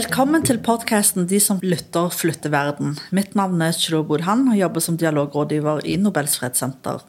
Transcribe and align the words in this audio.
Velkommen 0.00 0.40
til 0.46 0.56
podkasten 0.64 1.26
De 1.28 1.36
som 1.44 1.58
lytter, 1.60 2.06
flytter 2.14 2.48
verden. 2.54 2.94
Mitt 3.12 3.34
navn 3.36 3.60
er 3.60 3.74
Chilo 3.76 3.98
Bodhan 4.06 4.46
og 4.48 4.56
jobber 4.56 4.80
som 4.80 4.96
dialogrådgiver 4.96 5.82
i 5.84 5.98
Nobels 6.00 6.38
fredssenter. 6.40 7.02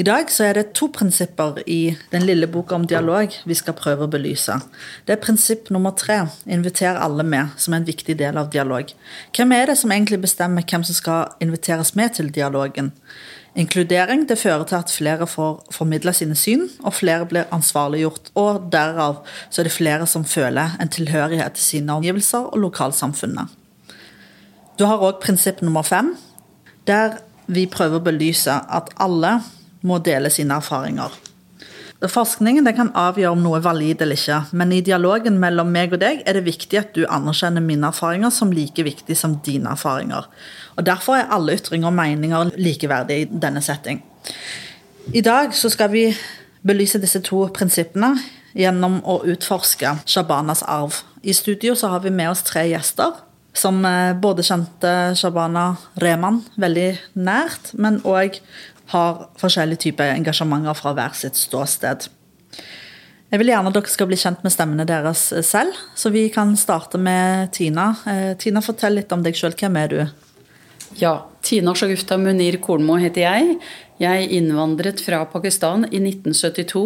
I 0.00 0.06
dag 0.08 0.30
så 0.32 0.46
er 0.46 0.56
det 0.56 0.70
to 0.78 0.88
prinsipper 0.94 1.58
i 1.68 1.96
den 2.14 2.24
lille 2.24 2.48
boka 2.48 2.78
om 2.78 2.86
dialog 2.88 3.34
vi 3.44 3.56
skal 3.58 3.76
prøve 3.76 4.06
å 4.06 4.12
belyse. 4.14 4.56
Det 5.04 5.18
er 5.18 5.20
prinsipp 5.20 5.68
nummer 5.74 5.92
tre, 6.00 6.22
inviter 6.48 6.96
alle 6.96 7.26
med, 7.28 7.52
som 7.60 7.74
er 7.74 7.82
en 7.82 7.90
viktig 7.90 8.16
del 8.22 8.40
av 8.40 8.48
dialog. 8.54 8.94
Hvem 9.36 9.52
er 9.58 9.68
det 9.68 9.76
som 9.82 9.92
egentlig 9.92 10.22
bestemmer 10.24 10.64
hvem 10.64 10.86
som 10.86 10.96
skal 10.96 11.36
inviteres 11.44 11.92
med 11.98 12.16
til 12.16 12.32
dialogen? 12.32 12.94
Inkludering 13.54 14.24
det 14.26 14.38
fører 14.38 14.64
til 14.66 14.80
at 14.80 14.90
flere 14.90 15.26
får 15.30 15.60
formidla 15.70 16.12
sine 16.12 16.34
syn, 16.34 16.64
og 16.82 16.94
flere 16.94 17.26
blir 17.30 17.50
ansvarliggjort. 17.54 18.32
Og 18.34 18.64
derav 18.72 19.20
så 19.50 19.62
er 19.62 19.68
det 19.68 19.74
flere 19.76 20.06
som 20.10 20.24
føler 20.26 20.74
en 20.82 20.90
tilhørighet 20.90 21.54
til 21.54 21.64
sine 21.64 21.94
omgivelser 21.94 22.50
og 22.50 22.58
lokalsamfunnet. 22.66 23.52
Du 24.78 24.88
har 24.90 24.98
òg 24.98 25.20
prinsipp 25.22 25.62
nummer 25.62 25.86
fem, 25.86 26.16
der 26.86 27.20
vi 27.46 27.68
prøver 27.70 28.00
å 28.00 28.06
belyse 28.08 28.50
at 28.50 28.90
alle 28.98 29.36
må 29.86 30.00
dele 30.02 30.32
sine 30.34 30.58
erfaringer. 30.58 31.14
Forskningen 32.10 32.66
kan 32.76 32.90
avgjøre 32.98 33.32
om 33.32 33.42
noe 33.44 33.58
er 33.58 33.64
valid 33.64 34.02
eller 34.02 34.18
ikke, 34.18 34.40
men 34.52 34.72
i 34.74 34.82
dialogen 34.84 35.38
mellom 35.40 35.70
meg 35.72 35.94
og 35.94 36.02
deg 36.02 36.22
er 36.26 36.36
det 36.36 36.44
viktig 36.48 36.80
at 36.80 36.92
du 36.96 37.04
anerkjenner 37.06 37.64
mine 37.64 37.88
erfaringer 37.88 38.32
som 38.34 38.52
like 38.52 38.84
viktig 38.84 39.16
som 39.16 39.38
dine 39.46 39.72
erfaringer. 39.72 40.26
Og 40.76 40.84
Derfor 40.84 41.18
er 41.18 41.32
alle 41.32 41.56
ytringer 41.56 41.88
og 41.88 41.96
meninger 41.96 42.54
likeverdige 42.58 43.24
i 43.24 43.28
denne 43.30 43.62
setting. 43.62 44.02
I 45.12 45.20
dag 45.20 45.52
skal 45.54 45.92
vi 45.92 46.08
belyse 46.64 47.00
disse 47.00 47.20
to 47.24 47.44
prinsippene 47.54 48.14
gjennom 48.54 49.00
å 49.04 49.20
utforske 49.28 49.98
Shabanas 50.06 50.62
arv. 50.66 51.02
I 51.22 51.32
studio 51.32 51.74
har 51.88 52.00
vi 52.04 52.12
med 52.14 52.30
oss 52.30 52.44
tre 52.46 52.66
gjester 52.70 53.14
som 53.54 53.84
eh, 53.86 54.12
både 54.18 54.42
kjente 54.42 55.14
Shabana 55.18 55.74
Rehman 56.02 56.42
veldig 56.60 56.88
nært, 57.14 57.72
men 57.78 58.00
òg 58.02 58.40
har 58.92 59.28
forskjellige 59.40 59.86
typer 59.86 60.12
engasjementer 60.12 60.76
fra 60.76 60.92
hver 60.96 61.16
sitt 61.16 61.38
ståsted. 61.38 62.08
Jeg 63.32 63.40
vil 63.40 63.50
gjerne 63.50 63.70
at 63.72 63.74
dere 63.74 63.90
skal 63.90 64.06
bli 64.10 64.18
kjent 64.20 64.44
med 64.44 64.52
stemmene 64.54 64.84
deres 64.86 65.24
selv, 65.46 65.74
så 65.98 66.12
vi 66.14 66.28
kan 66.30 66.52
starte 66.60 67.00
med 67.00 67.50
Tina. 67.56 67.88
Eh, 68.06 68.34
Tina, 68.38 68.62
fortell 68.62 69.00
litt 69.00 69.12
om 69.12 69.24
deg 69.24 69.34
sjøl. 69.34 69.56
Hvem 69.58 69.78
er 69.80 69.90
du? 69.90 69.98
Ja, 71.00 71.16
Tina 71.42 71.74
Shagufta 71.74 72.14
Munir 72.20 72.60
Kornmo 72.62 72.94
heter 73.02 73.24
jeg. 73.24 73.56
Jeg 73.98 74.28
innvandret 74.36 75.02
fra 75.02 75.24
Pakistan 75.30 75.88
i 75.90 75.98
1972 75.98 76.84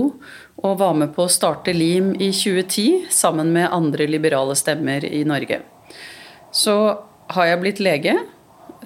og 0.64 0.78
var 0.80 0.96
med 0.96 1.12
på 1.16 1.26
å 1.26 1.32
starte 1.32 1.74
LIM 1.76 2.14
i 2.16 2.30
2010 2.32 3.10
sammen 3.12 3.52
med 3.52 3.68
andre 3.68 4.08
liberale 4.08 4.56
stemmer 4.56 5.04
i 5.04 5.20
Norge. 5.28 5.60
Så 6.52 6.74
har 7.34 7.50
jeg 7.50 7.60
blitt 7.60 7.84
lege 7.84 8.16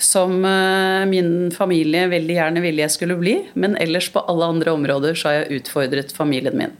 som 0.00 0.44
eh, 0.44 1.04
min 1.06 1.50
familie 1.54 2.06
veldig 2.12 2.36
gjerne 2.36 2.62
ville 2.64 2.84
jeg 2.84 2.94
skulle 2.94 3.18
bli. 3.20 3.36
Men 3.54 3.76
ellers 3.80 4.08
på 4.12 4.22
alle 4.30 4.48
andre 4.54 4.74
områder 4.74 5.18
så 5.18 5.28
har 5.28 5.38
jeg 5.40 5.60
utfordret 5.60 6.14
familien 6.16 6.56
min. 6.58 6.74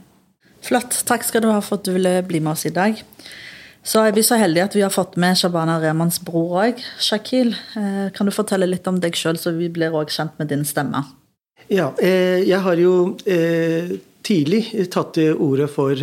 Flott. 0.63 0.95
Takk 1.07 1.25
skal 1.27 1.43
du 1.43 1.49
ha 1.51 1.59
for 1.63 1.81
at 1.81 1.87
du 1.87 1.93
ville 1.95 2.21
bli 2.27 2.39
med 2.43 2.55
oss 2.55 2.65
i 2.69 2.73
dag. 2.73 2.99
Så 3.83 4.05
er 4.07 4.13
vi 4.15 4.23
så 4.23 4.37
heldige 4.39 4.69
at 4.69 4.77
vi 4.77 4.83
har 4.85 4.93
fått 4.93 5.17
med 5.19 5.35
Shabana 5.35 5.75
Remans 5.83 6.21
bror 6.23 6.61
òg, 6.63 6.79
Shakil. 7.03 7.51
Eh, 7.75 8.07
kan 8.15 8.29
du 8.29 8.35
fortelle 8.35 8.69
litt 8.69 8.87
om 8.87 9.01
deg 9.03 9.17
sjøl, 9.19 9.39
så 9.39 9.51
vi 9.57 9.67
blir 9.73 9.95
òg 9.95 10.13
kjent 10.13 10.39
med 10.39 10.53
din 10.53 10.63
stemme? 10.67 11.03
Ja, 11.67 11.91
eh, 11.99 12.43
jeg 12.47 12.61
har 12.63 12.79
jo 12.79 13.17
tidlig 14.23 14.63
tatt 14.91 15.13
til 15.17 15.35
orde 15.35 15.67
for 15.67 15.99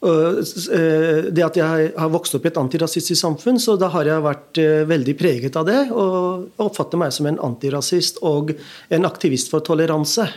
det 0.00 1.44
at 1.44 1.56
jeg 1.60 1.90
har 1.92 2.12
vokst 2.12 2.36
opp 2.38 2.46
i 2.46 2.50
et 2.50 2.60
antirasistisk 2.60 3.20
samfunn, 3.20 3.60
så 3.60 3.76
da 3.80 3.90
har 3.92 4.08
jeg 4.08 4.24
vært 4.24 4.60
eh, 4.62 4.84
veldig 4.88 5.16
preget 5.20 5.58
av 5.60 5.66
det. 5.68 5.80
Og 5.92 6.62
oppfatter 6.62 7.00
meg 7.00 7.12
som 7.12 7.28
en 7.28 7.40
antirasist 7.50 8.22
og 8.24 8.54
en 8.88 9.08
aktivist 9.08 9.52
for 9.52 9.64
toleranse. 9.66 10.28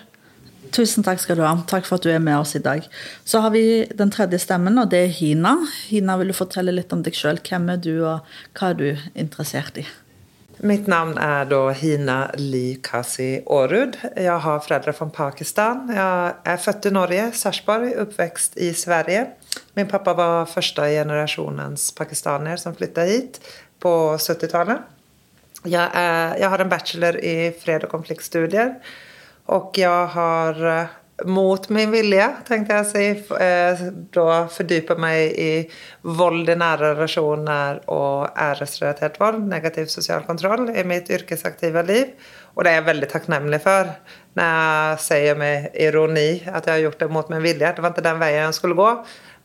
Tusen 0.74 1.06
takk 1.06 1.22
skal 1.22 1.38
du 1.38 1.46
ha. 1.46 1.54
Takk 1.70 1.86
for 1.86 2.00
at 2.00 2.06
du 2.06 2.10
er 2.12 2.22
med 2.24 2.40
oss 2.42 2.56
i 2.58 2.64
dag. 2.64 2.86
Så 3.24 3.44
har 3.44 3.54
vi 3.54 3.86
den 3.94 4.12
tredje 4.12 4.42
stemmen, 4.42 4.80
og 4.82 4.90
det 4.92 5.04
er 5.06 5.12
Hina. 5.16 5.56
Hina, 5.88 6.18
vil 6.20 6.34
du 6.34 6.38
fortelle 6.38 6.74
litt 6.74 6.94
om 6.96 7.04
deg 7.06 7.16
sjøl? 7.16 7.40
Hvem 7.46 7.70
er 7.76 7.84
du, 7.84 7.94
og 8.02 8.26
hva 8.58 8.72
er 8.74 8.80
du 8.80 8.88
interessert 9.14 9.78
i? 9.84 9.86
Mitt 10.64 10.86
navn 10.88 11.18
er 11.20 11.48
da 11.50 11.74
Hina 11.76 12.18
Li 12.40 12.78
Kasi 12.84 13.42
Aarud. 13.52 13.98
Jeg 14.16 14.40
har 14.46 14.62
foreldre 14.64 14.94
fra 14.96 15.08
Pakistan. 15.12 15.90
Jeg 15.92 16.36
er 16.54 16.62
født 16.62 16.88
i 16.88 16.94
Norge, 16.94 17.26
Sarpsborg, 17.38 17.90
oppvokst 18.06 18.56
i 18.62 18.70
Sverige. 18.78 19.26
Min 19.78 19.90
pappa 19.90 20.14
var 20.18 20.50
første 20.50 20.86
generasjonens 20.94 21.92
pakistaner 21.98 22.60
som 22.62 22.76
flyttet 22.78 23.10
hit 23.10 23.40
på 23.84 23.94
70-tallet. 24.16 24.90
Jeg, 25.64 25.88
jeg, 26.40 26.50
har 26.52 26.62
en 26.62 26.72
bachelor 26.72 27.18
i 27.24 27.52
fred- 27.56 27.88
og 27.88 27.94
konfliktstudier. 27.94 28.76
Og 29.54 29.76
jeg 29.80 30.12
har 30.14 30.60
mot 31.30 31.68
min 31.70 31.92
vilje, 31.94 32.26
tenkte 32.48 32.74
jeg 32.74 32.84
å 32.84 32.90
si, 32.90 33.36
eh, 33.38 33.84
da 34.16 34.38
fordype 34.52 34.96
meg 35.00 35.38
i 35.40 35.52
vold 36.04 36.50
i 36.50 36.56
nære 36.58 36.94
relasjoner 36.96 37.84
og 37.94 38.34
æresrelatert 38.34 39.20
vold, 39.22 39.44
negativ 39.48 39.92
sosial 39.94 40.26
kontroll, 40.28 40.70
i 40.74 40.84
mitt 40.84 41.12
yrkesaktive 41.14 41.86
liv. 41.88 42.12
Og 42.56 42.64
det 42.64 42.74
er 42.74 42.82
jeg 42.82 42.90
veldig 42.90 43.10
takknemlig 43.14 43.62
for. 43.64 43.94
Når 44.34 44.50
jeg 44.50 45.02
sier 45.06 45.38
med 45.38 45.76
ironi 45.78 46.42
at 46.50 46.66
jeg 46.66 46.74
har 46.74 46.84
gjort 46.88 47.04
det 47.04 47.10
mot 47.14 47.30
min 47.30 47.44
vilje. 47.44 47.74
Det 47.76 47.84
var 47.86 47.94
ikke 47.94 48.06
den 48.08 48.22
veien 48.22 48.48
jeg 48.48 48.58
skulle 48.58 48.78
gå, 48.78 48.90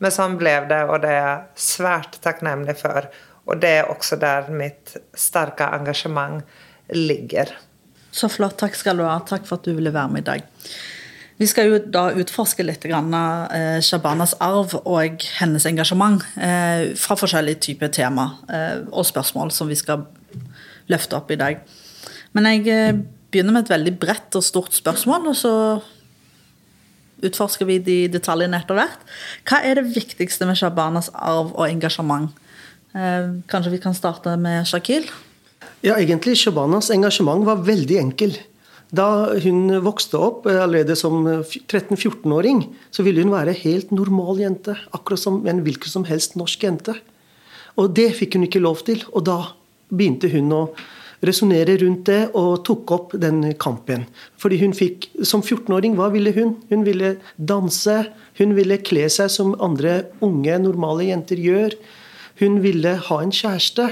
men 0.01 0.15
sånn 0.15 0.39
ble 0.41 0.55
det, 0.71 0.83
og 0.89 1.03
det 1.03 1.13
er 1.13 1.19
jeg 1.21 1.65
svært 1.69 2.21
takknemlig 2.25 2.79
for. 2.81 3.09
Og 3.49 3.61
det 3.61 3.73
er 3.81 3.91
også 3.93 4.17
der 4.21 4.49
mitt 4.53 4.97
sterke 5.17 5.69
engasjement 5.77 6.45
ligger. 6.95 7.53
Så 8.13 8.31
flott. 8.33 8.57
Takk 8.61 8.77
skal 8.77 8.97
du 9.01 9.05
ha. 9.05 9.19
Takk 9.29 9.45
for 9.49 9.61
at 9.61 9.69
du 9.69 9.75
ville 9.77 9.93
være 9.93 10.13
med 10.13 10.25
i 10.25 10.29
dag. 10.31 10.47
Vi 11.39 11.47
skal 11.47 11.69
jo 11.71 11.77
da 11.79 12.09
utforske 12.19 12.65
litt 12.65 12.83
grann, 12.91 13.13
eh, 13.15 13.79
Shabanas 13.85 14.35
arv 14.43 14.75
og 14.81 15.23
hennes 15.39 15.67
engasjement 15.71 16.25
eh, 16.35 16.97
fra 16.99 17.15
forskjellige 17.15 17.61
typer 17.69 17.93
tema 17.95 18.33
eh, 18.51 18.81
og 18.91 19.07
spørsmål 19.07 19.53
som 19.55 19.71
vi 19.71 19.79
skal 19.79 20.03
løfte 20.91 21.15
opp 21.21 21.31
i 21.31 21.39
dag. 21.39 21.61
Men 22.35 22.51
jeg 22.51 22.67
eh, 22.75 22.99
begynner 23.33 23.55
med 23.55 23.67
et 23.67 23.73
veldig 23.75 23.95
bredt 24.01 24.37
og 24.39 24.45
stort 24.45 24.77
spørsmål, 24.77 25.31
og 25.33 25.37
så 25.37 25.55
utforsker 27.25 27.67
vi 27.69 27.79
de 27.83 27.97
detaljene 28.13 28.61
etter 28.61 28.79
hvert. 28.79 29.01
Hva 29.49 29.63
er 29.67 29.81
det 29.81 29.91
viktigste 29.95 30.47
med 30.49 30.59
Shabanas 30.61 31.11
arv 31.15 31.55
og 31.55 31.67
engasjement? 31.67 32.31
Eh, 32.95 33.33
kanskje 33.51 33.75
vi 33.75 33.83
kan 33.83 33.97
starte 33.97 34.37
med 34.41 34.69
Shakil? 34.71 35.09
Ja, 35.83 35.97
egentlig 35.99 36.39
Shabanas 36.39 36.93
engasjement 36.95 37.45
var 37.47 37.65
veldig 37.67 37.99
enkel. 38.01 38.39
Da 38.89 39.35
hun 39.45 39.69
vokste 39.85 40.21
opp 40.23 40.47
eh, 40.49 40.63
allerede 40.63 40.97
som 40.97 41.27
13-14-åring, 41.27 42.65
så 42.95 43.05
ville 43.05 43.25
hun 43.25 43.35
være 43.35 43.57
helt 43.65 43.93
normal 43.93 44.41
jente. 44.45 44.79
Akkurat 44.97 45.21
som 45.21 45.43
en 45.47 45.65
hvilken 45.67 45.93
som 45.93 46.07
helst 46.09 46.39
norsk 46.39 46.65
jente. 46.65 46.97
Og 47.79 47.93
det 47.95 48.13
fikk 48.19 48.39
hun 48.39 48.47
ikke 48.49 48.63
lov 48.63 48.83
til. 48.87 49.03
Og 49.13 49.27
da 49.29 49.43
begynte 49.91 50.31
hun 50.33 50.55
å 50.55 50.63
resonnere 51.25 51.77
rundt 51.83 52.07
det 52.07 52.21
og 52.39 52.63
tok 52.67 52.93
opp 52.95 53.15
den 53.21 53.43
kampen. 53.59 54.07
Fordi 54.39 54.61
hun 54.63 54.75
fikk, 54.77 55.11
Som 55.23 55.43
14-åring, 55.43 55.97
hva 55.99 56.11
ville 56.15 56.33
hun? 56.33 56.57
Hun 56.71 56.85
ville 56.87 57.17
danse. 57.37 58.07
Hun 58.39 58.55
ville 58.55 58.79
kle 58.79 59.09
seg 59.11 59.31
som 59.31 59.57
andre 59.61 60.05
unge, 60.23 60.59
normale 60.63 61.09
jenter 61.11 61.37
gjør. 61.37 61.75
Hun 62.39 62.63
ville 62.63 62.95
ha 63.09 63.23
en 63.23 63.35
kjæreste. 63.35 63.89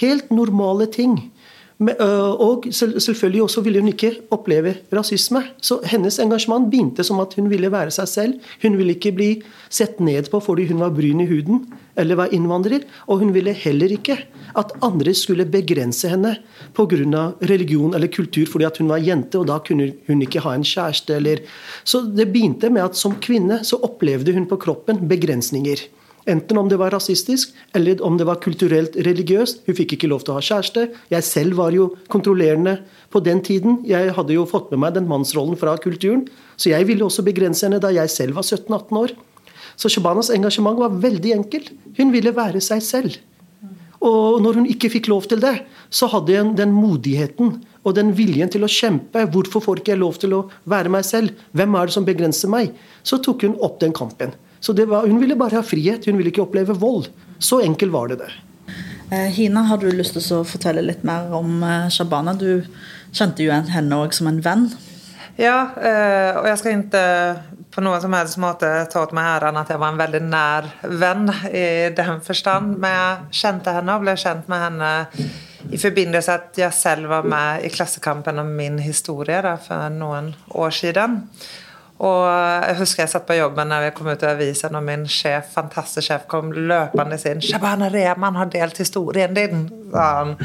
Helt 0.00 0.30
normale 0.30 0.86
ting. 0.86 1.30
Og 1.80 2.66
selvfølgelig 2.70 3.42
også 3.42 3.62
ville 3.64 3.80
hun 3.80 3.88
ikke 3.88 4.12
oppleve 4.30 4.74
rasisme. 4.92 5.40
Så 5.64 5.78
hennes 5.88 6.18
engasjement 6.20 6.66
begynte 6.68 7.04
som 7.04 7.20
at 7.22 7.32
hun 7.38 7.48
ville 7.48 7.70
være 7.72 7.92
seg 7.94 8.08
selv. 8.08 8.34
Hun 8.62 8.76
ville 8.76 8.92
ikke 8.98 9.14
bli 9.16 9.28
sett 9.72 10.00
ned 10.00 10.28
på 10.28 10.42
fordi 10.44 10.66
hun 10.68 10.82
var 10.84 10.92
brun 10.92 11.22
i 11.24 11.28
huden 11.30 11.62
eller 11.96 12.18
var 12.20 12.34
innvandrer. 12.36 12.84
Og 13.08 13.22
hun 13.24 13.32
ville 13.32 13.54
heller 13.56 13.94
ikke 13.96 14.18
at 14.60 14.74
andre 14.84 15.14
skulle 15.16 15.48
begrense 15.48 16.08
henne 16.08 16.34
pga. 16.76 17.32
religion 17.48 17.94
eller 17.94 18.08
kultur 18.08 18.44
fordi 18.46 18.64
at 18.64 18.76
hun 18.76 18.88
var 18.88 19.00
jente 19.00 19.38
og 19.38 19.46
da 19.46 19.58
kunne 19.58 19.92
hun 20.06 20.22
ikke 20.22 20.40
ha 20.40 20.54
en 20.54 20.64
kjæreste. 20.64 21.16
Eller. 21.16 21.40
Så 21.84 22.02
det 22.02 22.28
begynte 22.32 22.68
med 22.68 22.82
at 22.82 22.96
som 22.96 23.16
kvinne 23.20 23.64
så 23.64 23.80
opplevde 23.80 24.32
hun 24.32 24.46
på 24.46 24.56
kroppen 24.56 25.08
begrensninger. 25.08 25.88
Enten 26.28 26.58
om 26.60 26.68
det 26.68 26.76
var 26.80 26.92
rasistisk 26.92 27.54
eller 27.76 28.02
om 28.04 28.18
det 28.20 28.26
var 28.28 28.40
kulturelt 28.44 28.96
religiøst. 28.96 29.62
Hun 29.66 29.76
fikk 29.78 29.96
ikke 29.96 30.10
lov 30.10 30.24
til 30.24 30.34
å 30.34 30.38
ha 30.38 30.44
kjæreste. 30.44 30.88
Jeg 31.12 31.26
selv 31.26 31.56
var 31.60 31.72
jo 31.72 31.90
kontrollerende 32.12 32.76
på 33.12 33.22
den 33.24 33.40
tiden. 33.44 33.80
Jeg 33.88 34.12
hadde 34.16 34.36
jo 34.36 34.44
fått 34.48 34.68
med 34.72 34.82
meg 34.84 34.98
den 34.98 35.08
mannsrollen 35.10 35.58
fra 35.60 35.76
kulturen. 35.80 36.26
Så 36.60 36.74
jeg 36.74 36.88
ville 36.90 37.06
også 37.06 37.24
begrense 37.26 37.66
henne 37.66 37.80
da 37.82 37.92
jeg 37.94 38.12
selv 38.12 38.36
var 38.36 38.44
17-18 38.44 39.00
år. 39.00 39.16
Så 39.80 39.88
Shabanas 39.88 40.32
engasjement 40.34 40.78
var 40.78 41.00
veldig 41.00 41.34
enkelt. 41.38 41.72
Hun 41.96 42.12
ville 42.12 42.36
være 42.36 42.60
seg 42.64 42.84
selv. 42.84 43.16
Og 44.00 44.40
når 44.40 44.60
hun 44.60 44.68
ikke 44.68 44.88
fikk 44.92 45.10
lov 45.12 45.26
til 45.28 45.42
det, 45.42 45.58
så 45.92 46.08
hadde 46.08 46.36
hun 46.38 46.54
den 46.56 46.72
modigheten 46.72 47.58
og 47.84 47.96
den 47.96 48.14
viljen 48.16 48.48
til 48.52 48.64
å 48.64 48.70
kjempe. 48.70 49.26
Hvorfor 49.32 49.64
får 49.64 49.80
ikke 49.80 49.92
jeg 49.92 50.00
lov 50.00 50.20
til 50.20 50.36
å 50.36 50.44
være 50.68 50.92
meg 50.92 51.04
selv? 51.04 51.36
Hvem 51.56 51.76
er 51.76 51.88
det 51.88 51.96
som 51.96 52.06
begrenser 52.08 52.52
meg? 52.52 52.72
Så 53.04 53.20
tok 53.24 53.44
hun 53.44 53.58
opp 53.60 53.80
den 53.80 53.92
kampen. 53.96 54.32
Så 54.60 54.74
var, 54.86 55.06
Hun 55.08 55.20
ville 55.20 55.36
bare 55.36 55.56
ha 55.56 55.62
frihet, 55.64 56.06
hun 56.06 56.18
ville 56.20 56.30
ikke 56.32 56.44
oppleve 56.44 56.76
vold. 56.76 57.08
Så 57.38 57.62
enkel 57.64 57.90
var 57.90 58.08
det 58.08 58.20
der. 58.20 58.34
Eh, 59.10 59.30
Hina, 59.34 59.64
har 59.66 59.80
du 59.80 59.88
lyst 59.90 60.14
til 60.14 60.36
å 60.36 60.44
fortelle 60.46 60.84
litt 60.84 61.02
mer 61.02 61.32
om 61.34 61.62
eh, 61.66 61.88
Shabana? 61.90 62.36
Du 62.36 62.62
kjente 63.10 63.42
jo 63.42 63.50
henne 63.50 64.02
òg 64.04 64.14
som 64.14 64.28
en 64.30 64.42
venn. 64.44 64.68
Ja, 65.40 65.72
eh, 65.80 66.36
og 66.36 66.46
jeg 66.46 66.60
skal 66.60 66.76
ikke 66.76 67.06
på 67.70 67.82
noen 67.84 68.02
som 68.02 68.14
helst 68.14 68.38
måte 68.42 68.68
ta 68.90 69.02
åt 69.04 69.14
meg 69.16 69.28
æren 69.36 69.58
at 69.60 69.70
jeg 69.70 69.80
var 69.80 69.94
en 69.94 70.00
veldig 70.00 70.20
nær 70.26 70.68
venn 71.00 71.30
i 71.48 71.64
den 71.96 72.20
forstand. 72.26 72.76
Men 72.82 72.96
jeg 72.96 73.40
kjente 73.40 73.74
henne 73.74 73.96
og 73.96 74.04
ble 74.04 74.16
kjent 74.20 74.50
med 74.50 74.64
henne 74.66 74.90
i 75.70 75.78
forbindelse 75.78 76.34
at 76.34 76.58
jeg 76.58 76.74
selv 76.74 77.10
var 77.12 77.28
med 77.30 77.66
i 77.66 77.70
Klassekampen 77.72 78.42
om 78.42 78.50
min 78.58 78.78
historie 78.82 79.38
da, 79.44 79.54
for 79.62 79.90
noen 79.94 80.32
år 80.58 80.74
siden. 80.74 81.20
Og 82.00 82.22
jeg 82.64 82.76
husker 82.78 83.04
jeg 83.04 83.12
satt 83.12 83.26
på 83.28 83.36
jobben 83.36 83.68
når 83.68 83.86
vi 83.86 83.90
kom 83.96 84.08
ut 84.08 84.22
av 84.24 84.38
avisen, 84.38 84.76
og 84.78 84.84
min 84.86 85.02
sjef, 85.10 85.50
fantastisk 85.52 86.08
sjef 86.08 86.24
kom 86.30 86.52
løpende 86.54 87.18
inn. 87.28 87.42
'Shabana 87.44 87.90
Rehman 87.92 88.38
har 88.40 88.48
delt 88.52 88.80
historien 88.80 89.36
din', 89.36 89.66
sa 89.92 90.06
han. 90.20 90.38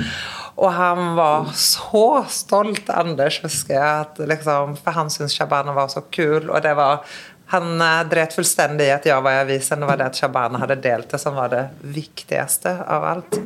Og 0.55 0.71
han 0.71 1.15
var 1.15 1.51
så 1.59 2.25
stolt, 2.31 2.89
Anders, 2.89 3.41
husker 3.43 3.75
jeg. 3.75 4.03
At 4.07 4.19
liksom, 4.19 4.75
for 4.79 4.95
han 4.95 5.09
syntes 5.11 5.35
Shabana 5.35 5.75
var 5.75 5.87
så 5.91 6.03
kul. 6.11 6.49
og 6.49 6.61
det 6.63 6.75
var 6.75 7.03
han 7.51 7.81
eh, 7.81 8.03
dret 8.09 8.33
fullstendig 8.33 8.87
i 8.87 8.93
at 8.95 9.05
jeg 9.05 9.23
var 9.23 9.35
i 9.35 9.41
avisen. 9.43 9.79
Det 9.79 9.89
var 9.89 9.99
det 9.99 10.09
at 10.11 10.19
Shabana 10.19 10.61
hadde 10.63 10.79
delt 10.81 11.11
det, 11.11 11.19
som 11.21 11.35
var 11.37 11.51
det 11.53 11.65
viktigste 11.95 12.73
av 12.87 13.05
alt. 13.11 13.39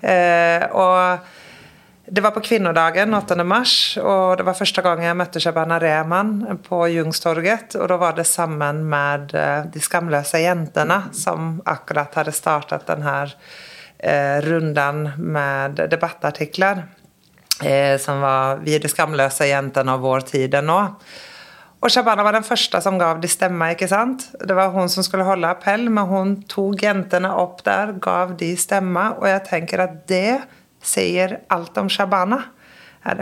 Eh, 0.00 0.66
og 0.76 1.30
det 2.12 2.20
var 2.20 2.30
på 2.30 2.40
kvinnedagen 2.40 3.14
8. 3.14 3.44
mars, 3.44 3.72
og 4.02 4.38
det 4.40 4.44
var 4.46 4.56
første 4.58 4.82
gang 4.82 5.02
jeg 5.04 5.14
møtte 5.14 5.40
Shabana 5.42 5.76
Rehman 5.78 6.58
på 6.66 6.82
Jungstorget. 6.90 7.76
Og 7.78 7.86
da 7.92 7.98
var 8.00 8.16
det 8.18 8.26
sammen 8.26 8.82
med 8.90 9.34
eh, 9.38 9.68
De 9.70 9.82
skamløse 9.82 10.40
jentene, 10.42 11.04
som 11.14 11.60
akkurat 11.70 12.18
hadde 12.18 12.34
startet 12.34 12.88
denne 12.90 13.14
eh, 13.22 14.42
runden 14.42 15.04
med 15.22 15.84
debattartikler. 15.92 16.82
Eh, 17.62 17.96
som 18.02 18.20
var 18.20 18.56
'Vi 18.56 18.78
de 18.78 18.88
skamløse 18.88 19.46
jentene 19.46 19.92
av 19.92 20.00
vår 20.00 20.20
tid 20.20 20.54
nå'. 20.66 20.94
Og 21.80 21.90
Shabana 21.90 22.24
var 22.26 22.32
den 22.32 22.44
første 22.44 22.80
som 22.82 22.98
gav 22.98 23.20
de 23.20 23.28
stemme. 23.28 23.70
ikke 23.70 23.88
sant? 23.88 24.34
Det 24.48 24.56
var 24.56 24.70
hun 24.70 24.88
som 24.88 25.02
skulle 25.02 25.24
holde 25.24 25.48
appell, 25.48 25.88
men 25.88 26.06
hun 26.06 26.42
tok 26.42 26.82
jentene 26.82 27.30
opp 27.32 27.62
der, 27.64 27.92
gav 27.92 28.36
de 28.36 28.56
stemme. 28.56 29.14
Og 29.20 29.28
jeg 29.28 29.44
tenker 29.44 29.80
at 29.80 30.08
det 30.08 30.40
sier 30.82 31.40
alt 31.48 31.78
om 31.78 31.88
Shabana. 31.88 32.42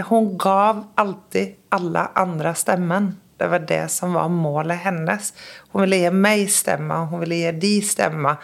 Hun 0.08 0.32
gav 0.38 0.84
alltid 0.94 1.54
alle 1.74 2.08
andre 2.14 2.54
stemmen. 2.54 3.12
Det 3.38 3.46
var 3.46 3.58
det 3.58 3.88
som 3.88 4.12
var 4.12 4.28
målet 4.28 4.78
hennes. 4.82 5.32
Hun 5.70 5.84
ville 5.84 6.00
gi 6.02 6.10
meg 6.10 6.48
stemme, 6.50 7.04
hun 7.10 7.22
ville 7.22 7.38
gi 7.38 7.52
de 7.62 7.74
stemme. 7.86 8.34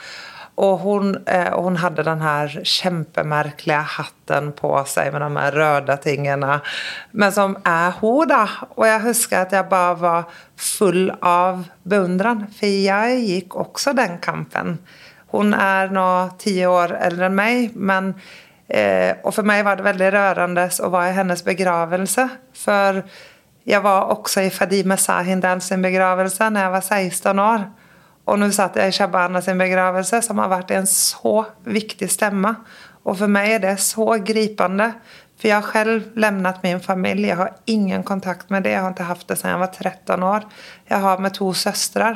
Og 0.55 0.79
hun, 0.85 1.17
eh, 1.27 1.51
hun 1.51 1.77
hadde 1.83 2.05
den 2.07 2.21
her 2.23 2.53
kjempemerkelige 2.63 3.81
hatten 3.97 4.53
på 4.55 4.71
seg 4.87 5.11
med 5.13 5.25
de 5.25 5.41
her 5.41 5.57
røde 5.59 5.97
tingene. 6.03 6.61
Men 7.13 7.33
som 7.33 7.57
er 7.67 7.91
hun, 7.99 8.29
da. 8.29 8.47
Og 8.77 8.87
jeg 8.87 9.03
husker 9.03 9.41
at 9.41 9.53
jeg 9.53 9.69
bare 9.69 9.97
var 9.99 10.29
full 10.55 11.11
av 11.23 11.67
beundring. 11.83 12.47
For 12.55 12.71
jeg 12.71 13.19
gikk 13.27 13.59
også 13.59 13.97
den 13.99 14.21
kampen. 14.23 14.79
Hun 15.35 15.51
er 15.59 15.91
nå 15.91 16.07
ti 16.39 16.61
år 16.63 16.95
eldre 17.03 17.27
enn 17.27 17.35
meg, 17.35 17.75
men 17.75 18.15
Eh, 18.69 19.13
og 19.25 19.35
for 19.37 19.47
meg 19.47 19.65
var 19.67 19.77
det 19.77 19.87
veldig 19.87 20.11
rørende 20.15 20.67
å 20.81 20.91
være 20.93 21.13
i 21.13 21.17
hennes 21.19 21.45
begravelse. 21.45 22.27
For 22.57 23.03
jeg 23.69 23.81
var 23.85 24.13
også 24.15 24.45
i 24.45 24.53
Fadime 24.53 24.97
Sahindan 25.01 25.63
sin 25.65 25.85
begravelse 25.85 26.51
når 26.51 26.67
jeg 26.67 26.75
var 26.77 26.87
16 26.89 27.45
år. 27.45 27.67
Og 28.25 28.41
nå 28.41 28.49
satt 28.57 28.79
jeg 28.81 28.89
i 28.89 28.97
Shabana 28.97 29.43
sin 29.45 29.61
begravelse, 29.61 30.23
som 30.25 30.41
har 30.41 30.49
vært 30.53 30.73
en 30.73 30.89
så 30.89 31.43
viktig 31.69 32.09
stemme. 32.09 32.55
Og 33.05 33.19
for 33.21 33.29
meg 33.29 33.59
er 33.59 33.63
det 33.67 33.75
så 33.85 34.07
gripende. 34.25 34.95
For 35.35 35.51
jeg 35.51 35.61
har 35.61 35.73
selv 35.75 36.07
forlatt 36.15 36.63
min 36.65 36.81
familie. 36.81 37.33
Jeg 37.33 37.41
har 37.43 37.53
ingen 37.69 38.05
kontakt 38.07 38.51
med 38.55 38.65
det. 38.65 38.73
Jeg 38.73 38.85
har 38.85 38.95
ikke 38.95 39.11
hatt 39.11 39.29
det 39.29 39.37
siden 39.41 39.53
jeg 39.53 39.63
var 39.65 39.73
13 39.77 40.27
år. 40.31 40.49
Jeg 40.89 41.05
har 41.05 41.21
med 41.21 41.37
to 41.37 41.53
søstre. 41.53 42.11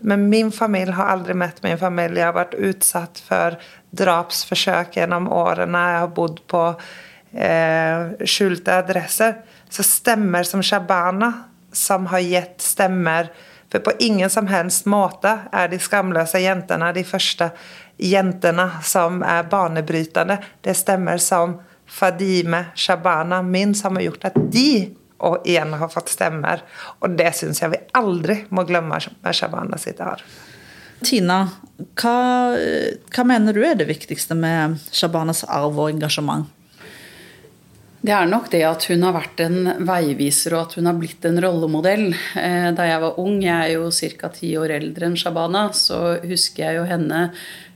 Men 0.00 0.28
min 0.28 0.50
familie 0.52 0.96
har 0.96 1.12
aldri 1.12 1.36
møtt 1.38 1.62
min 1.62 1.78
familie. 1.78 2.24
Jeg 2.24 2.32
har 2.32 2.38
vært 2.40 2.58
utsatt 2.58 3.22
for 3.22 3.58
drapsforsøk 3.96 4.98
gjennom 4.98 5.30
årene. 5.32 5.82
Jeg 5.94 6.04
har 6.04 6.12
bodd 6.16 6.40
på 6.50 6.62
eh, 7.32 8.26
skjulte 8.26 8.78
adresser. 8.82 9.40
Så 9.70 9.86
stemmer 9.86 10.46
som 10.46 10.62
Shabana, 10.62 11.32
som 11.72 12.06
har 12.12 12.22
gitt 12.22 12.62
stemmer 12.62 13.32
For 13.74 13.82
på 13.82 13.90
ingen 14.06 14.30
som 14.30 14.46
helst 14.46 14.84
måte 14.86 15.32
er 15.50 15.66
de 15.66 15.80
skamløse 15.82 16.38
jentene 16.38 16.92
de 16.94 17.02
første 17.02 17.48
jentene 17.98 18.68
som 18.86 19.22
er 19.26 19.48
banebrytende. 19.50 20.36
Det 20.62 20.76
stemmer 20.78 21.18
som 21.18 21.56
Fadime 21.86 22.64
Shabana 22.74 23.42
min, 23.42 23.74
som 23.74 23.96
har 23.96 24.06
gjort 24.06 24.28
at 24.30 24.38
de 24.52 24.94
og 25.24 25.46
igjen 25.48 25.74
har 25.78 25.90
fått 25.90 26.12
stemmer. 26.12 26.62
Og 27.02 27.16
det 27.18 27.32
syns 27.34 27.62
jeg 27.62 27.72
vi 27.72 27.82
aldri 27.98 28.42
må 28.54 28.64
glemme 28.68 28.98
med 28.98 29.36
Shabana 29.36 29.78
sitt 29.80 30.00
arv. 30.04 30.22
Tina, 31.02 31.40
hva, 31.98 32.18
hva, 33.10 33.24
mener 33.26 33.56
du 33.56 33.64
er 33.66 33.78
det 33.78 33.88
viktigste 33.90 34.36
med 34.38 34.78
Shabanas 34.94 35.42
arv 35.48 35.74
og 35.74 35.90
engasjement? 35.90 36.46
Det 38.04 38.12
er 38.12 38.28
nok 38.28 38.50
det 38.52 38.60
at 38.68 38.84
hun 38.90 39.00
har 39.06 39.14
vært 39.16 39.40
en 39.40 39.86
veiviser 39.88 40.52
og 40.52 40.66
at 40.66 40.74
hun 40.76 40.90
har 40.90 40.96
blitt 40.98 41.24
en 41.24 41.40
rollemodell. 41.40 42.10
Eh, 42.36 42.68
da 42.76 42.84
jeg 42.84 43.00
var 43.00 43.20
ung, 43.22 43.38
jeg 43.40 43.54
er 43.56 43.78
jo 43.78 43.88
ca. 44.20 44.28
ti 44.28 44.50
år 44.60 44.74
eldre 44.76 45.08
enn 45.08 45.16
Shabana, 45.16 45.70
så 45.72 46.18
husker 46.20 46.66
jeg 46.66 46.78
jo 46.82 46.84
henne 46.90 47.22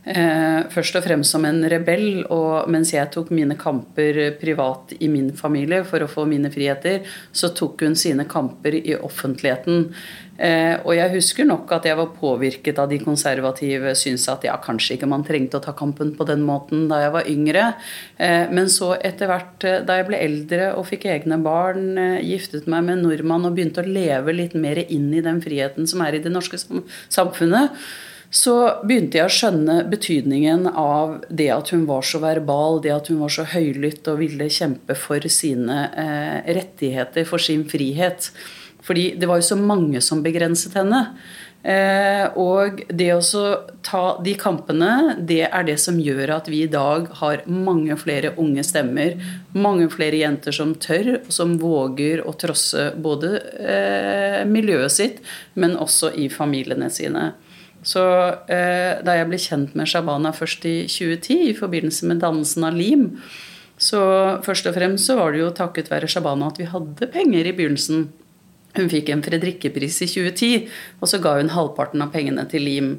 først 0.08 0.96
og 0.96 1.04
fremst 1.04 1.34
som 1.34 1.44
en 1.44 1.58
rebell, 1.68 2.22
og 2.32 2.68
mens 2.72 2.94
jeg 2.94 3.10
tok 3.12 3.32
mine 3.34 3.58
kamper 3.60 4.20
privat 4.40 4.94
i 5.04 5.08
min 5.12 5.32
familie 5.36 5.82
for 5.84 6.00
å 6.00 6.08
få 6.08 6.24
mine 6.28 6.48
friheter, 6.54 7.02
så 7.32 7.50
tok 7.52 7.84
hun 7.84 7.98
sine 7.98 8.24
kamper 8.30 8.78
i 8.78 8.96
offentligheten. 8.96 9.90
Eh, 10.38 10.76
og 10.86 10.92
jeg 10.94 11.10
husker 11.16 11.46
nok 11.48 11.72
at 11.74 11.88
jeg 11.88 11.98
var 11.98 12.12
påvirket 12.14 12.78
av 12.78 12.86
de 12.92 13.00
konservative, 13.02 13.90
syntes 13.98 14.28
at 14.30 14.46
ja, 14.46 14.54
kanskje 14.62 14.94
ikke 14.94 15.08
man 15.10 15.24
trengte 15.26 15.58
å 15.58 15.64
ta 15.64 15.74
kampen 15.76 16.12
på 16.14 16.26
den 16.28 16.44
måten 16.46 16.86
da 16.90 17.00
jeg 17.02 17.14
var 17.16 17.30
yngre. 17.32 17.64
Eh, 18.22 18.46
men 18.54 18.70
så 18.70 18.92
etter 18.94 19.30
hvert, 19.30 19.56
eh, 19.66 19.80
da 19.86 19.98
jeg 19.98 20.06
ble 20.10 20.20
eldre 20.22 20.70
og 20.78 20.86
fikk 20.92 21.08
egne 21.10 21.40
barn, 21.42 21.90
eh, 21.98 22.20
giftet 22.22 22.70
meg 22.70 22.86
med 22.86 22.98
en 22.98 23.08
nordmann 23.08 23.48
og 23.50 23.58
begynte 23.58 23.82
å 23.82 23.88
leve 23.88 24.36
litt 24.36 24.54
mer 24.54 24.78
inn 24.86 25.10
i 25.10 25.24
den 25.24 25.42
friheten 25.42 25.90
som 25.90 26.06
er 26.06 26.14
i 26.14 26.22
det 26.22 26.32
norske 26.32 26.60
samfunnet, 27.10 27.74
så 28.30 28.54
begynte 28.84 29.16
jeg 29.16 29.24
å 29.24 29.32
skjønne 29.32 29.78
betydningen 29.88 30.66
av 30.68 31.22
det 31.32 31.48
at 31.54 31.72
hun 31.72 31.86
var 31.88 32.04
så 32.04 32.20
verbal, 32.20 32.82
det 32.84 32.92
at 32.92 33.08
hun 33.08 33.22
var 33.22 33.32
så 33.32 33.46
høylytt 33.48 34.08
og 34.12 34.20
ville 34.20 34.50
kjempe 34.52 34.96
for 34.98 35.24
sine 35.32 35.80
eh, 35.96 36.52
rettigheter, 36.58 37.24
for 37.28 37.40
sin 37.40 37.64
frihet. 37.68 38.28
Fordi 38.84 39.14
det 39.20 39.28
var 39.28 39.40
jo 39.40 39.48
så 39.48 39.56
mange 39.60 40.02
som 40.04 40.20
begrenset 40.24 40.76
henne. 40.76 41.06
Eh, 41.64 42.28
og 42.38 42.84
det 42.92 43.08
å 43.16 43.40
ta 43.84 44.04
de 44.24 44.36
kampene, 44.38 45.16
det 45.18 45.42
er 45.48 45.66
det 45.66 45.78
som 45.80 45.96
gjør 45.98 46.36
at 46.36 46.52
vi 46.52 46.62
i 46.66 46.70
dag 46.70 47.08
har 47.22 47.42
mange 47.48 47.96
flere 47.98 48.36
unge 48.38 48.62
stemmer. 48.64 49.16
Mange 49.56 49.88
flere 49.92 50.20
jenter 50.20 50.54
som 50.54 50.76
tør, 50.76 51.16
og 51.24 51.32
som 51.34 51.56
våger 51.60 52.22
å 52.28 52.36
trosse 52.36 52.90
både 53.00 53.34
eh, 53.56 54.40
miljøet 54.48 55.00
sitt, 55.00 55.20
men 55.56 55.80
også 55.80 56.12
i 56.12 56.28
familiene 56.32 56.92
sine. 56.92 57.30
Så 57.86 58.02
eh, 58.50 58.98
da 59.04 59.14
jeg 59.14 59.28
ble 59.28 59.38
kjent 59.40 59.76
med 59.78 59.88
Shabana 59.90 60.32
først 60.34 60.64
i 60.66 60.80
2010 60.90 61.52
i 61.52 61.56
forbindelse 61.56 62.08
med 62.10 62.22
dannelsen 62.24 62.66
av 62.66 62.76
Lim, 62.78 63.10
så 63.78 64.00
først 64.42 64.66
og 64.66 64.74
fremst 64.74 65.06
så 65.06 65.14
var 65.20 65.32
det 65.32 65.44
jo 65.44 65.54
takket 65.54 65.90
være 65.92 66.10
Shabana 66.10 66.50
at 66.50 66.58
vi 66.58 66.66
hadde 66.66 67.10
penger 67.14 67.46
i 67.46 67.54
begynnelsen. 67.54 68.08
Hun 68.78 68.90
fikk 68.90 69.12
en 69.14 69.22
Fredrikke-pris 69.24 70.02
i 70.04 70.10
2010, 70.10 70.68
og 70.98 71.10
så 71.10 71.20
ga 71.22 71.36
hun 71.38 71.54
halvparten 71.54 72.02
av 72.02 72.10
pengene 72.14 72.44
til 72.50 72.66
Lim 72.66 72.96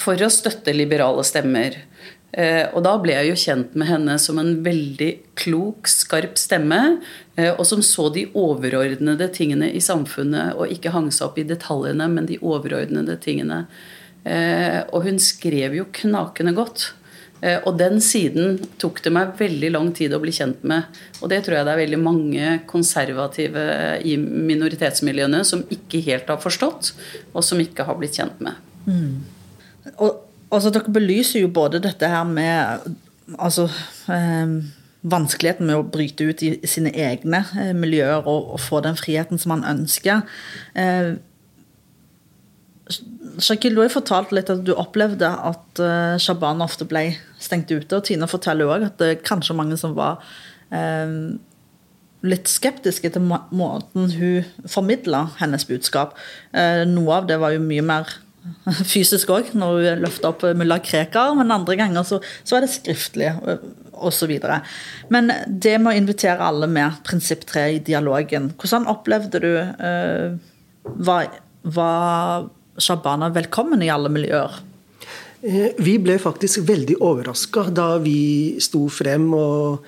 for 0.00 0.20
å 0.20 0.30
støtte 0.32 0.76
liberale 0.76 1.24
stemmer. 1.26 1.80
Eh, 2.30 2.68
og 2.76 2.84
da 2.86 2.92
ble 3.02 3.16
jeg 3.16 3.30
jo 3.32 3.38
kjent 3.42 3.72
med 3.78 3.88
henne 3.90 4.14
som 4.22 4.38
en 4.38 4.52
veldig 4.62 5.10
klok, 5.40 5.88
skarp 5.90 6.38
stemme, 6.38 7.00
eh, 7.36 7.50
og 7.50 7.64
som 7.66 7.82
så 7.82 8.06
de 8.14 8.28
overordnede 8.38 9.26
tingene 9.34 9.72
i 9.74 9.82
samfunnet, 9.82 10.54
og 10.54 10.70
ikke 10.70 10.92
hang 10.94 11.10
seg 11.10 11.26
opp 11.26 11.40
i 11.42 11.48
detaljene, 11.48 12.06
men 12.12 12.28
de 12.30 12.38
overordnede 12.38 13.18
tingene. 13.24 13.64
Eh, 14.24 14.80
og 14.92 15.04
hun 15.06 15.20
skrev 15.22 15.76
jo 15.78 15.86
knakende 16.00 16.54
godt. 16.56 16.90
Eh, 17.40 17.56
og 17.64 17.78
den 17.80 18.00
siden 18.04 18.58
tok 18.80 19.00
det 19.04 19.12
meg 19.16 19.36
veldig 19.38 19.70
lang 19.72 19.90
tid 19.96 20.12
å 20.12 20.20
bli 20.22 20.34
kjent 20.36 20.64
med. 20.68 20.88
Og 21.20 21.32
det 21.32 21.42
tror 21.46 21.58
jeg 21.58 21.68
det 21.68 21.74
er 21.74 21.82
veldig 21.82 22.00
mange 22.02 22.56
konservative 22.70 23.66
i 24.04 24.16
minoritetsmiljøene 24.20 25.44
som 25.48 25.64
ikke 25.72 26.02
helt 26.10 26.28
har 26.28 26.40
forstått, 26.42 26.92
og 27.32 27.46
som 27.46 27.62
ikke 27.62 27.86
har 27.88 28.00
blitt 28.00 28.18
kjent 28.20 28.42
med. 28.44 28.60
Mm. 28.84 29.22
Og 29.96 30.26
altså, 30.50 30.72
Dere 30.74 30.92
belyser 30.92 31.44
jo 31.44 31.54
både 31.54 31.80
dette 31.82 32.10
her 32.10 32.26
med 32.28 32.92
altså, 33.38 33.70
eh, 34.12 34.60
vanskeligheten 35.00 35.68
med 35.68 35.80
å 35.80 35.88
bryte 35.88 36.28
ut 36.28 36.42
i 36.44 36.52
sine 36.68 36.92
egne 36.92 37.44
eh, 37.56 37.72
miljøer 37.76 38.20
og, 38.26 38.54
og, 38.54 38.60
få 38.60 38.82
den 38.84 38.98
friheten 39.00 39.40
som 39.40 39.54
man 39.56 39.64
ønsker. 39.64 40.26
Eh, 40.76 41.16
Shakil, 43.38 43.76
du 43.76 43.82
har 43.82 43.92
fortalt 43.92 44.32
litt 44.34 44.50
at 44.52 44.64
du 44.66 44.72
opplevde 44.78 45.28
at 45.28 45.82
uh, 45.82 46.16
Shabana 46.20 46.66
ofte 46.66 46.86
ble 46.88 47.10
stengt 47.40 47.70
ute. 47.70 47.92
Og 47.96 48.06
Tina 48.06 48.28
forteller 48.30 48.70
òg 48.70 48.88
at 48.88 48.98
det 49.00 49.10
er 49.12 49.22
kanskje 49.26 49.56
mange 49.58 49.78
som 49.80 49.94
var 49.98 50.18
uh, 50.72 51.12
litt 52.26 52.50
skeptiske 52.50 53.12
til 53.14 53.24
må 53.24 53.38
måten 53.56 54.10
hun 54.16 54.66
formidla 54.68 55.26
hennes 55.40 55.66
budskap. 55.68 56.16
Uh, 56.56 56.82
noe 56.88 57.20
av 57.20 57.30
det 57.30 57.40
var 57.42 57.54
jo 57.54 57.62
mye 57.64 57.84
mer 57.86 58.10
fysisk 58.92 59.32
òg, 59.34 59.52
når 59.54 59.74
hun 59.76 60.04
løfta 60.06 60.32
opp 60.32 60.46
mulla 60.56 60.80
Krekar, 60.84 61.34
men 61.38 61.52
andre 61.54 61.76
ganger 61.80 62.06
så, 62.08 62.20
så 62.44 62.56
er 62.56 62.64
det 62.64 62.72
skriftlig 62.72 63.34
osv. 64.00 64.32
Men 65.12 65.34
det 65.46 65.76
med 65.76 65.92
å 65.92 65.98
invitere 65.98 66.46
alle 66.46 66.70
med 66.70 67.02
prinsipp 67.04 67.44
3 67.50 67.66
i 67.74 67.82
dialogen, 67.84 68.48
hvordan 68.56 68.88
opplevde 68.88 69.42
du 69.44 69.52
var, 71.04 71.28
var 71.76 72.48
Shabana 72.78 73.30
velkommen 73.34 73.82
i 73.82 73.90
alle 73.90 74.10
miljøer? 74.12 74.60
Eh, 75.42 75.72
vi 75.80 75.96
ble 75.98 76.18
faktisk 76.20 76.62
veldig 76.68 76.98
overraska 77.00 77.66
da 77.74 77.94
vi 78.02 78.60
sto 78.60 78.84
frem 78.92 79.30
og 79.34 79.86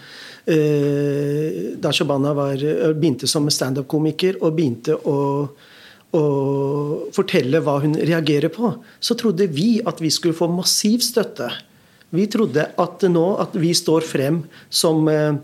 uh, 0.48 1.50
Da 1.78 1.92
Shabana 1.92 2.32
var, 2.34 2.56
eh, 2.56 2.94
begynte 2.96 3.28
som 3.30 3.46
standup-komiker 3.52 4.40
og 4.40 4.56
begynte 4.56 4.96
å, 4.96 5.18
å, 6.16 6.22
fortelle 7.14 7.60
hva 7.62 7.76
hun 7.84 7.94
reagerer 8.00 8.50
på, 8.50 8.72
så 8.98 9.14
trodde 9.18 9.46
vi 9.52 9.76
at 9.86 10.00
vi 10.02 10.10
skulle 10.10 10.34
få 10.34 10.48
massiv 10.50 11.04
støtte. 11.04 11.50
Vi 12.10 12.26
trodde 12.32 12.66
at 12.80 13.06
nå 13.08 13.26
at 13.44 13.54
vi 13.60 13.70
står 13.76 14.08
frem 14.08 14.42
som 14.68 15.06
eh, 15.12 15.36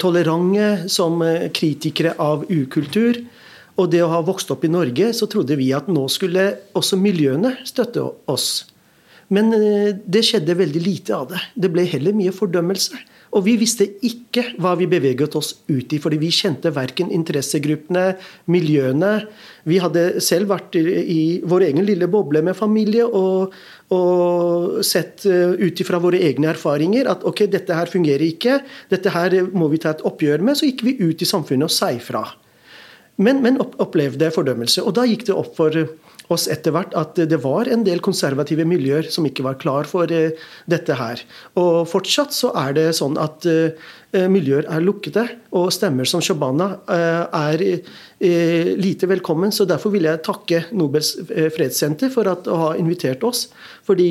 tolerante, 0.00 0.88
som 0.88 1.20
kritikere 1.52 2.14
av 2.22 2.46
ukultur 2.48 3.20
og 3.80 3.88
det 3.92 4.02
å 4.04 4.10
ha 4.12 4.20
vokst 4.24 4.50
opp 4.52 4.66
i 4.66 4.72
Norge, 4.72 5.12
så 5.16 5.28
trodde 5.30 5.56
vi 5.56 5.70
at 5.76 5.88
nå 5.88 6.04
skulle 6.12 6.48
også 6.76 6.98
miljøene 7.00 7.56
støtte 7.68 8.04
oss. 8.30 8.50
Men 9.32 9.52
eh, 9.56 9.94
det 9.96 10.26
skjedde 10.28 10.58
veldig 10.58 10.82
lite 10.84 11.16
av 11.16 11.30
det. 11.32 11.40
Det 11.56 11.72
ble 11.72 11.86
heller 11.88 12.16
mye 12.16 12.34
fordømmelse. 12.36 13.00
Og 13.32 13.46
vi 13.46 13.54
visste 13.56 13.86
ikke 14.04 14.42
hva 14.60 14.74
vi 14.76 14.84
beveget 14.90 15.32
oss 15.38 15.54
ut 15.70 15.94
i, 15.96 16.00
fordi 16.02 16.18
vi 16.20 16.28
kjente 16.36 16.68
verken 16.74 17.08
interessegruppene, 17.16 18.18
miljøene 18.52 19.12
Vi 19.64 19.78
hadde 19.80 20.20
selv 20.20 20.50
vært 20.50 20.76
i 20.76 21.40
vår 21.48 21.64
egen 21.70 21.86
lille 21.86 22.10
boble 22.12 22.42
med 22.44 22.58
familie 22.58 23.06
og, 23.06 23.54
og 23.94 24.82
sett 24.84 25.24
eh, 25.24 25.56
ut 25.56 25.80
ifra 25.80 26.02
våre 26.02 26.20
egne 26.20 26.50
erfaringer 26.52 27.08
at 27.08 27.24
ok, 27.24 27.46
dette 27.48 27.72
her 27.78 27.88
fungerer 27.88 28.26
ikke, 28.26 28.60
dette 28.92 29.16
her 29.16 29.38
må 29.54 29.70
vi 29.72 29.80
ta 29.80 29.94
et 29.94 30.04
oppgjør 30.04 30.44
med. 30.44 30.58
Så 30.58 30.68
gikk 30.68 30.84
vi 30.90 30.98
ut 31.00 31.24
i 31.24 31.32
samfunnet 31.32 31.70
og 31.70 31.72
sa 31.72 31.88
ifra 31.94 32.26
men, 33.20 33.42
men 33.44 33.60
opplevde 33.60 34.30
fordømmelse. 34.32 34.84
Og 34.86 34.94
da 34.96 35.04
gikk 35.08 35.26
det 35.28 35.36
opp 35.36 35.52
for 35.58 35.76
oss 36.32 36.46
etter 36.50 36.72
hvert 36.72 36.94
at 36.96 37.18
det 37.28 37.38
var 37.42 37.68
en 37.68 37.82
del 37.84 38.00
konservative 38.04 38.64
miljøer 38.68 39.08
som 39.12 39.26
ikke 39.28 39.44
var 39.44 39.58
klar 39.60 39.88
for 39.88 40.08
uh, 40.08 40.46
dette 40.70 40.96
her. 40.96 41.20
Og 41.60 41.82
fortsatt 41.90 42.32
så 42.32 42.52
er 42.62 42.76
det 42.78 42.86
sånn 42.96 43.18
at 43.20 43.44
uh, 43.48 43.90
miljøer 44.32 44.68
er 44.68 44.84
lukkede, 44.84 45.24
og 45.56 45.70
stemmer 45.72 46.08
som 46.08 46.20
Shabana 46.20 46.66
er 46.84 47.62
lite 48.20 49.08
velkommen. 49.08 49.48
Så 49.56 49.64
derfor 49.64 49.94
vil 49.94 50.04
jeg 50.04 50.20
takke 50.26 50.58
Nobels 50.76 51.14
fredssenter 51.24 52.12
for 52.12 52.28
å 52.28 52.58
ha 52.60 52.68
invitert 52.76 53.24
oss. 53.24 53.46
Fordi 53.88 54.10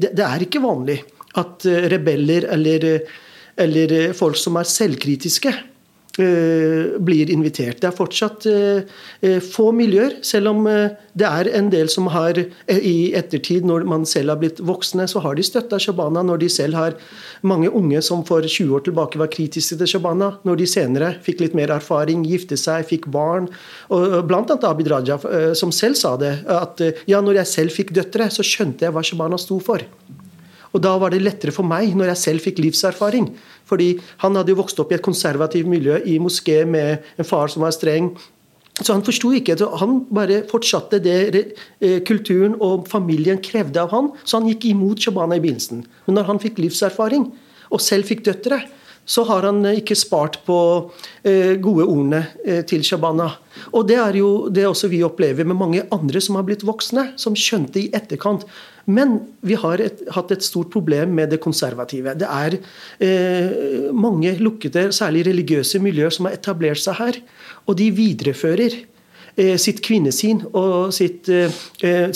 det, 0.00 0.14
er 0.24 0.46
ikke 0.46 0.64
vanlig 0.64 1.02
at 1.36 1.68
rebeller 1.92 2.48
eller, 2.56 2.88
eller 3.60 3.96
folk 4.16 4.40
som 4.40 4.56
er 4.56 4.72
selvkritiske, 4.72 5.52
Eh, 5.52 5.75
blir 6.16 7.30
invitert. 7.32 7.80
Det 7.82 7.88
er 7.90 7.96
fortsatt 7.96 8.46
eh, 8.48 8.86
eh, 9.20 9.38
få 9.44 9.68
miljøer, 9.76 10.16
selv 10.24 10.52
om 10.54 10.64
det 10.66 11.26
er 11.28 11.50
en 11.58 11.68
del 11.72 11.90
som 11.92 12.08
har 12.12 12.38
i 12.38 12.96
ettertid, 13.16 13.66
når 13.68 13.86
man 13.88 14.06
selv 14.08 14.32
har 14.32 14.40
blitt 14.40 14.60
voksne, 14.64 15.06
så 15.08 15.20
har 15.24 15.36
de 15.36 15.44
støtta 15.46 15.80
Shabana 15.82 16.24
når 16.26 16.42
de 16.44 16.50
selv 16.52 16.78
har 16.78 16.96
mange 17.46 17.70
unge 17.70 18.00
som 18.04 18.24
for 18.28 18.44
20 18.44 18.74
år 18.78 18.86
tilbake 18.88 19.20
var 19.20 19.32
kritiske 19.32 19.78
til 19.80 19.92
Shabana. 19.94 20.32
Når 20.48 20.60
de 20.60 20.68
senere 20.70 21.14
fikk 21.24 21.44
litt 21.44 21.56
mer 21.58 21.72
erfaring, 21.76 22.24
gifte 22.28 22.58
seg, 22.60 22.88
fikk 22.88 23.08
barn. 23.12 23.48
og 23.92 24.22
Blant 24.28 24.52
annet 24.52 24.68
Abid 24.68 24.92
Raja, 24.92 25.18
som 25.56 25.72
selv 25.74 26.00
sa 26.00 26.16
det. 26.20 26.38
At 26.48 26.82
ja, 27.08 27.20
når 27.20 27.42
jeg 27.42 27.52
selv 27.52 27.76
fikk 27.76 27.96
døtre, 27.96 28.30
så 28.32 28.44
skjønte 28.46 28.86
jeg 28.86 28.96
hva 28.96 29.04
Shabana 29.04 29.40
sto 29.40 29.60
for. 29.62 29.84
Og 30.76 30.82
da 30.84 30.92
var 31.00 31.14
det 31.14 31.22
lettere 31.24 31.54
for 31.56 31.64
meg, 31.64 31.94
når 31.96 32.12
jeg 32.12 32.22
selv 32.22 32.44
fikk 32.44 32.60
livserfaring. 32.60 33.30
Fordi 33.66 33.94
han 34.20 34.36
hadde 34.36 34.52
jo 34.52 34.60
vokst 34.60 34.80
opp 34.82 34.92
i 34.92 34.98
et 34.98 35.04
konservativt 35.04 35.68
miljø 35.70 36.02
i 36.04 36.18
moské 36.20 36.62
med 36.68 37.06
en 37.16 37.28
far 37.28 37.48
som 37.52 37.64
var 37.64 37.72
streng. 37.72 38.12
Så 38.76 38.92
han 38.92 39.04
forsto 39.04 39.30
ikke. 39.32 39.56
Han 39.80 40.02
bare 40.12 40.42
fortsatte 40.50 41.00
det 41.00 41.16
eh, 41.80 42.02
kulturen 42.04 42.58
og 42.60 42.84
familien 42.92 43.40
krevde 43.40 43.80
av 43.80 43.94
han, 43.96 44.10
så 44.20 44.36
han 44.36 44.50
gikk 44.50 44.68
imot 44.68 45.00
Shabana 45.00 45.38
i 45.38 45.42
begynnelsen. 45.44 45.86
Men 46.04 46.18
når 46.18 46.28
han 46.28 46.42
fikk 46.42 46.60
livserfaring, 46.60 47.30
og 47.72 47.82
selv 47.82 48.06
fikk 48.06 48.26
døtre, 48.28 48.60
så 49.06 49.24
har 49.24 49.46
han 49.46 49.64
eh, 49.64 49.80
ikke 49.80 49.96
spart 49.98 50.40
på 50.46 50.58
eh, 51.22 51.54
gode 51.62 51.86
ordene 51.86 52.22
eh, 52.44 52.62
til 52.66 52.82
Shabana. 52.84 53.30
Og 53.72 53.86
det 53.88 53.98
er 54.02 54.18
jo 54.18 54.30
det 54.52 54.66
også 54.68 54.90
vi 54.92 55.04
opplever 55.06 55.46
med 55.46 55.58
mange 55.58 55.84
andre 55.94 56.20
som 56.22 56.38
har 56.38 56.46
blitt 56.48 56.66
voksne, 56.66 57.12
som 57.20 57.38
skjønte 57.38 57.84
i 57.84 57.90
etterkant. 57.96 58.44
Men 58.90 59.20
vi 59.46 59.56
har 59.58 59.82
et, 59.82 60.02
hatt 60.14 60.34
et 60.34 60.44
stort 60.46 60.72
problem 60.74 61.14
med 61.16 61.30
det 61.32 61.40
konservative. 61.42 62.16
Det 62.18 62.26
er 62.26 62.58
eh, 63.02 63.86
mange 63.94 64.34
lukkede, 64.42 64.90
særlig 64.94 65.24
religiøse 65.30 65.80
miljøer 65.82 66.14
som 66.14 66.28
har 66.28 66.36
etablert 66.38 66.82
seg 66.82 66.98
her. 66.98 67.22
Og 67.66 67.78
de 67.78 67.90
viderefører 67.94 68.82
sitt 69.60 69.82
kvinnesyn 69.84 70.38
og 70.56 70.94
sitt, 70.96 71.28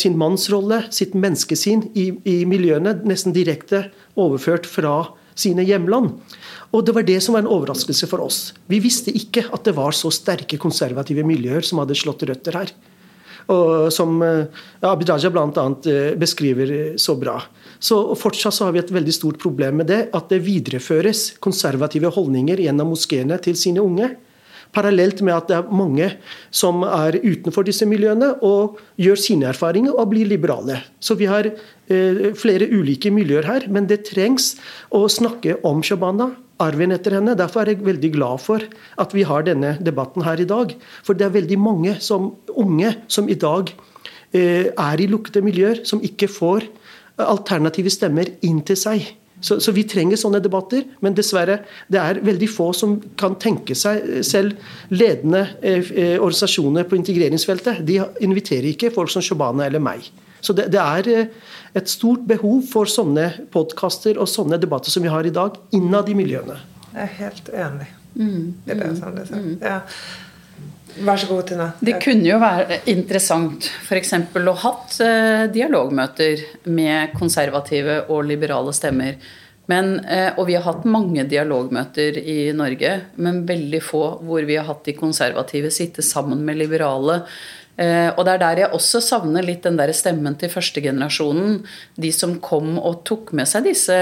sin 0.01 0.15
mannsrolle, 0.17 0.79
sitt 0.89 1.13
menneskesyn 1.13 1.83
i, 1.93 2.07
i 2.25 2.37
miljøene, 2.49 2.95
nesten 3.05 3.35
direkte 3.37 3.83
overført 4.17 4.65
fra 4.65 4.95
sine 5.41 5.65
hjemland. 5.67 6.15
Og 6.71 6.87
Det 6.87 6.95
var 6.95 7.07
det 7.07 7.19
som 7.25 7.35
var 7.35 7.43
en 7.43 7.51
overraskelse 7.51 8.07
for 8.07 8.23
oss. 8.23 8.53
Vi 8.71 8.79
visste 8.83 9.11
ikke 9.11 9.49
at 9.51 9.65
det 9.67 9.75
var 9.75 9.97
så 9.97 10.13
sterke 10.15 10.61
konservative 10.61 11.25
miljøer 11.27 11.67
som 11.67 11.83
hadde 11.83 11.99
slått 11.99 12.23
røtter 12.29 12.61
her. 12.61 12.71
Og 13.51 13.91
som 13.91 14.21
ja, 14.23 14.93
Abid 14.93 15.11
Raja 15.11 15.31
bl.a. 15.33 15.65
Eh, 15.91 16.13
beskriver 16.21 16.95
så 17.01 17.17
bra. 17.19 17.41
Så 17.83 18.15
Fortsatt 18.15 18.55
så 18.55 18.69
har 18.69 18.77
vi 18.77 18.83
et 18.83 18.93
veldig 18.93 19.15
stort 19.17 19.41
problem 19.43 19.81
med 19.81 19.89
det, 19.91 20.01
at 20.15 20.29
det 20.31 20.43
videreføres 20.45 21.41
konservative 21.43 22.13
holdninger 22.15 22.61
gjennom 22.63 22.93
moskeene 22.93 23.41
til 23.43 23.59
sine 23.59 23.83
unge. 23.83 24.13
Parallelt 24.75 25.23
med 25.27 25.35
at 25.35 25.49
det 25.51 25.57
er 25.59 25.73
mange 25.75 26.07
som 26.55 26.85
er 26.87 27.19
utenfor 27.19 27.67
disse 27.67 27.87
miljøene 27.89 28.33
og 28.47 28.79
gjør 29.01 29.19
sine 29.19 29.49
erfaringer 29.51 29.97
og 29.97 30.13
blir 30.13 30.29
liberale. 30.31 30.79
Så 31.03 31.17
vi 31.19 31.27
har 31.31 31.49
eh, 31.51 32.31
flere 32.39 32.69
ulike 32.71 33.11
miljøer 33.15 33.49
her, 33.49 33.67
men 33.69 33.89
det 33.91 34.05
trengs 34.13 34.55
å 34.95 35.07
snakke 35.11 35.59
om 35.67 35.83
Shabana, 35.83 36.31
arven 36.61 36.95
etter 36.95 37.17
henne. 37.17 37.35
Derfor 37.39 37.65
er 37.65 37.75
jeg 37.75 37.87
veldig 37.87 38.13
glad 38.15 38.43
for 38.45 38.65
at 39.01 39.15
vi 39.17 39.25
har 39.27 39.47
denne 39.47 39.75
debatten 39.83 40.27
her 40.27 40.39
i 40.43 40.49
dag. 40.49 40.77
For 41.07 41.19
det 41.19 41.27
er 41.27 41.39
veldig 41.39 41.59
mange 41.59 41.97
som, 42.05 42.35
unge 42.55 42.95
som 43.11 43.31
i 43.33 43.39
dag 43.41 43.73
eh, 44.37 44.71
er 44.71 45.03
i 45.03 45.11
lukkede 45.11 45.43
miljøer, 45.47 45.83
som 45.89 46.05
ikke 46.05 46.31
får 46.31 46.69
alternative 47.21 47.91
stemmer 47.93 48.31
inn 48.47 48.63
til 48.67 48.79
seg. 48.79 49.09
Så, 49.41 49.57
så, 49.61 49.73
vi 49.73 49.87
trenger 49.89 50.21
sånne 50.21 50.41
debatter, 50.45 50.85
men 51.01 51.15
dessverre, 51.17 51.61
det 51.89 52.01
er 52.01 52.21
veldig 52.25 52.49
få 52.53 52.71
som 52.77 52.99
kan 53.21 53.39
tenke 53.41 53.77
seg 53.79 54.21
selv 54.27 54.59
ledende 54.93 55.47
eh, 55.63 55.81
eh 55.81 56.17
organisasjoner 56.19 56.85
på 56.89 56.99
integreringsfeltet. 57.01 57.81
De 57.87 58.01
inviterer 58.21 58.69
ikke 58.73 58.93
folk 58.95 59.13
som 59.13 59.25
Shabana 59.25 59.67
eller 59.67 59.81
meg. 59.81 60.11
Så 60.41 60.53
det, 60.57 60.71
det 60.73 60.81
er 60.81 61.09
eh, 61.13 61.27
et 61.77 61.89
stort 61.89 62.25
behov 62.29 62.65
for 62.69 62.89
sånne 62.91 63.31
podkaster 63.53 64.21
og 64.21 64.29
sånne 64.29 64.61
debatter 64.61 64.93
som 64.93 65.05
vi 65.05 65.13
har 65.13 65.27
i 65.27 65.35
dag, 65.35 65.57
innad 65.77 66.09
i 66.09 66.17
miljøene. 66.19 66.59
Jeg 66.91 67.07
er 67.07 67.15
helt 67.21 67.53
enig 67.55 67.89
mm. 68.15 68.47
i 68.67 68.75
det 68.75 68.91
som 68.99 69.17
du 69.17 69.25
sa. 69.29 69.41
Ja. 69.61 69.81
Vær 70.99 71.21
så 71.21 71.29
god, 71.31 71.45
Tina. 71.49 71.69
Det 71.81 71.99
kunne 72.03 72.27
jo 72.27 72.39
være 72.43 72.81
interessant 72.91 73.69
f.eks. 73.85 74.15
å 74.35 74.57
hatt 74.65 74.97
eh, 75.05 75.45
dialogmøter 75.53 76.43
med 76.73 77.15
konservative 77.19 78.03
og 78.09 78.27
liberale 78.29 78.75
stemmer. 78.77 79.21
Men, 79.71 80.01
eh, 80.03 80.33
og 80.35 80.49
vi 80.49 80.57
har 80.59 80.67
hatt 80.67 80.89
mange 80.89 81.25
dialogmøter 81.31 82.19
i 82.19 82.41
Norge, 82.57 82.97
men 83.23 83.45
veldig 83.47 83.83
få 83.87 84.05
hvor 84.27 84.45
vi 84.49 84.59
har 84.59 84.67
hatt 84.67 84.85
de 84.89 84.97
konservative 84.99 85.71
sitte 85.75 86.03
sammen 86.03 86.43
med 86.45 86.59
liberale 86.59 87.23
Eh, 87.81 88.11
og 88.13 88.27
det 88.27 88.35
er 88.35 88.43
der 88.43 88.61
jeg 88.65 88.77
også 88.77 89.01
savner 89.01 89.45
litt 89.47 89.65
den 89.65 89.79
der 89.79 89.93
stemmen 89.97 90.35
til 90.41 90.53
førstegenerasjonen. 90.53 91.61
De 91.97 92.11
som 92.13 92.37
kom 92.45 92.75
og 92.77 93.01
tok 93.09 93.33
med 93.37 93.49
seg 93.49 93.65
disse 93.71 93.97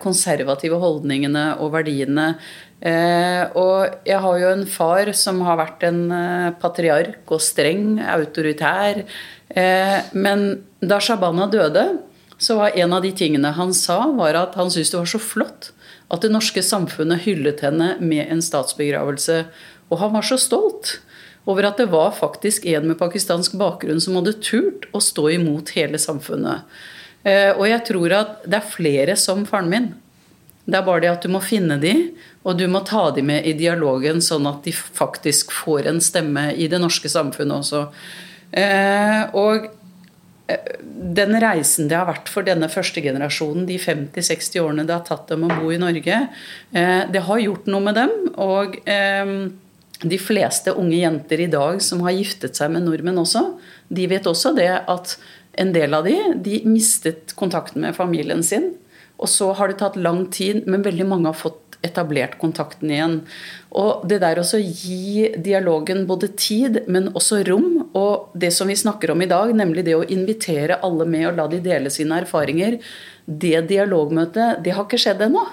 konservative 0.00 0.78
holdningene 0.80 1.44
og 1.60 1.74
verdiene. 1.74 2.32
Eh, 2.80 3.42
og 3.60 4.06
jeg 4.08 4.20
har 4.24 4.38
jo 4.40 4.52
en 4.54 4.64
far 4.68 5.10
som 5.16 5.42
har 5.44 5.58
vært 5.60 5.84
en 5.88 6.00
eh, 6.16 6.52
patriark 6.62 7.28
og 7.28 7.42
streng, 7.44 7.98
autoritær. 8.00 9.04
Men 9.50 10.44
da 10.78 11.00
Shabana 11.02 11.48
døde, 11.50 11.82
så 12.38 12.54
var 12.54 12.76
en 12.78 12.92
av 12.94 13.02
de 13.02 13.10
tingene 13.10 13.50
han 13.56 13.72
sa, 13.74 14.04
var 14.14 14.38
at 14.38 14.54
han 14.54 14.70
syntes 14.70 14.92
det 14.92 15.00
var 15.00 15.10
så 15.10 15.18
flott 15.18 15.72
at 16.10 16.24
det 16.24 16.32
norske 16.32 16.62
samfunnet 16.64 17.24
hyllet 17.26 17.62
henne 17.64 17.94
med 18.02 18.30
en 18.30 18.42
statsbegravelse. 18.42 19.44
Og 19.90 20.02
han 20.02 20.14
var 20.16 20.26
så 20.26 20.38
stolt. 20.40 21.00
over 21.48 21.64
at 21.64 21.78
det 21.80 21.88
var 21.90 22.12
faktisk 22.12 22.66
en 22.68 22.84
med 22.86 22.98
pakistansk 23.00 23.54
bakgrunn 23.58 23.98
som 23.98 24.14
hadde 24.14 24.36
turt 24.44 24.84
å 24.92 25.00
stå 25.02 25.30
imot 25.34 25.72
hele 25.74 25.98
samfunnet. 25.98 26.68
Eh, 27.24 27.56
og 27.56 27.64
jeg 27.66 27.80
tror 27.88 28.12
at 28.12 28.44
det 28.44 28.58
er 28.58 28.68
flere 28.74 29.16
som 29.16 29.46
faren 29.48 29.70
min. 29.72 29.88
Det 30.68 30.76
er 30.78 30.84
bare 30.86 31.00
det 31.00 31.10
at 31.10 31.24
du 31.24 31.32
må 31.32 31.40
finne 31.42 31.80
de, 31.80 31.94
og 32.44 32.56
du 32.56 32.64
må 32.72 32.80
ta 32.88 33.08
de 33.16 33.24
med 33.26 33.46
i 33.46 33.56
dialogen, 33.58 34.22
sånn 34.24 34.48
at 34.48 34.64
de 34.64 34.72
faktisk 34.72 35.52
får 35.52 35.90
en 35.90 36.00
stemme 36.04 36.50
i 36.56 36.70
det 36.72 36.80
norske 36.80 37.10
samfunnet 37.12 37.58
også. 37.58 37.82
Eh, 38.56 39.22
og 39.36 39.66
eh, 40.48 40.70
den 41.20 41.36
reisen 41.42 41.90
det 41.90 41.98
har 41.98 42.08
vært 42.08 42.30
for 42.32 42.46
denne 42.46 42.70
første 42.72 43.04
generasjonen, 43.04 43.66
de 43.68 43.76
50-60 43.80 44.62
årene 44.64 44.86
det 44.88 44.96
har 44.96 45.04
tatt 45.08 45.28
dem 45.32 45.44
å 45.46 45.52
bo 45.52 45.72
i 45.72 45.80
Norge, 45.80 46.22
det 46.72 47.22
har 47.26 47.42
gjort 47.42 47.68
noe 47.70 47.84
med 47.84 47.96
dem. 47.98 48.12
Og 48.40 48.76
de 50.00 50.18
fleste 50.20 50.72
unge 50.76 50.96
jenter 50.96 51.42
i 51.44 51.48
dag 51.50 51.80
som 51.84 52.02
har 52.06 52.16
giftet 52.16 52.56
seg 52.56 52.72
med 52.72 52.86
nordmenn 52.86 53.20
også, 53.20 53.42
de 53.92 54.06
vet 54.10 54.28
også 54.28 54.54
det 54.56 54.70
at 54.88 55.16
en 55.60 55.72
del 55.74 55.96
av 55.96 56.06
de, 56.06 56.16
de 56.40 56.60
mistet 56.68 57.34
kontakten 57.38 57.84
med 57.84 57.96
familien 57.96 58.42
sin. 58.46 58.72
Og 59.20 59.28
så 59.28 59.50
har 59.56 59.68
det 59.68 59.80
tatt 59.82 59.98
lang 60.00 60.24
tid, 60.32 60.64
men 60.70 60.86
veldig 60.86 61.06
mange 61.10 61.28
har 61.28 61.36
fått 61.36 61.69
etablert 61.82 62.36
kontakten 62.40 62.90
igjen. 62.92 63.16
Og 63.80 64.04
det 64.08 64.20
der 64.22 64.40
å 64.42 64.60
gi 64.60 65.30
dialogen 65.40 66.04
både 66.08 66.28
tid, 66.36 66.82
men 66.90 67.08
også 67.16 67.40
rom, 67.48 67.86
og 67.96 68.34
det 68.38 68.52
som 68.56 68.68
vi 68.68 68.76
snakker 68.76 69.12
om 69.14 69.22
i 69.24 69.28
dag, 69.30 69.52
nemlig 69.56 69.86
det 69.88 69.96
å 69.96 70.04
invitere 70.04 70.80
alle 70.84 71.06
med 71.08 71.30
og 71.30 71.38
la 71.40 71.48
de 71.50 71.62
dele 71.64 71.92
sine 71.92 72.20
erfaringer, 72.22 72.78
det 73.24 73.66
dialogmøtet, 73.70 74.60
det 74.64 74.74
har 74.76 74.88
ikke 74.88 75.00
skjedd 75.00 75.24
ennå. 75.28 75.46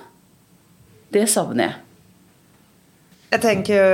Det 1.13 1.27
savner 1.31 1.69
jeg. 1.69 1.83
Jeg 3.27 3.43
tenker 3.43 3.75
jo 3.75 3.87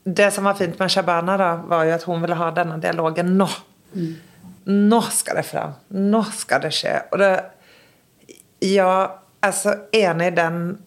Det 0.00 0.30
som 0.32 0.46
var 0.48 0.56
fint 0.56 0.78
med 0.80 0.90
Shabana, 0.90 1.34
da, 1.36 1.48
var 1.68 1.84
jo 1.84 1.92
at 1.92 2.04
hun 2.08 2.22
ville 2.22 2.34
ha 2.34 2.46
denne 2.56 2.78
dialogen 2.80 3.34
nå. 3.36 3.46
Mm. 3.92 4.14
Nå 4.88 5.00
skal 5.12 5.36
det 5.36 5.44
fram. 5.44 5.74
Nå 5.92 6.22
skal 6.34 6.62
det 6.64 6.70
skje. 6.74 6.94
Og 7.12 7.20
det 7.20 7.32
jag 8.60 9.19
är 9.40 9.52
så 9.52 9.74
enig 9.92 10.26
i 10.26 10.30
den 10.30 10.78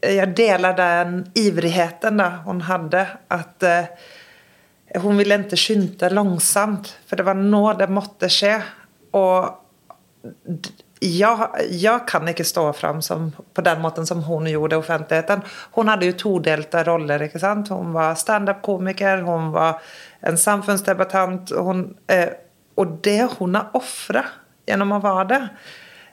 Jeg 0.00 0.36
deler 0.36 0.76
den 0.76 1.30
ivrigheten 1.34 2.16
da 2.16 2.28
hun 2.44 2.60
hadde. 2.60 3.06
At 3.28 3.62
eh, 3.62 3.88
hon 5.02 5.16
ville 5.16 5.40
ikke 5.42 5.58
skynde 5.58 6.10
langsomt, 6.12 6.94
For 7.06 7.16
det 7.16 7.26
var 7.28 7.38
nå 7.38 7.62
det 7.78 7.88
måtte 7.92 8.30
skje. 8.32 8.58
Og 9.16 9.48
jeg, 11.00 11.48
jeg, 11.70 12.04
kan 12.10 12.28
ikke 12.28 12.44
stå 12.44 12.64
fram 12.74 13.00
på 13.54 13.62
den 13.62 13.80
måten 13.80 14.06
som 14.06 14.22
hun 14.26 14.48
gjorde 14.50 14.76
i 14.76 14.82
offentligheten. 14.82 15.44
Hun 15.76 15.88
hadde 15.88 16.10
jo 16.10 16.18
todelte 16.18 16.84
roller. 16.84 17.22
ikke 17.22 17.40
sant? 17.40 17.68
Hun 17.68 17.92
var 17.96 18.18
standup-komiker, 18.18 19.22
hun 19.22 19.52
var 19.54 19.80
en 20.20 20.38
samfunnsdebattant. 20.38 21.54
Hun, 21.56 21.96
eh, 22.08 22.34
og 22.76 22.98
det 23.02 23.38
hun 23.38 23.54
har 23.54 23.70
ofra 23.78 24.24
gjennom 24.68 24.98
å 24.98 25.02
være 25.02 25.28
det 25.32 25.42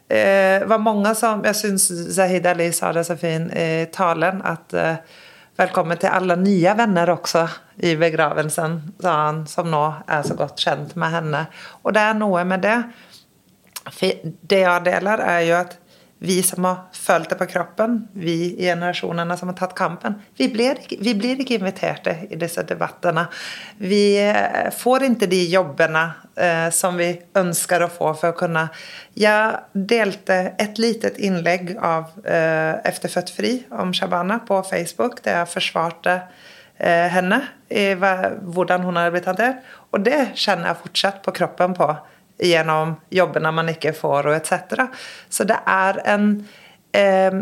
eh, 0.10 0.66
var 0.68 0.82
mange 0.82 1.16
som 1.16 1.44
Jeg 1.46 1.56
syns 1.56 1.88
Zahid 2.16 2.46
Ali 2.48 2.72
sa 2.74 2.92
det 2.94 3.06
så 3.08 3.18
fint 3.20 3.54
i 3.54 3.86
talen, 3.94 4.42
at 4.46 4.74
eh, 4.74 5.22
Velkommen 5.56 5.96
til 5.96 6.12
alle 6.12 6.36
nye 6.36 6.72
venner 6.76 7.08
også 7.14 7.46
i 7.88 7.94
begravelsen, 7.96 8.74
sa 9.00 9.12
han, 9.22 9.38
som 9.48 9.70
nå 9.72 9.84
er 10.12 10.26
så 10.28 10.36
godt 10.36 10.60
kjent 10.60 10.98
med 11.00 11.14
henne. 11.14 11.46
Og 11.88 11.96
det 11.96 12.02
er 12.04 12.18
noe 12.20 12.42
med 12.44 12.60
det. 12.66 12.74
Det 14.52 14.60
jeg 14.60 14.84
deler, 14.84 15.24
er 15.24 15.46
jo 15.48 15.56
at 15.62 15.78
vi 16.26 16.44
som 16.44 16.66
har 16.66 16.78
følt 16.94 17.30
det 17.30 17.38
på 17.40 17.46
kroppen, 17.50 18.00
vi 18.14 18.56
generasjonene 18.58 19.38
som 19.38 19.52
har 19.52 19.58
tatt 19.60 19.76
kampen, 19.78 20.18
vi 20.38 20.48
blir, 20.50 20.80
vi 20.90 21.14
blir 21.18 21.42
ikke 21.42 21.60
invitert 21.60 22.08
i 22.10 22.38
disse 22.40 22.64
debattene. 22.68 23.28
Vi 23.78 24.18
eh, 24.22 24.72
får 24.74 25.06
ikke 25.10 25.30
de 25.30 25.42
jobbene 25.52 26.04
eh, 26.36 26.70
som 26.74 26.98
vi 26.98 27.12
ønsker 27.38 27.86
å 27.86 27.92
få 27.92 28.14
for 28.18 28.34
å 28.34 28.38
kunne 28.38 28.68
Jeg 29.16 29.60
delte 29.74 30.56
et 30.60 30.82
litet 30.82 31.20
innlegg 31.24 31.76
av 31.78 32.12
eh, 32.26 32.82
Efterfødt 32.90 33.32
fri 33.32 33.54
om 33.72 33.94
Shabana 33.96 34.42
på 34.48 34.60
Facebook, 34.68 35.22
der 35.24 35.42
jeg 35.44 35.54
forsvarte 35.54 36.18
eh, 36.78 37.08
henne 37.14 37.42
i 37.70 37.94
hvordan 37.96 38.84
hun 38.84 38.98
hadde 39.00 39.14
blitt 39.16 39.30
håndtert. 39.30 39.64
Og 39.94 40.04
det 40.04 40.36
kjenner 40.36 40.74
jeg 40.74 40.84
fortsatt 40.84 41.24
på 41.24 41.34
kroppen 41.38 41.78
på 41.78 41.94
gjennom 42.42 42.96
jobbene 43.14 43.52
man 43.56 43.72
ikke 43.72 43.94
får, 43.96 44.30
og 44.30 44.38
etc. 44.38 44.86
Så 45.30 45.48
det 45.48 45.58
er 45.72 46.02
en 46.16 46.30
eh, 46.96 47.40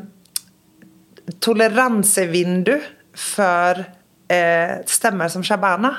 toleransevindu 1.44 2.76
for 3.18 3.84
eh, 4.28 4.76
stemmer 4.90 5.32
som 5.34 5.46
Shabana 5.46 5.94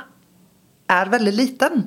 er 0.91 1.11
veldig 1.11 1.33
liten, 1.35 1.87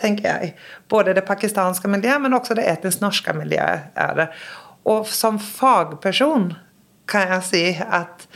tenker 0.00 0.28
jeg. 0.28 0.54
Både 0.90 1.14
det 1.14 1.24
pakistanske 1.26 1.88
miljøet, 1.90 2.20
men 2.24 2.34
også 2.36 2.56
det 2.58 2.66
etnisk 2.68 3.04
norske 3.04 3.34
miljøet 3.36 3.92
er 3.94 4.18
det. 4.18 4.28
Og 4.90 5.06
som 5.06 5.38
fagperson 5.38 6.50
kan 7.10 7.36
jeg 7.36 7.46
si 7.46 7.64
at 7.82 8.26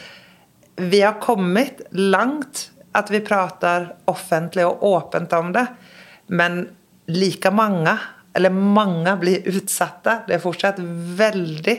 vi 0.77 1.01
har 1.03 1.21
kommet 1.23 1.83
langt. 1.91 2.71
At 2.97 3.11
vi 3.13 3.21
prater 3.21 3.91
offentlig 4.09 4.65
og 4.65 4.85
åpent 4.89 5.33
om 5.37 5.51
det. 5.53 5.67
Men 6.33 6.63
like 7.07 7.51
mange, 7.51 7.99
eller 8.37 8.51
mange, 8.51 9.17
blir 9.21 9.47
utsatte. 9.49 10.21
Det 10.27 10.37
er 10.37 10.43
fortsatt 10.43 10.81
veldig 11.19 11.77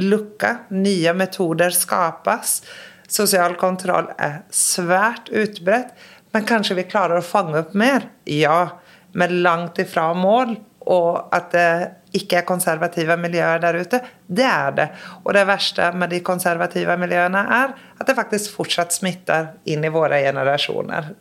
lukka. 0.00 0.54
Nye 0.70 1.14
metoder 1.16 1.74
skapes. 1.74 2.60
Sosial 3.10 3.56
kontroll 3.58 4.10
er 4.18 4.42
svært 4.54 5.32
utbredt. 5.34 5.94
Men 6.30 6.46
kanskje 6.46 6.76
vi 6.78 6.86
klarer 6.86 7.18
å 7.18 7.26
fange 7.26 7.58
opp 7.64 7.72
mer? 7.74 8.06
Ja, 8.30 8.78
men 9.18 9.40
langt 9.42 9.80
ifra 9.82 10.12
mål. 10.14 10.54
Og 10.90 11.34
at 11.34 11.50
det 11.54 11.70
ikke 12.16 12.40
er 12.40 12.46
konservative 12.48 13.14
miljøer 13.20 13.60
der 13.62 13.78
ute. 13.80 14.00
Det 14.26 14.46
er 14.46 14.72
det. 14.74 14.86
Og 15.24 15.34
det 15.34 15.44
verste 15.46 15.90
med 15.94 16.10
de 16.10 16.20
konservative 16.26 16.96
miljøene 16.98 17.42
er 17.56 17.74
at 18.00 18.08
det 18.08 18.16
faktisk 18.18 18.56
fortsatt 18.56 18.94
smitter 18.94 19.52
inn 19.70 19.84
i 19.86 19.92
våre 19.92 20.18
generasjoner. 20.24 21.12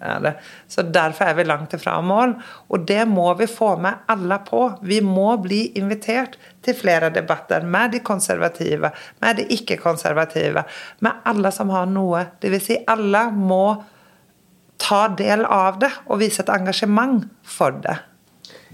Så 0.68 0.86
derfor 0.88 1.30
er 1.30 1.38
vi 1.38 1.46
langt 1.46 1.76
ifra 1.78 1.98
mål. 2.02 2.34
Og 2.74 2.88
det 2.90 3.04
må 3.10 3.28
vi 3.40 3.50
få 3.50 3.76
med 3.82 4.10
alle 4.10 4.40
på. 4.48 4.64
Vi 4.82 5.02
må 5.06 5.36
bli 5.44 5.62
invitert 5.80 6.40
til 6.66 6.78
flere 6.78 7.12
debatter 7.14 7.66
med 7.66 7.94
de 7.94 8.04
konservative, 8.06 8.92
med 9.22 9.40
de 9.40 9.48
ikke-konservative, 9.56 10.66
med 11.06 11.24
alle 11.30 11.54
som 11.56 11.72
har 11.76 11.90
noe. 11.90 12.26
Dvs. 12.42 12.70
Si 12.70 12.82
alle 12.90 13.28
må 13.36 13.64
ta 14.80 15.08
del 15.20 15.44
av 15.46 15.80
det 15.82 15.92
og 16.08 16.22
vise 16.22 16.44
et 16.44 16.54
engasjement 16.54 17.26
for 17.44 17.76
det. 17.84 17.98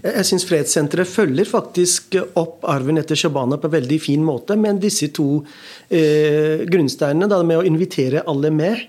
Jeg 0.04 0.26
syns 0.28 0.44
Fredssenteret 0.44 1.08
følger 1.08 1.48
faktisk 1.48 2.18
opp 2.36 2.66
arven 2.68 3.00
etter 3.00 3.16
Shabana 3.18 3.56
på 3.60 3.70
en 3.70 3.76
veldig 3.78 3.98
fin 4.02 4.24
måte, 4.24 4.56
men 4.60 4.80
disse 4.82 5.08
to 5.16 5.40
eh, 5.88 6.66
grunnsteinene. 6.68 7.28
Da, 7.30 7.40
med 7.46 7.62
å 7.62 7.66
invitere 7.66 8.26
alle 8.28 8.52
med 8.52 8.84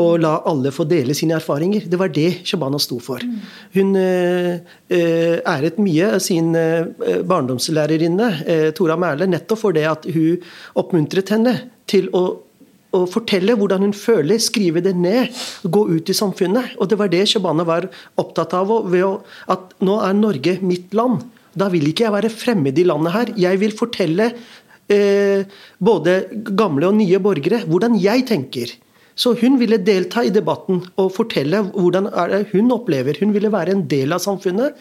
og 0.00 0.22
la 0.22 0.36
alle 0.48 0.72
få 0.72 0.86
dele 0.88 1.14
sine 1.16 1.36
erfaringer. 1.36 1.84
Det 1.90 1.98
var 2.00 2.12
det 2.14 2.44
Shabana 2.48 2.78
sto 2.80 2.98
for. 3.02 3.24
Hun 3.74 3.96
eh, 3.98 4.62
eh 4.88 5.42
æret 5.42 5.78
mye 5.82 6.14
av 6.16 6.22
sin 6.24 6.54
eh, 6.56 6.86
barndomslærerinne, 7.28 8.30
eh, 8.46 8.70
Tora 8.76 8.96
Mæhle, 8.96 9.28
nettopp 9.28 9.60
for 9.66 9.76
det 9.76 9.84
at 9.90 10.08
hun 10.08 10.40
oppmuntret 10.80 11.34
henne 11.34 11.58
til 11.86 12.08
å 12.16 12.24
å 12.92 13.04
fortelle 13.10 13.56
hvordan 13.58 13.86
hun 13.86 13.94
føler, 13.96 14.40
skrive 14.42 14.82
det 14.84 14.94
ned, 14.98 15.32
gå 15.64 15.84
ut 15.90 16.10
i 16.12 16.16
samfunnet. 16.16 16.76
Og 16.78 16.90
Det 16.90 16.98
var 17.00 17.12
det 17.12 17.24
Shabana 17.30 17.64
var 17.68 17.88
opptatt 18.20 18.54
av. 18.58 18.72
At 19.52 19.72
nå 19.80 19.98
er 20.04 20.18
Norge 20.18 20.58
mitt 20.60 20.92
land. 20.94 21.24
Da 21.56 21.68
vil 21.72 21.88
ikke 21.88 22.06
jeg 22.06 22.16
være 22.16 22.32
fremmed 22.32 22.78
i 22.78 22.86
landet 22.88 23.16
her. 23.16 23.32
Jeg 23.36 23.60
vil 23.60 23.74
fortelle 23.76 24.30
eh, 24.88 25.44
både 25.78 26.16
gamle 26.56 26.88
og 26.88 26.96
nye 27.00 27.20
borgere 27.20 27.64
hvordan 27.68 27.98
jeg 28.00 28.26
tenker. 28.30 28.72
Så 29.14 29.34
hun 29.42 29.58
ville 29.60 29.80
delta 29.84 30.22
i 30.24 30.32
debatten 30.32 30.80
og 30.96 31.12
fortelle 31.12 31.60
hvordan 31.74 32.08
hun 32.54 32.72
opplever. 32.72 33.18
Hun 33.20 33.34
ville 33.34 33.52
være 33.52 33.76
en 33.76 33.84
del 33.88 34.14
av 34.16 34.22
samfunnet. 34.24 34.78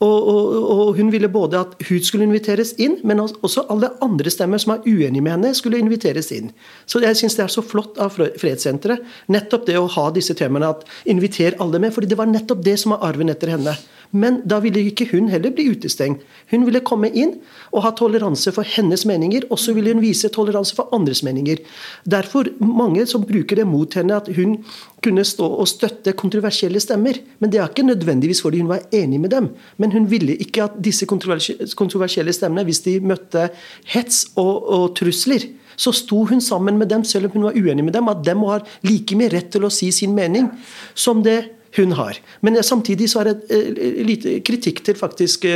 Og, 0.00 0.28
og, 0.28 0.54
og, 0.72 0.96
hun 0.96 1.12
ville 1.12 1.28
både 1.32 1.60
at 1.60 1.74
hun 1.88 2.02
skulle 2.04 2.26
inviteres 2.26 2.74
inn, 2.82 2.98
men 3.06 3.20
også 3.22 3.66
alle 3.72 3.92
andre 4.04 4.32
stemmer 4.32 4.62
som 4.62 4.74
er 4.74 4.86
uenige 4.86 5.22
med 5.22 5.36
henne, 5.36 5.52
skulle 5.54 5.80
inviteres 5.82 6.32
inn. 6.34 6.50
Så 6.86 7.02
jeg 7.04 7.18
syns 7.18 7.36
det 7.38 7.44
er 7.46 7.52
så 7.54 7.64
flott 7.64 8.00
av 8.02 8.14
Fredssenteret, 8.16 9.04
nettopp 9.32 9.66
det 9.68 9.78
å 9.78 9.90
ha 9.96 10.08
disse 10.14 10.36
temaene. 10.38 10.72
at 10.72 10.86
Inviter 11.06 11.58
alle 11.60 11.78
med. 11.78 11.92
fordi 11.92 12.08
det 12.08 12.18
var 12.18 12.26
nettopp 12.26 12.64
det 12.64 12.78
som 12.80 12.94
var 12.94 13.04
arven 13.10 13.30
etter 13.30 13.52
henne. 13.54 13.76
Men 14.12 14.42
da 14.44 14.58
ville 14.60 14.82
ikke 14.90 15.06
hun 15.12 15.30
heller 15.32 15.54
bli 15.54 15.70
utestengt. 15.72 16.20
Hun 16.52 16.66
ville 16.66 16.82
komme 16.84 17.08
inn 17.08 17.38
og 17.72 17.86
ha 17.86 17.92
toleranse 17.96 18.52
for 18.52 18.68
hennes 18.68 19.06
meninger, 19.08 19.46
og 19.48 19.60
så 19.60 19.72
ville 19.72 19.94
hun 19.94 20.02
vise 20.04 20.28
toleranse 20.32 20.76
for 20.76 20.92
andres 20.92 21.22
meninger. 21.24 21.62
Derfor 22.04 22.50
mange 22.60 23.06
som 23.08 23.24
bruker 23.24 23.62
det 23.62 23.66
mot 23.68 23.96
henne, 23.96 24.18
at 24.20 24.28
hun 24.36 24.58
kunne 25.02 25.24
stå 25.24 25.48
og 25.48 25.70
støtte 25.70 26.12
kontroversielle 26.18 26.82
stemmer. 26.82 27.22
Men 27.40 27.52
det 27.52 27.62
er 27.62 27.72
ikke 27.72 27.88
nødvendigvis 27.88 28.44
fordi 28.44 28.60
hun 28.60 28.70
var 28.74 28.84
enig 28.92 29.22
med 29.22 29.32
dem. 29.32 29.48
Men 29.80 29.96
hun 29.96 30.10
ville 30.10 30.36
ikke 30.36 30.68
at 30.68 30.76
disse 30.84 31.08
kontroversielle 31.08 32.36
stemmene, 32.36 32.66
hvis 32.68 32.84
de 32.84 32.98
møtte 33.00 33.48
hets 33.94 34.26
og, 34.36 34.68
og 34.68 34.86
trusler, 35.00 35.48
så 35.76 35.88
sto 35.96 36.20
hun 36.28 36.40
sammen 36.44 36.76
med 36.78 36.92
dem, 36.92 37.04
selv 37.04 37.30
om 37.30 37.32
hun 37.32 37.48
var 37.48 37.56
uenig 37.56 37.84
med 37.84 37.96
dem, 37.96 38.12
at 38.12 38.20
de 38.26 38.36
har 38.44 38.68
like 38.84 39.16
mye 39.16 39.32
rett 39.32 39.48
til 39.54 39.64
å 39.64 39.72
si 39.72 39.88
sin 39.94 40.12
mening 40.14 40.50
som 40.94 41.24
det 41.24 41.61
hun 41.76 41.94
har. 41.98 42.18
Men 42.40 42.60
samtidig 42.62 43.10
så 43.12 43.22
er 43.22 43.32
det 43.32 43.48
uh, 43.52 44.04
lite 44.06 44.40
kritikk 44.46 44.84
til 44.86 44.98
faktisk 44.98 45.48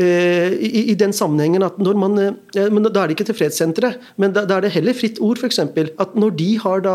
i, 0.00 0.94
den 0.94 1.10
sammenhengen 1.12 1.64
at 1.66 1.78
når 1.82 1.96
man, 1.98 2.12
men 2.54 2.84
Da 2.86 3.02
er 3.02 3.08
det 3.10 3.16
ikke 3.16 3.24
til 3.26 3.34
fredssenteret, 3.34 3.98
men 4.16 4.32
da, 4.32 4.44
er 4.46 4.62
det 4.62 4.70
heller 4.70 4.94
fritt 4.94 5.18
ord, 5.20 5.36
f.eks. 5.42 5.58
At 5.58 6.14
når 6.14 6.30
de 6.38 6.46
har 6.62 6.84
da 6.84 6.94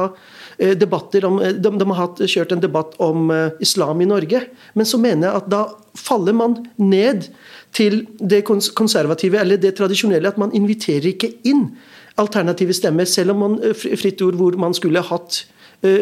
debatter 0.79 1.25
om, 1.27 1.41
de, 1.43 1.59
de, 1.59 1.85
har 1.91 1.99
hatt, 1.99 2.23
kjørt 2.23 2.55
en 2.55 2.63
debatt 2.63 2.95
om 3.03 3.27
islam 3.59 4.01
i 4.01 4.07
Norge, 4.07 4.41
men 4.73 4.87
så 4.87 4.97
mener 4.97 5.27
jeg 5.27 5.41
at 5.41 5.51
da 5.51 5.61
faller 5.99 6.33
man 6.39 6.55
ned 6.77 7.27
til 7.75 8.05
det 8.17 8.45
konservative 8.47 9.43
eller 9.43 9.59
det 9.59 9.75
tradisjonelle, 9.75 10.31
at 10.31 10.39
man 10.39 10.55
inviterer 10.55 11.11
ikke 11.11 11.33
inn 11.43 11.73
alternative 12.15 12.73
stemmer, 12.73 13.05
selv 13.05 13.35
om 13.35 13.43
man 13.43 13.59
fritt 13.75 14.23
ord 14.23 14.39
hvor 14.39 14.55
man 14.55 14.73
skulle 14.73 15.03
hatt 15.03 15.43
Eh, 15.43 15.54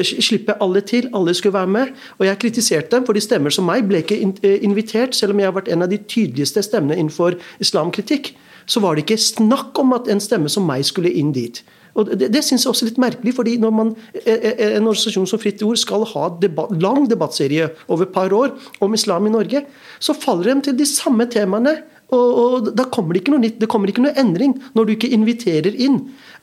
slippe 0.03 0.55
alle 0.63 0.81
til, 0.81 1.09
alle 1.13 1.33
skulle 1.33 1.57
være 1.57 1.67
med. 1.67 1.93
Og 2.19 2.25
jeg 2.27 2.39
kritiserte 2.39 2.95
dem, 2.95 3.05
for 3.05 3.13
de 3.13 3.23
stemmer 3.23 3.53
som 3.53 3.67
meg 3.69 3.87
ble 3.89 4.03
ikke 4.03 4.19
eh, 4.43 4.57
invitert, 4.65 5.15
selv 5.15 5.35
om 5.35 5.41
jeg 5.41 5.49
har 5.49 5.55
vært 5.57 5.71
en 5.73 5.85
av 5.85 5.91
de 5.91 5.99
tydeligste 6.01 6.63
stemmene 6.65 6.97
innenfor 6.99 7.37
islamkritikk. 7.63 8.33
Så 8.65 8.79
var 8.79 8.95
det 8.95 9.03
ikke 9.05 9.19
snakk 9.19 9.79
om 9.79 9.95
at 9.95 10.07
en 10.11 10.23
stemme 10.23 10.51
som 10.51 10.67
meg 10.67 10.85
skulle 10.87 11.11
inn 11.11 11.33
dit. 11.35 11.63
Og 11.93 12.09
Det, 12.09 12.33
det 12.33 12.41
synes 12.43 12.63
jeg 12.65 12.71
også 12.71 12.85
er 12.85 12.89
litt 12.89 13.01
merkelig, 13.01 13.33
fordi 13.37 13.57
når 13.61 13.73
man, 13.75 13.95
eh, 14.25 14.77
en 14.77 14.87
organisasjon 14.87 15.27
som 15.29 15.39
Fritt 15.39 15.61
Ord 15.63 15.77
skal 15.77 16.05
ha 16.09 16.29
debatt, 16.41 16.73
lang 16.81 17.05
debattserie 17.09 17.69
over 17.87 18.07
et 18.07 18.13
par 18.13 18.33
år 18.33 18.55
om 18.81 18.93
islam 18.93 19.27
i 19.27 19.33
Norge, 19.33 19.65
så 19.99 20.13
faller 20.13 20.53
de 20.53 20.61
til 20.69 20.79
de 20.79 20.87
samme 20.89 21.27
temaene. 21.29 21.77
Og, 22.13 22.29
og 22.43 22.69
Da 22.77 22.85
kommer 22.93 23.15
det 23.15 23.23
ikke 23.23 23.33
noe 23.33 23.43
nytt, 23.43 23.59
det 23.61 23.69
kommer 23.71 23.91
ikke 23.91 24.03
noe 24.05 24.15
endring 24.19 24.55
når 24.77 24.87
du 24.87 24.93
ikke 24.95 25.11
inviterer 25.15 25.73
inn 25.73 25.99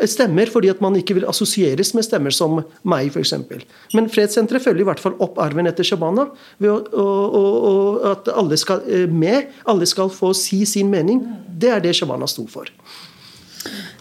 stemmer 0.09 0.49
fordi 0.51 0.71
at 0.73 0.81
man 0.81 0.97
ikke 0.97 1.17
vil 1.19 1.27
assosieres 1.29 1.93
med 1.97 2.07
stemmer 2.07 2.35
som 2.35 2.61
meg, 2.89 3.11
f.eks. 3.13 3.35
Men 3.97 4.09
Fredssenteret 4.13 4.65
følger 4.65 4.85
i 4.85 4.89
hvert 4.89 5.03
fall 5.03 5.19
opp 5.23 5.39
arven 5.43 5.69
etter 5.69 5.87
Shabana 5.87 6.29
ved 6.63 6.71
å, 6.73 7.05
å, 7.05 7.45
å, 7.71 7.75
at 8.13 8.31
alle 8.33 8.59
skal 8.61 8.85
eh, 8.89 9.07
med, 9.11 9.51
alle 9.69 9.89
skal 9.89 10.13
få 10.15 10.33
si 10.37 10.63
sin 10.69 10.91
mening. 10.93 11.23
Det 11.61 11.73
er 11.75 11.85
det 11.85 11.97
Shabana 11.99 12.29
sto 12.31 12.47
for 12.51 12.71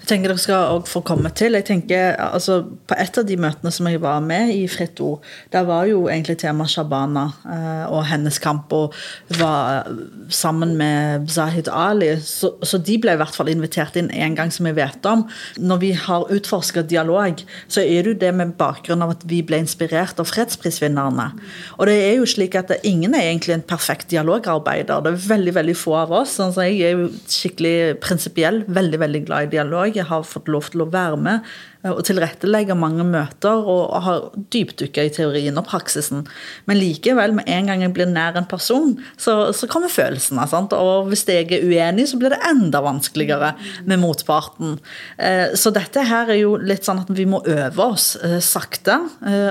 tenker 0.09 0.31
dere 0.31 0.41
skal 0.41 0.81
få 0.89 1.01
komme 1.05 1.29
til. 1.37 1.55
Jeg 1.57 1.67
tenker, 1.67 2.15
altså, 2.19 2.61
På 2.89 2.97
et 2.97 3.17
av 3.17 3.25
de 3.27 3.37
møtene 3.39 3.71
som 3.73 3.87
jeg 3.89 4.01
var 4.01 4.21
med 4.25 4.53
i 4.53 4.65
Fritt 4.71 4.99
Ord, 5.03 5.23
der 5.53 5.65
var 5.67 5.85
jo 5.89 6.07
egentlig 6.09 6.39
tema 6.41 6.65
Shabana 6.69 7.25
eh, 7.45 7.85
og 7.91 8.05
hennes 8.09 8.39
kamp. 8.41 8.73
Og 8.73 8.95
var 9.39 9.87
sammen 10.33 10.75
med 10.77 11.29
Zahid 11.29 11.69
Ali. 11.69 12.11
Så, 12.23 12.53
så, 12.63 12.79
de 12.79 12.97
ble 13.01 13.13
i 13.15 13.19
hvert 13.19 13.35
fall 13.35 13.51
invitert 13.51 13.97
inn 13.99 14.09
en 14.09 14.37
gang, 14.37 14.51
som 14.53 14.67
jeg 14.69 14.77
vet 14.79 15.05
om. 15.09 15.25
Når 15.61 15.81
vi 15.83 15.91
har 15.93 16.29
utforska 16.33 16.83
dialog, 16.89 17.43
så 17.67 17.83
er 17.83 18.03
det 18.03 18.13
jo 18.13 18.19
det 18.25 18.33
med 18.35 18.55
bakgrunn 18.59 19.05
av 19.05 19.15
at 19.15 19.25
vi 19.29 19.41
ble 19.45 19.61
inspirert 19.61 20.19
av 20.21 20.29
fredsprisvinnerne. 20.29 21.29
Og 21.77 21.89
det 21.89 21.97
er 22.07 22.17
jo 22.19 22.29
slik 22.29 22.57
at 22.59 22.73
ingen 22.87 23.15
er 23.17 23.29
egentlig 23.29 23.57
en 23.57 23.65
perfekt 23.65 24.09
dialogarbeider. 24.13 25.03
Det 25.05 25.13
er 25.13 25.29
veldig 25.29 25.55
veldig 25.59 25.77
få 25.77 25.95
av 26.01 26.15
oss. 26.21 26.37
Sånn, 26.39 26.53
så 26.55 26.65
jeg 26.67 26.81
er 26.87 26.97
jo 26.97 27.09
skikkelig 27.29 27.99
prinsipiell, 28.03 28.63
veldig, 28.67 29.03
veldig 29.05 29.25
glad 29.27 29.49
i 29.49 29.53
dialog 29.57 29.98
jeg 29.99 30.09
har 30.09 30.27
fått 30.27 30.49
lov 30.51 30.71
til 30.73 30.85
å 30.85 30.89
være 30.91 31.19
med 31.19 31.51
og 31.87 32.01
tilrettelegge 32.03 32.75
mange 32.75 33.05
møter 33.07 33.61
og 33.71 33.93
har 34.03 34.25
dypdykka 34.51 35.05
i 35.07 35.11
teorien 35.15 35.55
og 35.59 35.67
praksisen. 35.69 36.25
Men 36.67 36.79
likevel, 36.79 37.37
med 37.37 37.47
en 37.47 37.69
gang 37.71 37.85
jeg 37.85 37.93
blir 37.95 38.09
nær 38.11 38.35
en 38.35 38.47
person, 38.49 38.97
så, 39.15 39.53
så 39.55 39.69
kommer 39.71 39.91
følelsene. 39.91 40.43
Sant? 40.51 40.75
Og 40.75 41.07
hvis 41.07 41.23
jeg 41.29 41.47
er 41.47 41.63
uenig, 41.63 42.09
så 42.11 42.19
blir 42.19 42.35
det 42.35 42.41
enda 42.49 42.81
vanskeligere 42.83 43.53
med 43.87 44.01
motparten. 44.03 44.75
Eh, 45.15 45.55
så 45.59 45.71
dette 45.75 46.03
her 46.09 46.33
er 46.33 46.41
jo 46.41 46.57
litt 46.59 46.87
sånn 46.87 46.99
at 47.05 47.13
vi 47.15 47.27
må 47.29 47.39
øve 47.47 47.85
oss 47.85 48.11
eh, 48.27 48.39
sakte 48.43 48.99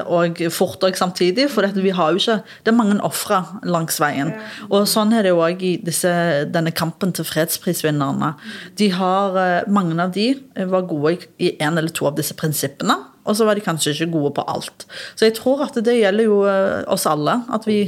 og 0.09 0.41
fort 0.53 0.85
og 0.85 0.97
samtidig, 0.99 1.47
for 1.53 1.64
vi 1.79 1.93
har 1.95 2.12
jo 2.12 2.21
ikke 2.21 2.37
Det 2.64 2.73
er 2.73 2.77
mange 2.77 2.99
ofre 3.05 3.38
langs 3.64 3.99
veien. 4.03 4.35
Og 4.69 4.85
sånn 4.91 5.14
er 5.17 5.25
det 5.25 5.33
jo 5.33 5.41
òg 5.45 5.62
i 5.64 5.73
disse, 5.81 6.11
denne 6.53 6.73
kampen 6.77 7.14
til 7.17 7.27
fredsprisvinnerne. 7.27 8.35
De 8.79 8.91
har, 8.93 9.38
mange 9.71 9.97
av 10.03 10.12
de 10.12 10.29
var 10.69 10.87
gode 10.91 11.17
i 11.41 11.55
en 11.62 11.79
eller 11.79 11.93
to 11.95 12.09
av 12.09 12.17
disse 12.18 12.37
prinsippene, 12.38 12.96
og 13.28 13.37
så 13.37 13.46
var 13.48 13.59
de 13.59 13.64
kanskje 13.64 13.94
ikke 13.94 14.12
gode 14.14 14.33
på 14.38 14.44
alt. 14.48 14.87
Så 15.16 15.28
jeg 15.28 15.37
tror 15.38 15.66
at 15.66 15.76
det 15.85 15.98
gjelder 15.98 16.28
jo 16.28 16.42
eh, 16.48 16.83
oss 16.90 17.07
alle. 17.11 17.40
At 17.54 17.68
vi 17.68 17.83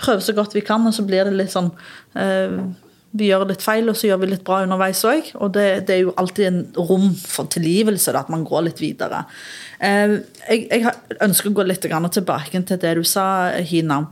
prøver 0.00 0.24
så 0.24 0.34
godt 0.36 0.54
vi 0.56 0.64
kan, 0.66 0.86
og 0.86 0.94
så 0.94 1.04
blir 1.06 1.26
det 1.26 1.36
litt 1.38 1.54
sånn 1.54 1.70
eh, 2.18 2.58
Vi 3.14 3.28
gjør 3.28 3.44
litt 3.46 3.62
feil, 3.62 3.86
og 3.90 3.98
så 3.98 4.08
gjør 4.08 4.24
vi 4.24 4.30
litt 4.32 4.46
bra 4.46 4.62
underveis 4.64 5.04
òg. 5.06 5.34
Og 5.38 5.52
det, 5.54 5.66
det, 5.86 5.96
er 5.96 6.00
jo 6.06 6.14
alltid 6.18 6.48
en 6.48 6.62
rom 6.78 7.12
for 7.14 7.50
tilgivelse, 7.50 8.14
da, 8.14 8.24
at 8.24 8.32
man 8.32 8.46
går 8.46 8.68
litt 8.68 8.82
videre. 8.82 9.24
Eh, 9.78 10.16
jeg, 10.48 10.64
jeg, 10.70 10.94
ønsker 11.22 11.50
å 11.52 11.58
gå 11.58 11.66
litt 11.68 11.84
tilbake 11.84 12.64
til 12.66 12.82
det 12.82 12.96
du 12.98 13.04
sa, 13.06 13.26
Hina 13.62 14.04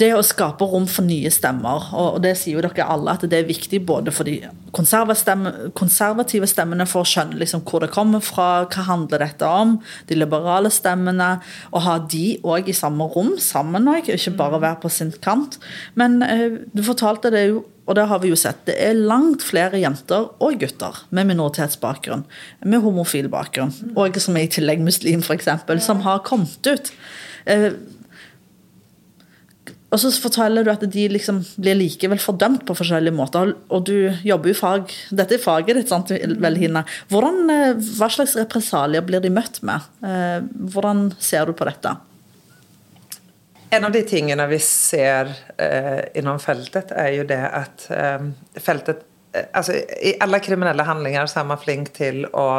det 0.00 0.10
å 0.12 0.24
skape 0.24 0.66
rom 0.68 0.84
for 0.90 1.06
nye 1.08 1.30
stemmer, 1.32 1.88
og 1.96 2.18
det 2.24 2.34
sier 2.36 2.58
jo 2.58 2.64
dere 2.64 2.84
alle 2.92 3.14
at 3.16 3.24
det 3.24 3.38
er 3.38 3.48
viktig 3.48 3.80
både 3.88 4.12
for 4.12 4.28
de 4.28 4.38
konservative 4.76 6.48
stemmene 6.50 6.84
for 6.88 7.00
å 7.04 7.08
skjønne 7.08 7.38
liksom 7.40 7.62
hvor 7.64 7.84
det 7.84 7.92
kommer 7.94 8.24
fra, 8.24 8.66
hva 8.68 8.84
handler 8.90 9.24
dette 9.24 9.48
om, 9.48 9.78
de 10.08 10.18
liberale 10.18 10.72
stemmene, 10.74 11.30
og 11.72 11.86
ha 11.86 11.96
de 12.12 12.26
òg 12.44 12.68
i 12.68 12.76
samme 12.76 13.08
rom 13.14 13.36
sammen 13.40 13.88
òg, 13.88 14.10
ikke 14.12 14.36
bare 14.36 14.60
være 14.60 14.82
på 14.84 14.92
sin 14.92 15.14
kant. 15.24 15.56
Men 15.96 16.20
eh, 16.26 16.60
du 16.76 16.84
fortalte 16.84 17.32
det 17.32 17.48
jo 17.48 17.64
og 17.86 17.94
det 17.94 18.08
har 18.10 18.18
vi 18.18 18.32
jo 18.32 18.36
sett. 18.38 18.64
Det 18.66 18.74
er 18.82 18.98
langt 18.98 19.44
flere 19.46 19.78
jenter 19.78 20.24
og 20.42 20.56
gutter 20.58 21.04
med 21.14 21.28
minoritetsbakgrunn, 21.30 22.24
med 22.66 22.82
homofil 22.82 23.28
bakgrunn, 23.30 23.70
og 23.94 24.18
som 24.18 24.34
er 24.34 24.48
i 24.48 24.50
tillegg 24.50 24.82
muslim, 24.82 25.22
f.eks., 25.22 25.46
som 25.86 26.02
har 26.02 26.24
kommet 26.26 26.66
ut. 26.66 26.90
Og 29.96 30.02
så 30.02 30.10
forteller 30.20 30.66
du 30.66 30.68
at 30.68 30.82
de 30.92 31.06
liksom 31.08 31.38
blir 31.56 31.78
likevel 31.78 32.20
fordømt 32.20 32.66
på 32.68 32.74
forskjellige 32.76 33.16
måter. 33.16 33.54
Og 33.72 33.86
du 33.88 34.12
jobber 34.28 34.52
jo 34.52 34.58
fag 34.58 34.92
Dette 35.16 35.38
er 35.38 35.40
faget 35.40 35.78
ditt, 35.78 35.88
sant, 35.88 36.12
Velhina. 36.12 36.82
Hvordan, 37.08 37.38
eh, 37.48 37.78
hva 37.96 38.10
slags 38.12 38.34
represalier 38.36 39.06
blir 39.06 39.24
de 39.24 39.30
møtt 39.32 39.62
med? 39.64 39.86
Eh, 40.04 40.44
hvordan 40.68 41.14
ser 41.16 41.48
du 41.48 41.54
på 41.56 41.64
dette? 41.64 41.94
En 43.72 43.88
av 43.88 43.92
de 43.92 44.02
tingene 44.06 44.46
vi 44.52 44.58
ser 44.60 45.32
eh, 45.56 46.02
innom 46.20 46.38
feltet, 46.44 46.92
er 46.92 47.14
jo 47.16 47.24
det 47.24 47.40
at 47.40 47.86
eh, 47.90 48.28
feltet 48.60 49.00
eh, 49.32 49.48
altså, 49.56 49.80
I 49.80 50.12
alle 50.20 50.42
kriminelle 50.44 50.84
handlinger 50.86 51.24
så 51.26 51.40
er 51.40 51.48
man 51.54 51.62
flink 51.62 51.94
til 51.96 52.26
å 52.36 52.50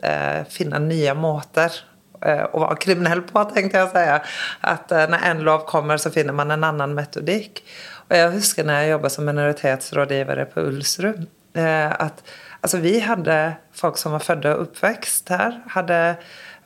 eh, 0.00 0.48
finne 0.48 0.80
nye 0.88 1.12
måter 1.12 1.76
å 2.24 2.62
være 2.62 2.78
kriminell 2.82 3.22
på, 3.26 3.42
tenkte 3.50 3.80
jeg 3.80 3.88
å 3.88 3.92
si. 3.92 4.32
At 4.70 4.92
eh, 4.94 5.06
når 5.12 5.26
en 5.30 5.44
lov 5.46 5.66
kommer, 5.70 6.00
så 6.00 6.12
finner 6.14 6.36
man 6.36 6.54
en 6.54 6.66
annen 6.66 6.96
metodikk. 6.96 7.62
Og 8.06 8.16
jeg 8.16 8.34
husker 8.36 8.66
når 8.66 8.82
jeg 8.82 8.92
jobbet 8.94 9.14
som 9.14 9.28
minoritetsrådgivere 9.28 10.46
på 10.52 10.66
Ulsrud, 10.70 11.26
eh, 11.58 11.92
at 11.92 12.22
altså, 12.62 12.80
vi 12.84 12.98
hadde 13.04 13.38
folk 13.76 14.00
som 14.00 14.16
var 14.16 14.24
født 14.26 14.48
og 14.52 14.66
oppvekst 14.68 15.34
her. 15.34 15.60
Hadde, 15.76 16.00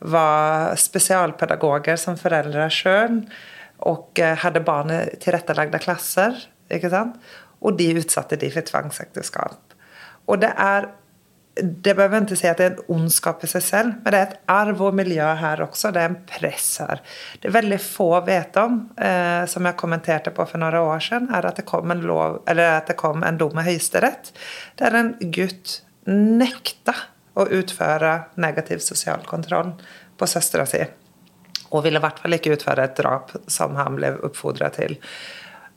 var 0.01 0.77
spesialpedagoger 0.81 1.99
som 2.01 2.21
foreldre 2.21 2.71
sjøl. 2.73 3.23
Og 3.89 4.21
hadde 4.43 4.61
barn 4.61 4.93
i 4.93 5.03
tilrettelagte 5.23 5.81
klasser. 5.81 6.37
ikke 6.69 6.91
sant? 6.93 7.17
Og 7.65 7.79
de 7.79 7.95
utsatte 7.97 8.37
de 8.41 8.51
for 8.53 8.65
tvangsekteskap. 8.69 9.77
Og 10.29 10.41
det 10.43 10.53
er 10.53 10.91
det 11.63 11.95
behøver 11.95 12.11
behöver 12.11 12.27
ikke 12.27 12.39
si 12.41 12.49
at 12.51 12.61
det 12.61 12.67
er 12.67 12.73
en 12.75 12.97
ondskap 12.97 13.45
i 13.45 13.51
seg 13.51 13.63
selv, 13.65 13.93
men 14.03 14.15
det 14.15 14.19
er 14.21 14.27
et 14.29 14.51
arv 14.53 14.83
og 14.87 14.97
miljø 14.97 15.27
her 15.41 15.63
også. 15.65 15.93
Det 15.95 16.03
er 16.03 16.11
en 16.11 16.19
press 16.29 16.69
her. 16.83 17.03
Det 17.41 17.51
er 17.51 17.57
veldig 17.57 17.81
få 17.83 18.09
vet 18.27 18.57
om, 18.61 18.81
eh, 18.97 19.45
som 19.51 19.67
jeg 19.67 19.79
kommenterte 19.81 20.33
på 20.35 20.47
for 20.47 20.63
noen 20.63 20.79
år 20.81 21.05
siden, 21.07 21.31
er 21.35 21.47
at 21.47 21.61
det 21.61 21.67
kom 21.69 21.91
en, 21.91 22.05
lov, 22.07 22.41
det 22.47 22.97
kom 23.01 23.25
en 23.27 23.41
dom 23.41 23.59
i 23.61 23.67
Høyesterett 23.71 24.33
der 24.81 24.97
en 24.97 25.15
gutt 25.33 25.81
nekta 26.11 26.95
å 27.39 27.47
utføre 27.47 28.15
negativ 28.43 28.83
sosial 28.85 29.23
kontroll 29.29 29.73
på 30.19 30.29
søstera 30.29 30.67
si. 30.69 30.81
Og 31.71 31.85
ville 31.85 32.01
i 32.01 32.03
hvert 32.03 32.19
fall 32.19 32.35
ikke 32.35 32.57
utføre 32.57 32.89
et 32.89 32.97
drap 32.99 33.31
som 33.51 33.77
han 33.79 33.99
ble 33.99 34.17
oppfordra 34.27 34.73
til. 34.75 34.97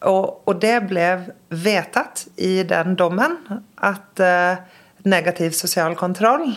Og, 0.10 0.44
og, 0.50 0.56
det 0.60 0.82
ble 0.90 1.06
vedtatt 1.48 2.26
i 2.44 2.64
den 2.68 2.98
dommen 3.00 3.38
at 3.80 4.20
eh, 4.20 4.64
negativ 5.04 5.56
sosial 5.58 5.96
kontroll 6.00 6.54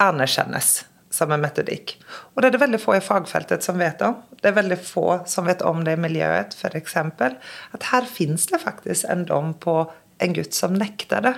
anerkjennes 0.00 0.84
som 1.10 1.32
en 1.34 1.42
metodikk. 1.42 1.96
Og 2.34 2.42
det 2.42 2.50
er 2.50 2.54
det 2.54 2.62
veldig 2.62 2.80
få 2.80 2.96
i 2.96 3.02
fagfeltet 3.04 3.66
som 3.66 3.80
vet 3.80 4.02
om. 4.06 4.14
Det 4.40 4.50
er 4.50 4.56
veldig 4.60 4.78
få 4.84 5.06
som 5.28 5.48
vet 5.50 5.62
om 5.66 5.82
det 5.84 5.96
i 5.96 6.00
miljøet, 6.00 6.54
f.eks. 6.54 6.96
At 6.96 7.88
her 7.90 8.06
fins 8.06 8.46
det 8.52 8.62
faktisk 8.62 9.08
en 9.10 9.26
dom 9.28 9.52
på 9.58 9.82
en 10.20 10.36
gutt 10.36 10.54
som 10.54 10.76
nekter 10.78 11.24
det. 11.26 11.34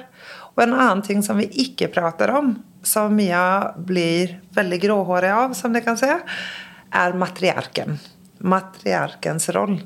Og 0.53 0.65
en 0.67 0.77
annen 0.77 1.03
ting 1.07 1.23
som 1.25 1.41
vi 1.41 1.49
ikke 1.65 1.89
prater 1.95 2.35
om, 2.37 2.55
som 2.85 3.15
Mia 3.17 3.73
blir 3.77 4.37
veldig 4.55 4.81
gråhårig 4.83 5.31
av, 5.33 5.55
som 5.57 5.73
dere 5.73 5.87
kan 5.87 6.01
se, 6.01 6.13
er 6.93 7.17
matriarken. 7.17 7.97
Matriarkens 8.45 9.49
roll. 9.57 9.79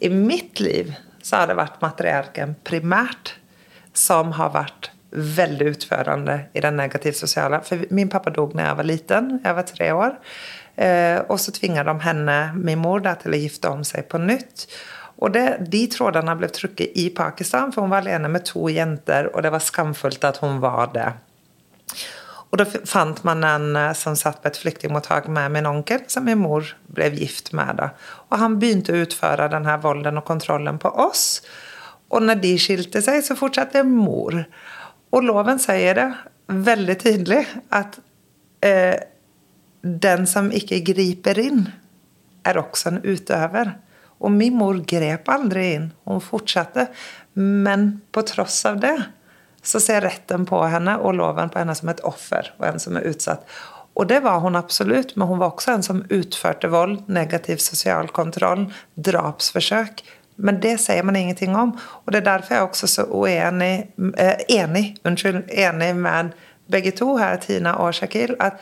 I 0.00 0.10
mitt 0.10 0.60
liv 0.60 0.94
så 1.22 1.42
har 1.42 1.50
det 1.50 1.60
vært 1.60 1.82
matriarken 1.84 2.56
primært 2.66 3.36
som 3.94 4.32
har 4.38 4.54
vært 4.56 4.90
veldig 5.10 5.66
utførende 5.74 6.36
i 6.54 6.62
den 6.62 6.76
negativt 6.78 7.18
sosiale. 7.18 7.60
For 7.66 7.82
min 7.90 8.10
pappa 8.12 8.30
dog 8.30 8.54
når 8.54 8.64
jeg 8.68 8.78
var 8.78 8.88
liten. 8.88 9.30
Jeg 9.44 9.56
var 9.56 9.68
tre 9.68 9.92
år. 9.92 10.16
Eh, 10.76 11.18
och 11.18 11.40
så 11.40 11.52
tvingar 11.52 11.84
de 11.84 12.00
henne, 12.00 12.52
min 12.56 12.78
mor, 12.78 13.00
där, 13.00 13.14
till 13.14 13.34
att 13.34 13.40
gifta 13.40 13.70
om 13.70 13.84
seg 13.84 14.08
på 14.08 14.18
nytt. 14.18 14.66
Og 15.20 15.32
det, 15.32 15.56
De 15.68 15.82
trådene 15.92 16.36
ble 16.36 16.48
trykket 16.48 16.96
i 16.96 17.10
Pakistan, 17.10 17.72
for 17.72 17.84
hun 17.84 17.92
var 17.92 18.06
alene 18.06 18.30
med 18.32 18.46
to 18.48 18.68
jenter, 18.72 19.28
og 19.34 19.42
det 19.44 19.52
var 19.52 19.60
skamfullt 19.60 20.24
at 20.24 20.40
hun 20.40 20.60
var 20.62 20.94
det. 20.94 21.10
Og 22.50 22.58
Da 22.58 22.64
fant 22.66 23.20
man 23.24 23.44
en 23.44 23.76
eh, 23.76 23.92
som 23.92 24.16
satt 24.16 24.40
på 24.42 24.48
et 24.48 24.58
flyktningmottak 24.62 25.28
med 25.28 25.52
min 25.52 25.68
onkel, 25.68 26.06
som 26.08 26.24
min 26.24 26.40
mor 26.40 26.72
ble 26.88 27.10
gift 27.18 27.52
med. 27.52 27.76
Da. 27.76 27.90
Og 28.30 28.38
Han 28.38 28.58
begynte 28.58 28.94
å 28.94 29.04
utføre 29.04 29.50
denne 29.52 29.76
volden 29.82 30.18
og 30.18 30.24
kontrollen 30.24 30.80
på 30.80 30.88
oss. 30.96 31.42
Og 32.10 32.24
når 32.24 32.40
de 32.42 32.56
skilte 32.58 33.02
seg, 33.04 33.22
så 33.22 33.36
fortsatte 33.38 33.84
mor. 33.86 34.46
Og 35.10 35.26
loven 35.26 35.58
sier 35.62 35.96
det 35.98 36.08
veldig 36.50 36.96
tydelig 37.00 37.44
at 37.74 37.98
eh, 38.66 38.96
den 39.82 40.26
som 40.28 40.50
ikke 40.54 40.82
griper 40.86 41.38
inn, 41.40 41.64
er 42.46 42.58
også 42.60 42.94
en 42.94 43.00
utøver. 43.04 43.74
Og 44.20 44.32
min 44.32 44.56
mor 44.56 44.78
grep 44.88 45.28
aldri 45.32 45.66
inn. 45.76 45.90
Hun 46.08 46.22
fortsatte. 46.24 46.88
Men 47.36 48.00
på 48.12 48.24
tross 48.28 48.62
av 48.68 48.80
det 48.82 48.96
så 49.62 49.80
ser 49.80 50.04
retten 50.06 50.46
på 50.48 50.60
henne 50.72 50.96
og 51.04 51.18
loven 51.18 51.52
på 51.52 51.60
henne 51.60 51.76
som 51.76 51.90
et 51.92 52.00
offer 52.08 52.48
og 52.58 52.64
en 52.70 52.80
som 52.80 52.96
er 52.96 53.08
utsatt. 53.10 53.44
Og 54.00 54.06
det 54.08 54.22
var 54.24 54.40
hun 54.40 54.56
absolutt, 54.56 55.16
men 55.16 55.28
hun 55.28 55.40
var 55.42 55.52
også 55.52 55.74
en 55.74 55.84
som 55.84 56.04
utførte 56.14 56.70
vold, 56.72 57.02
negativ 57.12 57.60
sosial 57.60 58.08
kontroll, 58.16 58.68
drapsforsøk. 58.94 60.00
Men 60.40 60.60
det 60.60 60.76
sier 60.80 61.04
man 61.06 61.16
ingenting 61.16 61.56
om. 61.56 61.74
Og 62.04 62.12
det 62.12 62.22
er 62.22 62.28
derfor 62.32 62.54
jeg 62.54 62.62
er 62.62 62.68
også 62.68 62.90
så 62.90 63.06
uenig, 63.08 63.90
eh, 64.18 64.44
enig, 64.48 64.96
unnskyld, 65.04 65.42
enig 65.50 65.90
med 65.96 66.32
begge 66.70 66.94
to 66.96 67.16
her, 67.16 67.36
Tina 67.36 67.76
og 67.82 67.94
Shakil, 67.94 68.36
at 68.40 68.60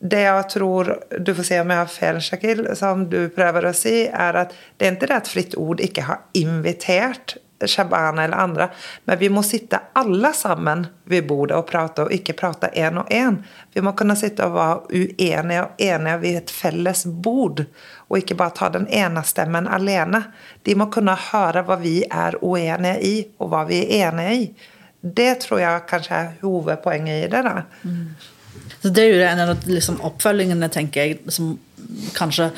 det 0.00 0.20
jeg 0.26 0.44
tror 0.52 0.90
Du 1.26 1.34
får 1.34 1.42
se 1.42 1.60
om 1.60 1.70
jeg 1.70 1.78
har 1.78 1.86
feil, 1.88 2.20
Shakil, 2.20 2.66
som 2.76 3.06
du 3.08 3.28
prøver 3.32 3.64
å 3.64 3.72
si, 3.72 4.04
er 4.06 4.36
at 4.42 4.52
det 4.76 4.86
er 4.86 4.92
ikke 4.92 5.08
det 5.08 5.16
at 5.16 5.28
Fritt 5.28 5.56
Ord 5.56 5.80
ikke 5.80 6.02
har 6.02 6.20
invitert 6.34 7.38
Shabana 7.64 8.24
eller 8.24 8.36
andre, 8.36 8.68
men 9.04 9.18
vi 9.18 9.28
må 9.32 9.42
sitte 9.42 9.78
alle 9.96 10.32
sammen 10.36 10.86
ved 11.04 11.24
bordet 11.28 11.56
og 11.56 11.66
prate, 11.70 12.04
og 12.04 12.12
ikke 12.12 12.36
prate 12.36 12.68
én 12.76 13.00
og 13.00 13.08
én. 13.10 13.38
Vi 13.72 13.80
må 13.80 13.94
kunne 13.96 14.16
sitte 14.16 14.44
og 14.44 14.54
være 14.56 15.00
uenige 15.00 15.62
og 15.62 15.80
enige 15.80 16.20
ved 16.20 16.38
et 16.42 16.52
felles 16.52 17.06
bord, 17.08 17.64
og 18.08 18.18
ikke 18.18 18.36
bare 18.36 18.56
ta 18.56 18.68
den 18.74 18.86
ene 18.92 19.24
stemmen 19.24 19.68
alene. 19.68 20.26
De 20.62 20.76
må 20.76 20.90
kunne 20.92 21.16
høre 21.30 21.64
hva 21.66 21.80
vi 21.80 21.98
er 22.04 22.38
uenige 22.42 22.96
i, 23.00 23.16
og 23.40 23.52
hva 23.54 23.64
vi 23.68 23.82
er 23.86 24.10
enige 24.10 24.40
i. 24.40 24.48
Det 25.00 25.32
tror 25.46 25.60
jeg 25.62 25.86
kanskje 25.88 26.16
er 26.16 26.32
hovedpoenget 26.42 27.24
i 27.24 27.28
det. 27.30 27.44
da. 27.46 27.62
Mm. 27.82 28.16
Så 28.82 28.88
Det 28.88 29.02
er 29.02 29.14
jo 29.14 29.22
en 29.26 29.40
av 29.40 29.56
liksom, 29.66 30.00
oppfølgingene, 30.00 30.68
tenker 30.68 31.00
jeg, 31.00 31.18
som 31.32 31.58
kanskje 32.16 32.50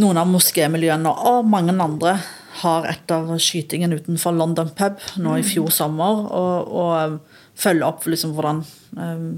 noen 0.00 0.20
av 0.20 0.28
moskémiljøene 0.30 1.10
og 1.32 1.48
mange 1.50 1.74
andre 1.82 2.16
har 2.60 2.86
etter 2.90 3.30
skytingen 3.40 3.94
utenfor 3.96 4.34
London 4.36 4.72
pub 4.76 5.00
nå 5.22 5.38
i 5.40 5.46
fjor 5.46 5.70
sommer, 5.72 6.26
og, 6.28 6.68
og 6.68 7.56
følge 7.58 7.86
opp 7.86 8.04
liksom, 8.10 8.34
hvordan 8.36 8.60
um, 8.98 9.30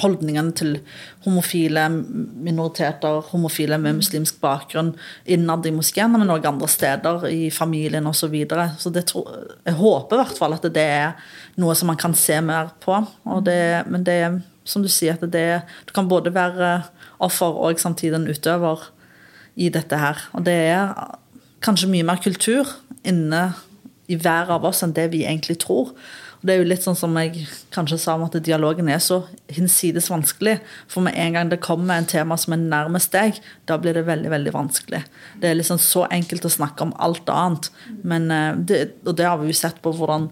holdningene 0.00 0.54
til 0.56 0.78
homofile 1.26 1.84
minoriteter, 1.92 3.20
homofile 3.30 3.76
med 3.78 3.98
muslimsk 4.00 4.40
bakgrunn 4.42 4.94
innad 5.28 5.66
i 5.68 5.74
moskeene, 5.74 6.18
men 6.18 6.32
også 6.32 6.50
andre 6.50 6.70
steder 6.72 7.26
i 7.28 7.50
familien 7.52 8.08
osv. 8.08 8.24
Så, 8.24 8.30
videre. 8.32 8.70
så 8.80 8.90
tror, 9.04 9.28
jeg 9.66 9.76
håper 9.78 10.16
i 10.16 10.22
hvert 10.22 10.40
fall 10.40 10.56
at 10.56 10.66
det 10.74 10.86
er 10.96 11.30
noe 11.60 11.76
som 11.76 11.92
man 11.92 12.00
kan 12.00 12.16
se 12.16 12.40
mer 12.40 12.72
på. 12.80 12.96
Det, 13.44 13.60
men 13.92 14.06
det 14.06 14.18
er 14.24 14.40
som 14.64 14.82
du 14.82 14.88
sier, 14.88 15.18
at 15.18 15.32
det, 15.32 15.62
du 15.84 15.92
kan 15.92 16.08
både 16.08 16.32
være 16.32 16.78
offer 17.22 17.52
og 17.52 17.80
samtidig 17.80 18.16
en 18.16 18.30
utøver 18.30 18.88
i 19.60 19.68
dette 19.68 19.98
her. 20.00 20.24
Og 20.32 20.46
det 20.48 20.56
er 20.72 20.94
kanskje 21.64 21.90
mye 21.90 22.06
mer 22.06 22.20
kultur 22.22 22.68
inne 23.06 23.48
i 24.10 24.18
hver 24.20 24.52
av 24.52 24.66
oss 24.68 24.84
enn 24.84 24.94
det 24.96 25.08
vi 25.14 25.24
egentlig 25.24 25.58
tror. 25.64 25.94
Og 26.44 26.48
det 26.48 26.54
er 26.54 26.60
jo 26.60 26.68
litt 26.68 26.84
sånn 26.84 26.98
som 26.98 27.14
jeg 27.16 27.46
kanskje 27.72 27.96
sa 28.02 28.18
om 28.18 28.26
at 28.26 28.34
dialogen 28.44 28.90
er 28.92 29.00
så 29.00 29.22
hinsides 29.48 30.10
vanskelig. 30.12 30.58
For 30.92 31.00
med 31.06 31.16
en 31.16 31.38
gang 31.38 31.52
det 31.52 31.62
kommer 31.64 31.96
en 31.96 32.08
tema 32.10 32.36
som 32.40 32.52
er 32.52 32.60
nærmest 32.60 33.14
deg, 33.16 33.38
da 33.64 33.78
blir 33.80 33.96
det 33.96 34.04
veldig 34.04 34.32
veldig 34.34 34.52
vanskelig. 34.52 35.00
Det 35.40 35.48
er 35.48 35.56
liksom 35.56 35.80
så 35.80 36.04
enkelt 36.12 36.44
å 36.44 36.52
snakke 36.52 36.84
om 36.84 36.92
alt 37.00 37.32
annet. 37.32 37.70
Men, 38.02 38.28
eh, 38.30 38.60
det, 38.60 38.82
og 39.06 39.16
det 39.16 39.24
har 39.24 39.40
vi 39.40 39.48
jo 39.48 39.56
sett 39.56 39.80
på 39.80 39.94
hvordan 39.96 40.28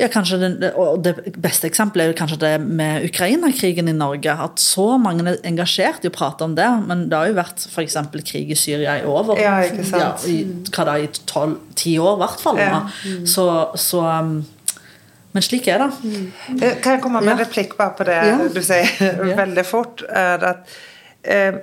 ja, 0.00 0.08
kanskje 0.10 0.38
det, 0.40 0.70
og 0.80 1.02
det 1.04 1.34
beste 1.38 1.68
eksempelet 1.68 2.06
er 2.06 2.10
jo 2.10 2.16
kanskje 2.18 2.38
det 2.42 2.52
med 2.64 3.04
Ukraina-krigen 3.06 3.90
i 3.90 3.94
Norge. 3.94 4.32
At 4.32 4.62
så 4.62 4.96
mange 4.98 5.26
er 5.28 5.36
engasjert 5.46 6.06
i 6.06 6.10
å 6.10 6.14
prate 6.14 6.46
om 6.48 6.56
det. 6.58 6.68
Men 6.88 7.04
det 7.10 7.18
har 7.18 7.28
jo 7.28 7.36
vært 7.36 7.66
f.eks. 7.68 7.98
krig 8.26 8.50
i 8.50 8.58
Syria 8.58 8.96
i 8.98 9.04
over 9.06 9.38
ja, 9.38 9.58
ikke 9.68 9.84
sant? 9.86 10.24
Ja, 10.24 10.32
i, 10.32 10.40
hva 10.72 10.88
da, 10.88 10.96
i 10.98 11.10
tolv, 11.28 11.60
ti 11.78 11.94
år, 12.00 12.16
i 12.16 12.22
hvert 12.24 12.42
fall. 12.42 12.58
Ja. 12.62 12.80
Mm. 13.04 13.26
Så, 13.28 13.46
så 13.78 14.02
um, 14.08 14.34
men 15.32 15.44
slik 15.44 15.68
er 15.72 15.84
det. 15.84 15.90
Mm. 16.02 16.24
Kan 16.82 16.96
jeg 16.96 17.04
komme 17.04 17.22
med 17.22 17.36
en 17.36 17.44
replikk 17.44 17.76
bare 17.78 17.94
på 17.96 18.08
det 18.08 18.18
du 18.56 18.60
sier 18.64 18.88
veldig 19.44 19.64
fort? 19.68 20.02
Er 20.08 20.48
at, 20.50 20.74
eh, 21.22 21.62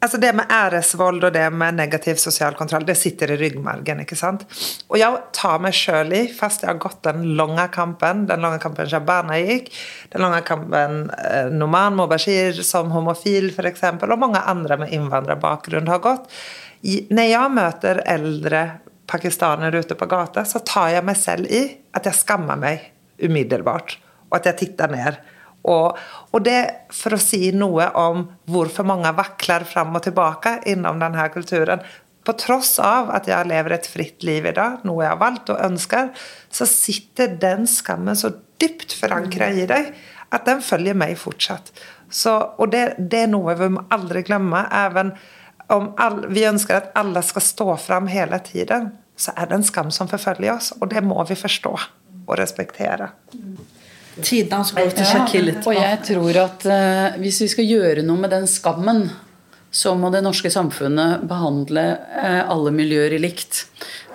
Alltså 0.00 0.18
det 0.18 0.30
med 0.32 0.46
æresvold 0.54 1.24
og 1.26 1.32
det 1.34 1.48
med 1.50 1.74
negativ 1.74 2.20
sosial 2.22 2.54
kontroll, 2.54 2.84
det 2.86 2.94
sitter 2.94 3.32
i 3.34 3.36
ryggmargen. 3.36 4.04
ikke 4.04 4.16
sant? 4.16 4.44
Og 4.86 4.98
jeg 5.00 5.16
tar 5.34 5.58
meg 5.58 5.74
sjøl 5.74 6.12
i, 6.14 6.20
fast 6.30 6.62
jeg 6.62 6.70
har 6.70 6.78
gått 6.78 7.00
den 7.02 7.24
lange 7.38 7.64
kampen, 7.74 8.26
den 8.30 8.44
lange 8.44 8.60
kampen 8.62 8.86
Shabana 8.86 9.40
gikk, 9.42 9.72
den 10.12 10.22
lange 10.22 10.44
kampen 10.46 11.10
eh, 11.18 11.50
Noman 11.50 11.98
Mobashir 11.98 12.62
som 12.62 12.92
homofil 12.94 13.50
f.eks., 13.50 13.82
og 13.98 14.14
mange 14.22 14.38
andre 14.38 14.78
med 14.84 14.94
innvandrerbakgrunn 14.94 15.90
har 15.90 16.04
gått. 16.04 16.30
I, 16.86 17.00
når 17.10 17.30
jeg 17.32 17.56
møter 17.56 18.02
eldre 18.06 18.62
pakistanere 19.10 19.82
ute 19.82 19.98
på 19.98 20.06
gata, 20.06 20.44
så 20.46 20.62
tar 20.62 20.92
jeg 20.94 21.08
meg 21.10 21.18
selv 21.18 21.50
i 21.50 21.64
at 21.98 22.06
jeg 22.06 22.20
skammer 22.20 22.60
meg 22.60 22.86
umiddelbart, 23.18 23.96
og 24.30 24.38
at 24.38 24.52
jeg 24.52 24.60
titter 24.62 24.94
ned. 24.94 25.18
Og, 25.68 25.98
og, 26.32 26.42
det 26.44 26.88
for 26.94 27.16
å 27.16 27.22
si 27.22 27.50
noe 27.52 27.90
om 28.00 28.26
hvorfor 28.50 28.86
mange 28.88 29.12
vakler 29.16 29.66
fram 29.68 29.96
og 29.98 30.04
tilbake 30.06 30.58
innom 30.72 31.00
denne 31.02 31.28
kulturen. 31.34 31.84
På 32.24 32.34
tross 32.36 32.74
av 32.84 33.12
at 33.16 33.28
jeg 33.30 33.48
lever 33.48 33.76
et 33.76 33.88
fritt 33.88 34.24
liv 34.26 34.48
i 34.48 34.54
dag, 34.56 34.82
noe 34.88 35.04
jeg 35.04 35.14
har 35.14 35.20
valgt 35.20 35.52
og 35.54 35.62
ønsker, 35.64 36.10
så 36.52 36.68
sitter 36.68 37.38
den 37.40 37.64
skammen 37.70 38.18
så 38.18 38.34
dypt 38.60 38.92
forankra 38.98 39.52
i 39.54 39.64
deg 39.70 39.92
at 40.34 40.44
den 40.48 40.60
følger 40.64 40.96
meg 40.98 41.16
fortsatt. 41.20 41.72
Så, 42.10 42.34
og 42.56 42.72
det, 42.72 42.98
det, 42.98 43.24
er 43.24 43.32
noe 43.32 43.56
vi 43.56 43.70
må 43.72 43.84
aldri 43.92 44.24
glemme. 44.26 44.64
Even 44.84 45.12
om 45.72 45.92
all, 46.00 46.22
vi 46.32 46.46
ønsker 46.48 46.78
at 46.78 46.90
alle 46.98 47.22
skal 47.24 47.44
stå 47.44 47.68
fram 47.80 48.08
hele 48.12 48.40
tiden, 48.44 48.92
så 49.18 49.34
er 49.36 49.48
det 49.48 49.58
en 49.58 49.66
skam 49.66 49.92
som 49.94 50.08
forfølger 50.10 50.54
oss, 50.54 50.72
og 50.80 50.92
det 50.92 51.02
må 51.04 51.20
vi 51.28 51.36
forstå 51.36 51.74
og 52.28 52.36
respektere. 52.38 53.10
Tiden 54.22 54.64
skal 54.66 54.88
gå 54.88 54.96
til 54.98 55.06
Shakil 55.06 55.52
Og 55.62 55.74
jeg 55.76 56.02
tror 56.10 56.42
at 56.42 56.68
uh, 56.68 57.18
hvis 57.22 57.42
vi 57.44 57.48
skal 57.54 57.68
gjøre 57.68 58.04
noe 58.06 58.20
med 58.20 58.32
den 58.34 58.46
skammen, 58.50 59.06
så 59.70 59.92
må 59.98 60.08
det 60.12 60.22
norske 60.24 60.48
samfunnet 60.48 61.26
behandle 61.28 61.82
eh, 62.16 62.40
alle 62.48 62.70
miljøer 62.72 63.18
likt. 63.20 63.66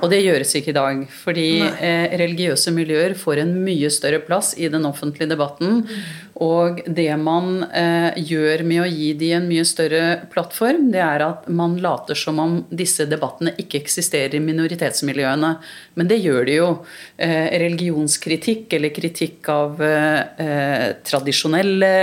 Og 0.01 0.09
det 0.09 0.23
gjøres 0.23 0.55
ikke 0.57 0.71
i 0.71 0.75
dag. 0.75 1.03
Fordi 1.13 1.47
eh, 1.61 2.15
religiøse 2.17 2.73
miljøer 2.73 3.13
får 3.19 3.43
en 3.43 3.53
mye 3.61 3.91
større 3.93 4.23
plass 4.25 4.55
i 4.57 4.71
den 4.73 4.87
offentlige 4.89 5.29
debatten. 5.29 5.83
Og 6.43 6.81
det 6.87 7.11
man 7.21 7.63
eh, 7.69 8.17
gjør 8.19 8.63
med 8.67 8.83
å 8.83 8.89
gi 8.89 9.11
de 9.17 9.29
en 9.37 9.45
mye 9.47 9.63
større 9.67 10.03
plattform, 10.33 10.89
det 10.91 11.01
er 11.03 11.23
at 11.23 11.45
man 11.47 11.77
later 11.83 12.17
som 12.17 12.41
om 12.41 12.57
disse 12.73 13.05
debattene 13.09 13.53
ikke 13.61 13.79
eksisterer 13.79 14.35
i 14.37 14.43
minoritetsmiljøene. 14.43 15.51
Men 15.99 16.09
det 16.09 16.19
gjør 16.23 16.47
de 16.49 16.57
jo. 16.57 16.69
Eh, 17.15 17.53
religionskritikk 17.63 18.75
eller 18.75 18.93
kritikk 18.95 19.51
av 19.53 19.83
eh, 19.85 20.89
tradisjonelle 21.05 21.93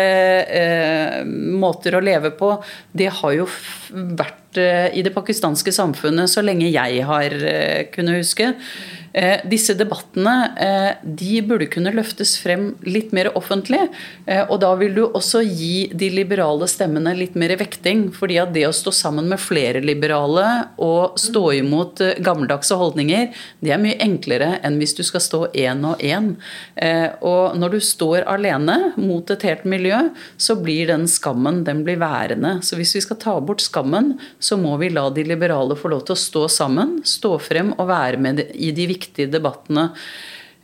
eh, 0.61 1.19
måter 1.27 1.99
å 1.99 2.05
leve 2.05 2.33
på, 2.39 2.55
det 2.97 3.11
har 3.21 3.37
jo 3.37 3.49
vært 3.91 4.61
eh, 4.63 4.89
i 4.97 5.05
det 5.05 5.13
pakistanske 5.17 5.75
samfunnet 5.75 6.31
så 6.31 6.45
lenge 6.47 6.71
jeg 6.71 7.05
har 7.11 7.37
kunnet 7.93 8.23
huske. 8.23 8.55
Eh, 9.13 9.41
disse 9.51 9.75
debattene 9.75 10.35
eh, 10.61 10.91
de 11.03 11.41
burde 11.43 11.67
kunne 11.71 11.91
løftes 11.95 12.37
frem 12.39 12.71
litt 12.87 13.11
mer 13.17 13.33
offentlig. 13.39 13.83
Eh, 14.27 14.45
og 14.45 14.61
da 14.63 14.71
vil 14.79 14.95
du 14.95 15.03
også 15.09 15.43
gi 15.43 15.89
de 15.91 16.13
liberale 16.15 16.69
stemmene 16.71 17.17
litt 17.19 17.35
mer 17.35 17.57
vekting. 17.59 18.11
fordi 18.15 18.39
at 18.39 18.53
det 18.55 18.67
å 18.69 18.75
stå 18.75 18.93
sammen 18.95 19.29
med 19.29 19.41
flere 19.43 19.81
liberale 19.83 20.47
og 20.79 21.19
stå 21.19 21.43
imot 21.59 22.03
gammeldagse 22.23 22.77
holdninger, 22.79 23.31
det 23.61 23.73
er 23.75 23.83
mye 23.83 23.99
enklere 24.01 24.59
enn 24.63 24.79
hvis 24.79 24.95
du 24.95 25.03
skal 25.07 25.21
stå 25.25 25.41
én 25.55 25.83
og 25.87 25.99
én. 25.99 26.35
Og 27.27 27.57
når 27.59 27.75
du 27.75 27.81
står 27.81 28.25
alene 28.31 28.93
mot 28.97 29.31
et 29.31 29.43
helt 29.47 29.65
miljø, 29.65 29.99
så 30.37 30.57
blir 30.57 30.91
den 30.91 31.07
skammen 31.11 31.63
den 31.65 31.83
blir 31.87 32.01
værende. 32.01 32.59
Så 32.63 32.79
hvis 32.79 32.95
vi 32.97 33.03
skal 33.05 33.19
ta 33.21 33.37
bort 33.41 33.63
skammen, 33.65 34.15
så 34.39 34.59
må 34.61 34.77
vi 34.81 34.91
la 34.93 35.09
de 35.11 35.25
liberale 35.27 35.77
få 35.79 35.93
lov 35.93 36.07
til 36.07 36.17
å 36.17 36.23
stå 36.25 36.47
sammen, 36.53 36.99
stå 37.05 37.37
frem 37.43 37.75
og 37.77 37.89
være 37.91 38.21
med 38.21 38.45
i 38.55 38.71
de 38.77 38.87
viktige 38.87 39.00
viktige 39.01 39.33
debattene. 39.33 39.91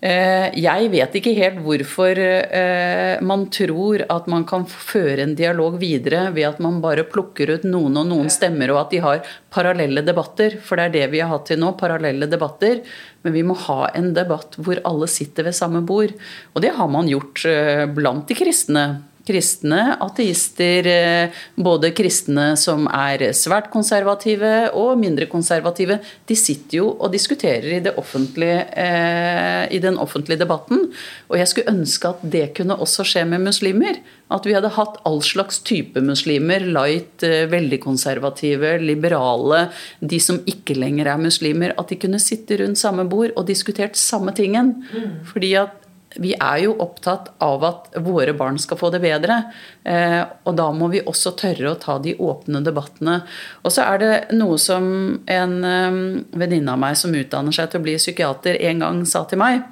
Eh, 0.04 0.52
jeg 0.60 0.90
vet 0.92 1.14
ikke 1.16 1.32
helt 1.38 1.62
hvorfor 1.64 2.18
eh, 2.20 3.16
man 3.24 3.46
tror 3.48 4.02
at 4.12 4.26
man 4.28 4.44
kan 4.44 4.66
føre 4.68 5.24
en 5.24 5.32
dialog 5.38 5.78
videre 5.80 6.26
ved 6.36 6.50
at 6.50 6.60
man 6.60 6.82
bare 6.84 7.06
plukker 7.08 7.54
ut 7.54 7.64
noen 7.64 7.96
og 7.96 8.10
noen 8.10 8.28
stemmer, 8.30 8.74
og 8.74 8.82
at 8.82 8.92
de 8.92 9.00
har 9.00 9.32
parallelle 9.50 10.04
debatter. 10.04 10.58
For 10.60 10.76
det 10.76 10.90
er 10.90 10.94
det 10.98 11.06
vi 11.16 11.24
har 11.24 11.32
hatt 11.32 11.48
til 11.48 11.62
nå, 11.62 11.72
parallelle 11.80 12.28
debatter. 12.28 12.84
Men 13.24 13.34
vi 13.34 13.46
må 13.46 13.56
ha 13.64 13.88
en 13.96 14.12
debatt 14.14 14.60
hvor 14.60 14.82
alle 14.84 15.08
sitter 15.10 15.48
ved 15.48 15.56
samme 15.56 15.80
bord. 15.86 16.12
Og 16.52 16.62
det 16.62 16.76
har 16.76 16.92
man 16.92 17.08
gjort 17.10 17.46
eh, 17.48 17.86
blant 17.88 18.28
de 18.28 18.36
kristne 18.36 18.86
kristne, 19.26 19.96
ateister, 20.02 20.86
eh, 20.86 21.30
både 21.56 21.90
kristne 21.96 22.52
som 22.56 22.86
er 22.86 23.32
svært 23.34 23.70
konservative 23.72 24.70
og 24.78 24.98
mindre 25.00 25.26
konservative, 25.30 25.98
de 26.26 26.36
sitter 26.38 26.78
jo 26.78 26.90
og 26.94 27.12
diskuterer 27.12 27.66
i, 27.76 27.80
eh, 27.80 29.66
i, 29.70 29.78
den 29.78 29.98
offentlige 29.98 30.38
debatten. 30.38 30.92
Og 31.28 31.38
jeg 31.38 31.48
skulle 31.48 31.72
ønske 31.74 32.08
at 32.08 32.22
det 32.22 32.54
kunne 32.56 32.76
også 32.76 33.04
skje 33.04 33.24
med 33.26 33.40
muslimer. 33.40 33.98
At 34.30 34.46
vi 34.46 34.54
hadde 34.54 34.74
hatt 34.74 34.98
all 35.06 35.20
slags 35.22 35.60
type 35.62 36.00
muslimer. 36.00 36.60
Light, 36.60 37.22
eh, 37.22 37.46
veldig 37.46 37.80
konservative, 37.80 38.78
liberale, 38.78 39.70
de 40.00 40.18
som 40.20 40.38
ikke 40.46 40.74
lenger 40.74 41.06
er 41.06 41.18
muslimer. 41.18 41.74
At 41.78 41.88
de 41.88 41.96
kunne 41.96 42.18
sitte 42.18 42.58
rundt 42.58 42.78
samme 42.78 43.08
bord 43.08 43.30
og 43.36 43.46
diskutert 43.46 43.96
samme 43.96 44.34
tingen. 44.34 44.84
Mm. 44.92 45.24
Fordi 45.24 45.54
at 45.54 45.85
vi 46.22 46.32
er 46.34 46.62
jo 46.64 46.74
opptatt 46.82 47.32
av 47.44 47.64
at 47.66 47.88
våre 48.04 48.34
barn 48.36 48.58
skal 48.60 48.78
få 48.80 48.90
det 48.94 49.02
bedre. 49.04 49.38
Eh, 49.84 50.22
og 50.44 50.56
da 50.58 50.68
må 50.74 50.88
vi 50.92 51.04
også 51.04 51.34
tørre 51.38 51.72
å 51.72 51.78
ta 51.80 51.98
de 52.02 52.16
åpne 52.16 52.62
debattene. 52.66 53.20
Og 53.62 53.74
så 53.74 53.86
er 53.86 54.02
det 54.02 54.12
noe 54.36 54.58
som 54.60 54.86
en 55.26 55.56
eh, 55.70 56.02
venninne 56.36 56.74
av 56.74 56.82
meg 56.82 56.98
som 57.00 57.14
utdanner 57.14 57.54
seg 57.56 57.72
til 57.72 57.82
å 57.82 57.86
bli 57.86 57.96
psykiater, 58.00 58.60
en 58.70 58.84
gang 58.84 59.02
sa 59.08 59.26
til 59.28 59.42
meg. 59.42 59.64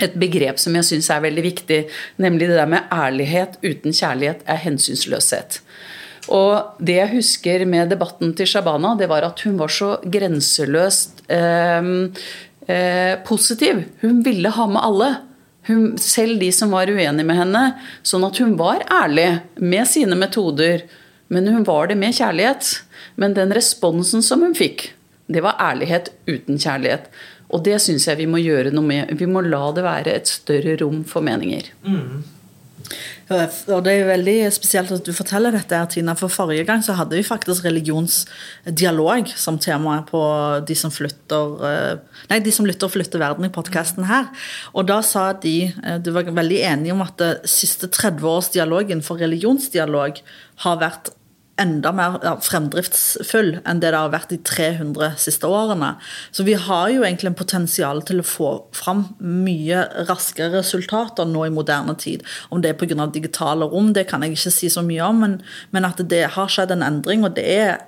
Et 0.00 0.12
begrep 0.16 0.60
som 0.62 0.76
jeg 0.78 0.86
syns 0.86 1.10
er 1.12 1.24
veldig 1.24 1.44
viktig, 1.44 1.80
nemlig 2.22 2.48
det 2.48 2.60
der 2.60 2.70
med 2.70 2.92
ærlighet 2.94 3.58
uten 3.64 3.96
kjærlighet 3.96 4.46
er 4.48 4.62
hensynsløshet. 4.62 5.60
Og 6.30 6.78
det 6.84 6.98
jeg 6.98 7.12
husker 7.16 7.64
med 7.68 7.90
debatten 7.90 8.34
til 8.38 8.48
Shabana, 8.48 8.94
det 8.98 9.08
var 9.10 9.26
at 9.26 9.40
hun 9.46 9.58
var 9.58 9.72
så 9.72 9.96
grenseløst 10.04 11.24
eh, 11.32 11.90
eh, 12.70 13.14
positiv. 13.26 13.82
Hun 14.04 14.22
ville 14.26 14.52
ha 14.54 14.68
med 14.70 14.84
alle. 14.84 15.10
Hun, 15.68 15.98
selv 16.00 16.40
de 16.40 16.48
som 16.52 16.72
var 16.72 16.90
uenige 16.90 17.26
med 17.26 17.36
henne. 17.36 17.64
Sånn 18.06 18.24
at 18.26 18.38
hun 18.40 18.56
var 18.60 18.84
ærlig 18.90 19.28
med 19.60 19.88
sine 19.88 20.16
metoder. 20.18 20.86
Men 21.28 21.48
hun 21.52 21.66
var 21.68 21.90
det 21.90 21.98
med 22.00 22.16
kjærlighet. 22.16 22.72
Men 23.20 23.36
den 23.36 23.52
responsen 23.54 24.24
som 24.24 24.42
hun 24.44 24.56
fikk, 24.56 24.90
det 25.30 25.44
var 25.44 25.60
ærlighet 25.62 26.10
uten 26.26 26.58
kjærlighet. 26.58 27.06
Og 27.50 27.64
det 27.66 27.80
syns 27.82 28.06
jeg 28.08 28.20
vi 28.20 28.28
må 28.30 28.40
gjøre 28.42 28.72
noe 28.74 28.86
med. 28.86 29.14
Vi 29.18 29.28
må 29.30 29.42
la 29.44 29.68
det 29.74 29.84
være 29.86 30.14
et 30.16 30.30
større 30.30 30.76
rom 30.80 31.02
for 31.06 31.24
meninger. 31.26 31.70
Mm. 31.86 32.22
Og 33.30 33.84
Det 33.86 33.92
er 33.92 34.08
veldig 34.08 34.36
spesielt 34.50 34.90
at 34.94 35.06
du 35.06 35.12
forteller 35.14 35.54
dette, 35.54 35.76
her, 35.76 35.86
Tina, 35.90 36.16
for 36.18 36.32
forrige 36.32 36.64
gang 36.66 36.82
så 36.82 36.96
hadde 36.98 37.14
vi 37.14 37.26
faktisk 37.26 37.64
religionsdialog 37.68 39.30
som 39.38 39.60
tema 39.62 40.00
på 40.08 40.22
De 40.66 40.74
som 40.78 40.90
flytter 40.90 41.62
eh, 41.68 42.18
Nei, 42.32 42.40
De 42.42 42.54
som 42.54 42.66
lytter 42.66 42.88
og 42.88 42.94
flytter 42.96 43.22
verden 43.22 43.46
i 43.46 43.52
podkasten 43.54 44.08
her. 44.10 44.28
Og 44.74 44.88
da 44.90 44.98
sa 45.06 45.30
de 45.32 45.70
eh, 45.70 46.00
Du 46.02 46.10
var 46.16 46.30
veldig 46.30 46.60
enig 46.72 46.94
om 46.94 47.04
at 47.06 47.16
det 47.22 47.32
siste 47.50 47.86
30 47.86 48.26
års 48.26 48.50
dialog 48.56 48.90
for 49.06 49.22
religionsdialog 49.22 50.18
har 50.64 50.82
vært 50.82 51.14
enda 51.60 51.90
mer 51.92 52.16
fremdriftsfull 52.44 53.58
enn 53.68 53.82
det 53.82 53.90
det 53.92 53.98
har 53.98 54.12
vært 54.12 54.32
de 54.32 54.38
300 54.46 55.18
siste 55.20 55.48
årene. 55.50 55.92
Så 56.32 56.46
vi 56.46 56.54
har 56.54 56.88
jo 56.92 57.04
egentlig 57.04 57.32
en 57.32 57.38
potensial 57.38 58.02
til 58.06 58.22
å 58.22 58.26
få 58.26 58.52
fram 58.76 59.06
mye 59.20 59.84
raskere 60.08 60.60
resultater 60.60 61.28
nå 61.28 61.46
i 61.48 61.52
moderne 61.54 61.96
tid. 62.00 62.24
Om 62.48 62.64
det 62.64 62.72
er 62.72 62.80
pga. 62.80 63.06
digitale 63.12 63.68
rom, 63.68 63.92
det 63.92 64.08
kan 64.08 64.22
jeg 64.22 64.36
ikke 64.36 64.54
si 64.54 64.72
så 64.72 64.84
mye 64.86 65.04
om, 65.04 65.20
men, 65.24 65.38
men 65.70 65.88
at 65.88 66.00
det 66.08 66.26
har 66.36 66.48
skjedd 66.50 66.72
en 66.76 66.86
endring, 66.86 67.24
og 67.24 67.36
det 67.36 67.46
er 67.46 67.78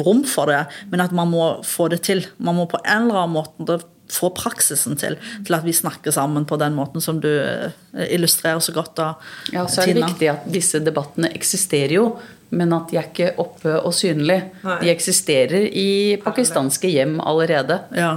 rom 0.00 0.24
for 0.26 0.50
det, 0.50 0.64
men 0.90 1.02
at 1.04 1.12
man 1.14 1.30
må 1.30 1.46
få 1.66 1.88
det 1.92 2.02
til. 2.08 2.24
Man 2.38 2.58
må 2.58 2.66
på 2.70 2.80
en 2.84 3.08
eller 3.08 3.24
annen 3.24 3.36
måte 3.38 3.80
få 4.10 4.32
praksisen 4.34 4.98
til, 4.98 5.16
til 5.46 5.56
at 5.56 5.62
vi 5.66 5.74
snakker 5.76 6.14
sammen 6.14 6.46
på 6.48 6.58
den 6.60 6.74
måten 6.74 7.02
som 7.04 7.20
du 7.22 7.30
eh, 7.30 7.70
illustrerer 8.10 8.58
så 8.64 8.74
godt. 8.74 8.96
da, 8.98 9.12
Ja, 9.54 9.66
så 9.70 9.84
er 9.84 9.94
det 9.94 10.04
viktig 10.04 10.30
at 10.32 10.48
disse 10.50 10.82
debattene 10.82 11.30
eksisterer 11.36 11.94
jo, 12.00 12.06
men 12.50 12.72
at 12.74 12.90
de 12.90 12.98
er 12.98 13.06
ikke 13.06 13.28
oppe 13.42 13.76
og 13.78 13.92
synlige. 13.94 14.50
De 14.82 14.90
eksisterer 14.90 15.68
i 15.70 16.16
pakistanske 16.22 16.90
hjem 16.90 17.18
allerede. 17.22 17.78
Ja. 17.94 18.12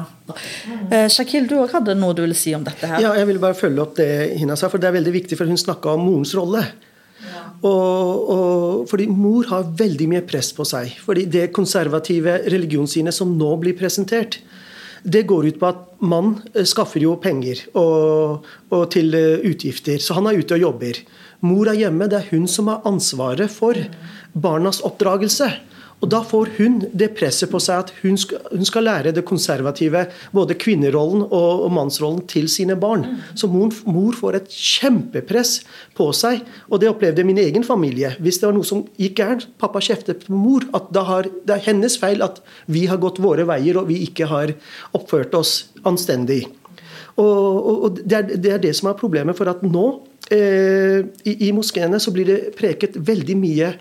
Eh, 0.90 1.06
Shakil, 1.12 1.46
du 1.50 1.60
òg 1.62 1.76
hadde 1.76 1.94
noe 2.00 2.16
du 2.18 2.24
ville 2.24 2.38
si 2.38 2.56
om 2.58 2.66
dette 2.66 2.90
her? 2.90 3.04
Ja, 3.04 3.14
jeg 3.20 3.30
ville 3.30 3.44
bare 3.44 3.58
følge 3.58 3.84
opp 3.84 3.98
det 4.00 4.10
Hina 4.40 4.58
sa, 4.58 4.72
for 4.74 4.82
det 4.82 4.90
er 4.90 4.98
veldig 4.98 5.14
viktig, 5.20 5.38
for 5.38 5.50
hun 5.50 5.60
snakka 5.60 5.94
om 5.94 6.08
morens 6.08 6.34
rolle. 6.38 6.66
Og, 7.64 8.32
og, 8.34 8.82
fordi 8.92 9.06
mor 9.08 9.48
har 9.48 9.70
veldig 9.80 10.10
mye 10.12 10.26
press 10.28 10.52
på 10.56 10.66
seg. 10.68 10.98
fordi 11.00 11.28
det 11.32 11.54
konservative 11.56 12.42
religionssynet 12.52 13.16
som 13.16 13.38
nå 13.38 13.54
blir 13.62 13.78
presentert, 13.80 14.42
det 15.04 15.26
går 15.28 15.50
ut 15.52 15.60
på 15.60 15.68
at 15.68 15.84
mann 16.04 16.38
eh, 16.54 16.66
skaffer 16.68 17.04
jo 17.04 17.18
penger 17.20 17.60
og, 17.80 18.46
og 18.72 18.84
til 18.92 19.14
eh, 19.16 19.44
utgifter, 19.52 20.00
så 20.00 20.18
han 20.18 20.28
er 20.28 20.40
ute 20.40 20.56
og 20.58 20.64
jobber. 20.64 21.00
Mor 21.44 21.68
er 21.68 21.76
hjemme, 21.76 22.08
det 22.08 22.22
er 22.22 22.32
hun 22.32 22.48
som 22.48 22.72
har 22.72 22.84
ansvaret 22.88 23.52
for 23.52 23.78
barnas 24.34 24.82
oppdragelse. 24.88 25.50
Og 26.04 26.10
Da 26.12 26.20
får 26.20 26.50
hun 26.58 26.82
det 26.92 27.14
presset 27.16 27.48
på 27.48 27.62
seg 27.64 27.86
at 27.86 27.92
hun 28.02 28.18
skal, 28.20 28.42
hun 28.52 28.68
skal 28.68 28.84
lære 28.84 29.14
det 29.16 29.24
konservative, 29.24 30.02
både 30.36 30.58
kvinnerollen 30.60 31.24
og, 31.24 31.64
og 31.64 31.72
mannsrollen, 31.72 32.26
til 32.28 32.50
sine 32.52 32.76
barn. 32.76 33.06
Så 33.40 33.48
mor, 33.48 33.72
mor, 33.88 34.12
får 34.20 34.42
et 34.42 34.50
kjempepress 34.52 35.62
på 35.96 36.10
seg. 36.12 36.44
Og 36.68 36.82
det 36.84 36.92
opplevde 36.92 37.24
min 37.24 37.40
egen 37.40 37.64
familie. 37.64 38.12
Hvis 38.20 38.42
det 38.42 38.50
var 38.50 38.58
noe 38.58 38.68
som 38.68 38.84
gikk 39.00 39.16
gærent, 39.22 39.48
pappa 39.62 39.80
kjeftet 39.80 40.28
på 40.28 40.36
mor. 40.36 40.68
at 40.76 40.92
har, 41.08 41.24
Det 41.24 41.56
er 41.56 41.68
hennes 41.72 41.96
feil 41.98 42.22
at 42.22 42.44
vi 42.68 42.86
har 42.92 43.00
gått 43.00 43.24
våre 43.24 43.48
veier 43.48 43.80
og 43.80 43.88
vi 43.88 44.04
ikke 44.04 44.28
har 44.28 44.52
oppført 44.92 45.34
oss 45.40 45.70
anstendig. 45.88 46.44
Og, 47.16 47.24
og, 47.24 47.84
og 47.86 48.00
det, 48.04 48.18
er, 48.18 48.28
det, 48.36 48.52
er, 48.52 48.60
det 48.60 48.76
som 48.76 48.90
er 48.90 49.00
problemet. 49.00 49.38
For 49.38 49.48
at 49.48 49.64
nå 49.64 50.02
i, 50.34 51.34
i 51.48 51.52
moskeene 51.56 52.00
så 52.02 52.14
blir 52.16 52.30
det 52.30 52.40
preket 52.58 52.98
veldig 52.98 53.38
mye 53.40 53.74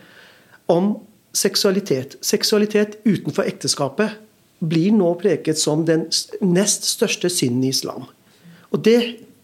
om 0.72 0.94
seksualitet. 1.36 2.18
Seksualitet 2.24 2.98
utenfor 3.04 3.48
ekteskapet 3.48 4.18
blir 4.62 4.92
nå 4.94 5.14
preket 5.20 5.58
som 5.58 5.86
den 5.88 6.06
nest 6.44 6.86
største 6.86 7.30
synden 7.32 7.64
i 7.66 7.72
islam. 7.72 8.06
Og 8.70 8.84
det 8.86 9.00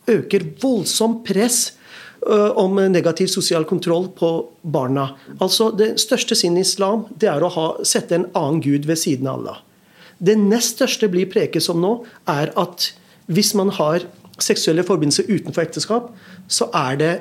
øker 0.09 0.47
voldsomt 0.63 1.25
press 1.27 1.73
om 2.29 2.79
negativ 2.91 3.29
sosial 3.31 3.65
kontroll 3.65 4.09
på 4.17 4.31
barna. 4.63 5.13
Altså 5.41 5.71
Det 5.71 6.01
største 6.01 6.35
synden 6.35 6.63
i 6.63 6.67
islam 6.67 7.07
det 7.15 7.31
er 7.31 7.43
å 7.43 7.51
ha, 7.55 7.67
sette 7.85 8.17
en 8.17 8.29
annen 8.35 8.61
gud 8.61 8.87
ved 8.87 8.99
siden 8.99 9.27
av 9.27 9.39
Allah. 9.39 9.59
Det 10.19 10.35
nest 10.39 10.79
største 10.79 11.09
blir 11.09 11.31
preket 11.31 11.63
som 11.63 11.79
nå, 11.81 12.03
er 12.27 12.51
at 12.59 12.91
hvis 13.31 13.55
man 13.55 13.71
har 13.71 14.03
seksuelle 14.45 14.85
forbindelser 14.87 15.29
utenfor 15.29 15.65
ekteskap, 15.65 16.13
så 16.51 16.69
er 16.77 16.99
det 17.01 17.13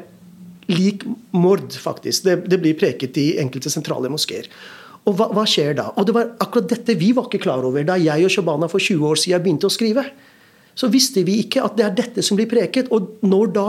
lik 0.71 1.05
mord, 1.31 1.71
faktisk. 1.71 2.25
Det, 2.27 2.37
det, 2.51 2.59
blir 2.61 2.77
preket 2.79 3.17
i 3.19 3.29
enkelte 3.41 3.71
sentrale 3.71 4.11
moskeer. 4.11 4.49
Og 5.07 5.15
hva, 5.15 5.29
hva, 5.31 5.45
skjer 5.47 5.77
da? 5.77 5.89
Og 5.95 6.07
det 6.07 6.15
var 6.17 6.33
akkurat 6.43 6.69
dette 6.73 6.97
vi 6.99 7.13
var 7.15 7.29
ikke 7.29 7.45
klar 7.45 7.63
over 7.63 7.85
da 7.87 7.95
jeg 8.01 8.27
og 8.27 8.33
Shabana 8.33 8.67
for 8.71 8.83
20 8.83 9.07
år 9.07 9.21
siden 9.21 9.45
begynte 9.45 9.69
å 9.69 9.73
skrive. 9.73 10.03
Så 10.77 10.91
visste 10.93 11.23
vi 11.25 11.39
ikke 11.45 11.63
at 11.63 11.77
det 11.77 11.85
er 11.87 11.95
dette 11.95 12.25
som 12.25 12.37
blir 12.37 12.49
preket. 12.51 12.91
Og 12.93 13.15
når 13.25 13.53
da 13.55 13.67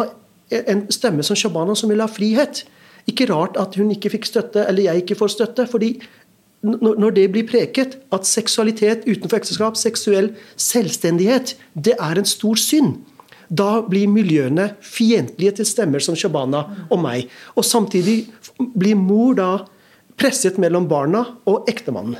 en 0.68 0.86
stemme 0.92 1.22
som 1.22 1.38
Shabana 1.38 1.76
som 1.76 1.90
vil 1.92 2.00
ha 2.00 2.08
frihet 2.08 2.64
Ikke 3.08 3.26
rart 3.28 3.56
at 3.60 3.76
hun 3.76 3.90
ikke 3.92 4.10
fikk 4.12 4.26
støtte, 4.28 4.66
eller 4.68 4.84
jeg 4.84 5.02
ikke 5.04 5.16
får 5.16 5.30
støtte. 5.32 5.64
fordi 5.66 5.94
når 6.62 7.10
det 7.14 7.28
blir 7.32 7.46
preket 7.46 7.94
at 8.12 8.26
seksualitet 8.26 9.06
utenfor 9.06 9.38
ekteskap, 9.38 9.76
seksuell 9.78 10.32
selvstendighet, 10.56 11.54
det 11.74 11.94
er 11.94 12.18
en 12.18 12.26
stor 12.26 12.58
synd. 12.58 12.98
Da 13.48 13.80
blir 13.86 14.10
miljøene 14.12 14.72
fiendtlige 14.84 15.58
til 15.60 15.68
stemmer 15.68 16.04
som 16.04 16.16
Shabana 16.18 16.64
og 16.88 17.00
meg. 17.02 17.28
Og 17.56 17.64
samtidig 17.64 18.20
blir 18.58 18.98
mor 18.98 19.36
da 19.38 19.50
presset 20.18 20.56
mellom 20.58 20.88
barna 20.90 21.22
og 21.48 21.68
ektemannen. 21.70 22.18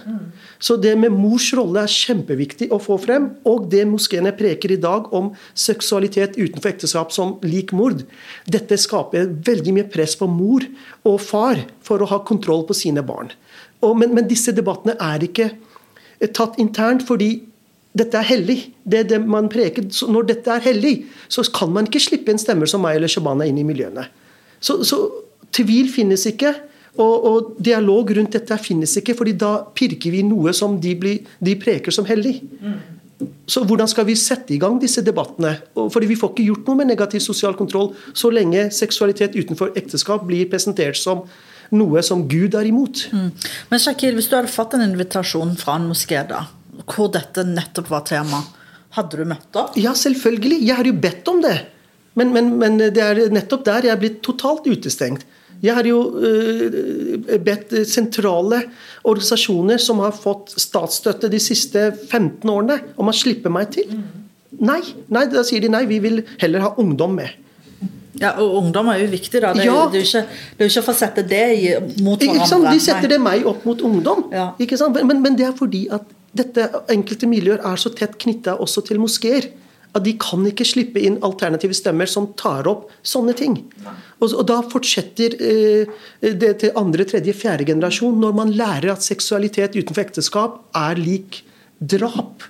Så 0.63 0.77
det 0.79 0.95
med 1.01 1.15
mors 1.15 1.49
rolle 1.57 1.83
er 1.83 1.93
kjempeviktig 1.93 2.71
å 2.75 2.79
få 2.83 2.99
frem. 3.03 3.33
Og 3.49 3.67
det 3.73 3.85
moskeene 3.91 4.33
preker 4.39 4.75
i 4.75 4.81
dag 4.81 5.11
om 5.15 5.33
seksualitet 5.59 6.39
utenfor 6.39 6.71
ekteskap 6.71 7.15
som 7.15 7.37
lik 7.47 7.75
mord, 7.77 8.05
dette 8.47 8.79
skaper 8.79 9.33
veldig 9.49 9.75
mye 9.75 9.89
press 9.91 10.15
på 10.19 10.31
mor 10.31 10.67
og 11.09 11.19
far 11.25 11.65
for 11.85 12.03
å 12.03 12.11
ha 12.13 12.23
kontroll 12.27 12.65
på 12.69 12.77
sine 12.79 13.03
barn. 13.03 13.33
Og, 13.83 13.99
men, 13.99 14.15
men 14.15 14.31
disse 14.31 14.55
debattene 14.55 14.95
er 15.03 15.27
ikke 15.27 15.51
tatt 16.35 16.59
internt, 16.63 17.05
fordi 17.07 17.48
dette 17.99 18.19
er 18.21 18.29
hellig. 18.29 18.59
Det 18.85 19.05
det 19.11 19.21
man 19.27 19.51
preker. 19.53 19.87
Når 20.09 20.29
dette 20.33 20.55
er 20.55 20.65
hellig, 20.65 20.95
så 21.29 21.45
kan 21.55 21.73
man 21.75 21.89
ikke 21.89 22.03
slippe 22.03 22.33
en 22.33 22.41
stemmer 22.41 22.71
som 22.71 22.83
meg 22.85 22.99
eller 22.99 23.11
Shabana 23.11 23.47
inn 23.49 23.59
i 23.61 23.67
miljøene. 23.67 24.07
Så, 24.61 24.81
så 24.87 25.03
tvil 25.55 25.91
finnes 25.93 26.27
ikke. 26.31 26.55
Og, 26.99 27.27
og, 27.31 27.51
dialog 27.63 28.11
rundt 28.17 28.35
dette 28.35 28.57
finnes 28.59 28.97
ikke, 28.99 29.15
fordi 29.15 29.37
da 29.39 29.53
pirker 29.77 30.11
vi 30.11 30.25
noe 30.27 30.51
som 30.57 30.81
de, 30.83 30.97
blir, 30.99 31.21
de 31.39 31.55
preker 31.61 31.95
som 31.95 32.07
hellig. 32.09 32.41
Så 33.51 33.63
hvordan 33.67 33.91
skal 33.91 34.07
vi 34.07 34.17
sette 34.19 34.55
i 34.55 34.59
gang 34.63 34.81
disse 34.83 35.03
debattene? 35.07 35.57
Fordi 35.75 36.07
Vi 36.07 36.17
får 36.19 36.33
ikke 36.33 36.49
gjort 36.49 36.67
noe 36.67 36.81
med 36.81 36.91
negativ 36.91 37.23
sosial 37.23 37.55
kontroll 37.59 37.93
så 38.15 38.31
lenge 38.31 38.69
seksualitet 38.75 39.39
utenfor 39.39 39.75
ekteskap 39.79 40.27
blir 40.27 40.51
presentert 40.51 40.99
som 40.99 41.25
noe 41.75 42.03
som 42.03 42.23
Gud 42.29 42.55
er 42.55 42.69
imot. 42.69 43.09
Mm. 43.13 43.31
Men 43.71 43.83
Shakir, 43.83 44.15
hvis 44.17 44.31
du 44.31 44.37
hadde 44.39 44.53
fått 44.53 44.75
en 44.75 44.87
invitasjon 44.87 45.57
fra 45.61 45.77
en 45.77 45.89
moské 45.91 46.23
da, 46.29 46.47
hvor 46.95 47.11
dette 47.15 47.45
nettopp 47.47 47.91
var 47.93 48.05
tema, 48.09 48.43
hadde 48.97 49.21
du 49.21 49.27
møtt 49.29 49.59
opp? 49.59 49.77
Ja, 49.79 49.95
selvfølgelig. 49.97 50.61
Jeg 50.65 50.79
har 50.79 50.89
jo 50.89 50.95
bedt 50.97 51.29
om 51.31 51.43
det. 51.45 51.57
Men, 52.19 52.33
men, 52.35 52.55
men 52.59 52.79
det 52.81 53.03
er 53.03 53.21
nettopp 53.31 53.67
der 53.67 53.87
jeg 53.87 53.95
er 53.95 54.01
blitt 54.01 54.23
totalt 54.27 54.67
utestengt. 54.67 55.27
Jeg 55.63 55.75
har 55.75 55.87
jo 55.87 55.99
uh, 56.23 57.39
bedt 57.43 57.75
sentrale 57.91 58.61
organisasjoner 59.03 59.81
som 59.83 59.99
har 60.05 60.15
fått 60.15 60.55
statsstøtte 60.55 61.31
de 61.33 61.41
siste 61.43 61.89
15 61.97 62.47
årene, 62.47 62.79
om 62.99 63.11
å 63.11 63.17
slippe 63.17 63.51
meg 63.51 63.73
til. 63.75 63.91
Nei, 64.59 64.81
nei, 65.15 65.27
da 65.31 65.43
sier 65.47 65.63
de 65.63 65.71
nei, 65.73 65.85
vi 65.91 65.99
vil 66.03 66.23
heller 66.41 66.65
ha 66.67 66.73
ungdom 66.81 67.19
med. 67.19 67.35
Ja, 68.19 68.33
og 68.43 68.57
ungdom 68.63 68.89
er 68.91 69.03
jo 69.05 69.11
viktig, 69.13 69.41
da. 69.43 69.53
Det 69.55 69.63
er, 69.63 69.69
ja. 69.69 69.75
jo, 69.75 69.91
det 69.93 70.01
er 70.01 70.05
jo 70.05 70.09
ikke, 70.09 70.39
det 70.59 70.69
ikke 70.73 70.85
for 70.89 70.95
å 70.95 70.99
sette 70.99 71.25
det 71.29 71.43
mot 72.03 72.23
hverandre. 72.23 72.73
De 72.75 72.83
setter 72.83 73.13
det 73.15 73.19
meg 73.23 73.47
opp 73.47 73.67
mot 73.69 73.83
ungdom. 73.87 74.25
Ja. 74.35 74.49
Men, 74.59 75.21
men, 75.23 75.37
det 75.39 75.47
er 75.47 75.55
fordi 75.59 75.85
at 75.95 76.07
dette 76.37 76.67
enkelte 76.93 77.29
miljøer 77.31 77.63
er 77.65 77.81
så 77.81 77.93
tett 77.97 78.19
knytta 78.21 78.59
også 78.61 78.85
til 78.89 79.01
moskeer. 79.03 79.49
At 79.97 80.05
de 80.05 80.13
kan 80.21 80.45
ikke 80.47 80.67
slippe 80.69 81.01
inn 81.01 81.17
alternative 81.25 81.75
stemmer 81.77 82.09
som 82.11 82.29
tar 82.39 82.69
opp 82.69 82.91
sånne 83.07 83.33
ting. 83.39 83.57
Og, 84.21 84.29
og 84.29 84.45
da 84.51 84.59
fortsetter 84.69 85.35
eh, 85.41 85.95
det 86.21 86.53
til 86.61 86.77
andre, 86.79 87.07
tredje, 87.09 87.33
fjerde 87.35 87.67
generasjon, 87.71 88.19
når 88.21 88.37
man 88.37 88.53
lærer 88.53 88.93
at 88.93 89.07
seksualitet 89.07 89.79
utenfor 89.79 90.05
ekteskap 90.05 90.61
er 90.77 91.01
lik 91.01 91.41
drap. 91.81 92.45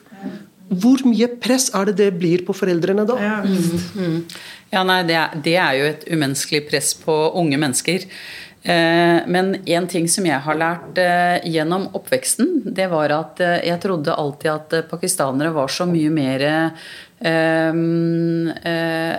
Hvor 0.68 1.00
mye 1.08 1.30
press 1.40 1.70
er 1.76 1.88
det 1.88 1.96
det 2.02 2.10
blir 2.20 2.42
på 2.44 2.56
foreldrene 2.56 3.06
da? 3.08 3.16
Ja, 3.22 3.36
mm, 3.46 3.86
mm. 3.94 4.18
ja 4.74 4.82
nei, 4.84 4.98
det 5.08 5.16
er, 5.16 5.38
det 5.46 5.54
er, 5.56 5.78
jo 5.78 5.86
et 5.94 6.04
umenneskelig 6.10 6.66
press 6.68 6.90
på 6.98 7.14
unge 7.38 7.60
mennesker. 7.60 8.04
Eh, 8.62 9.22
men 9.26 9.54
en 9.66 9.86
ting 9.86 10.08
som 10.10 10.26
jeg 10.26 10.42
har 10.42 10.56
lært 10.58 10.98
eh, 10.98 11.38
gjennom 11.46 11.88
oppveksten, 11.94 12.62
det 12.66 12.88
var 12.90 13.14
at 13.14 13.40
eh, 13.44 13.60
jeg 13.68 13.78
trodde 13.84 14.16
alltid 14.18 14.50
at 14.50 14.88
pakistanere 14.90 15.54
var 15.54 15.70
så 15.70 15.86
mye 15.86 16.10
mer 16.10 16.42
uh, 16.48 17.74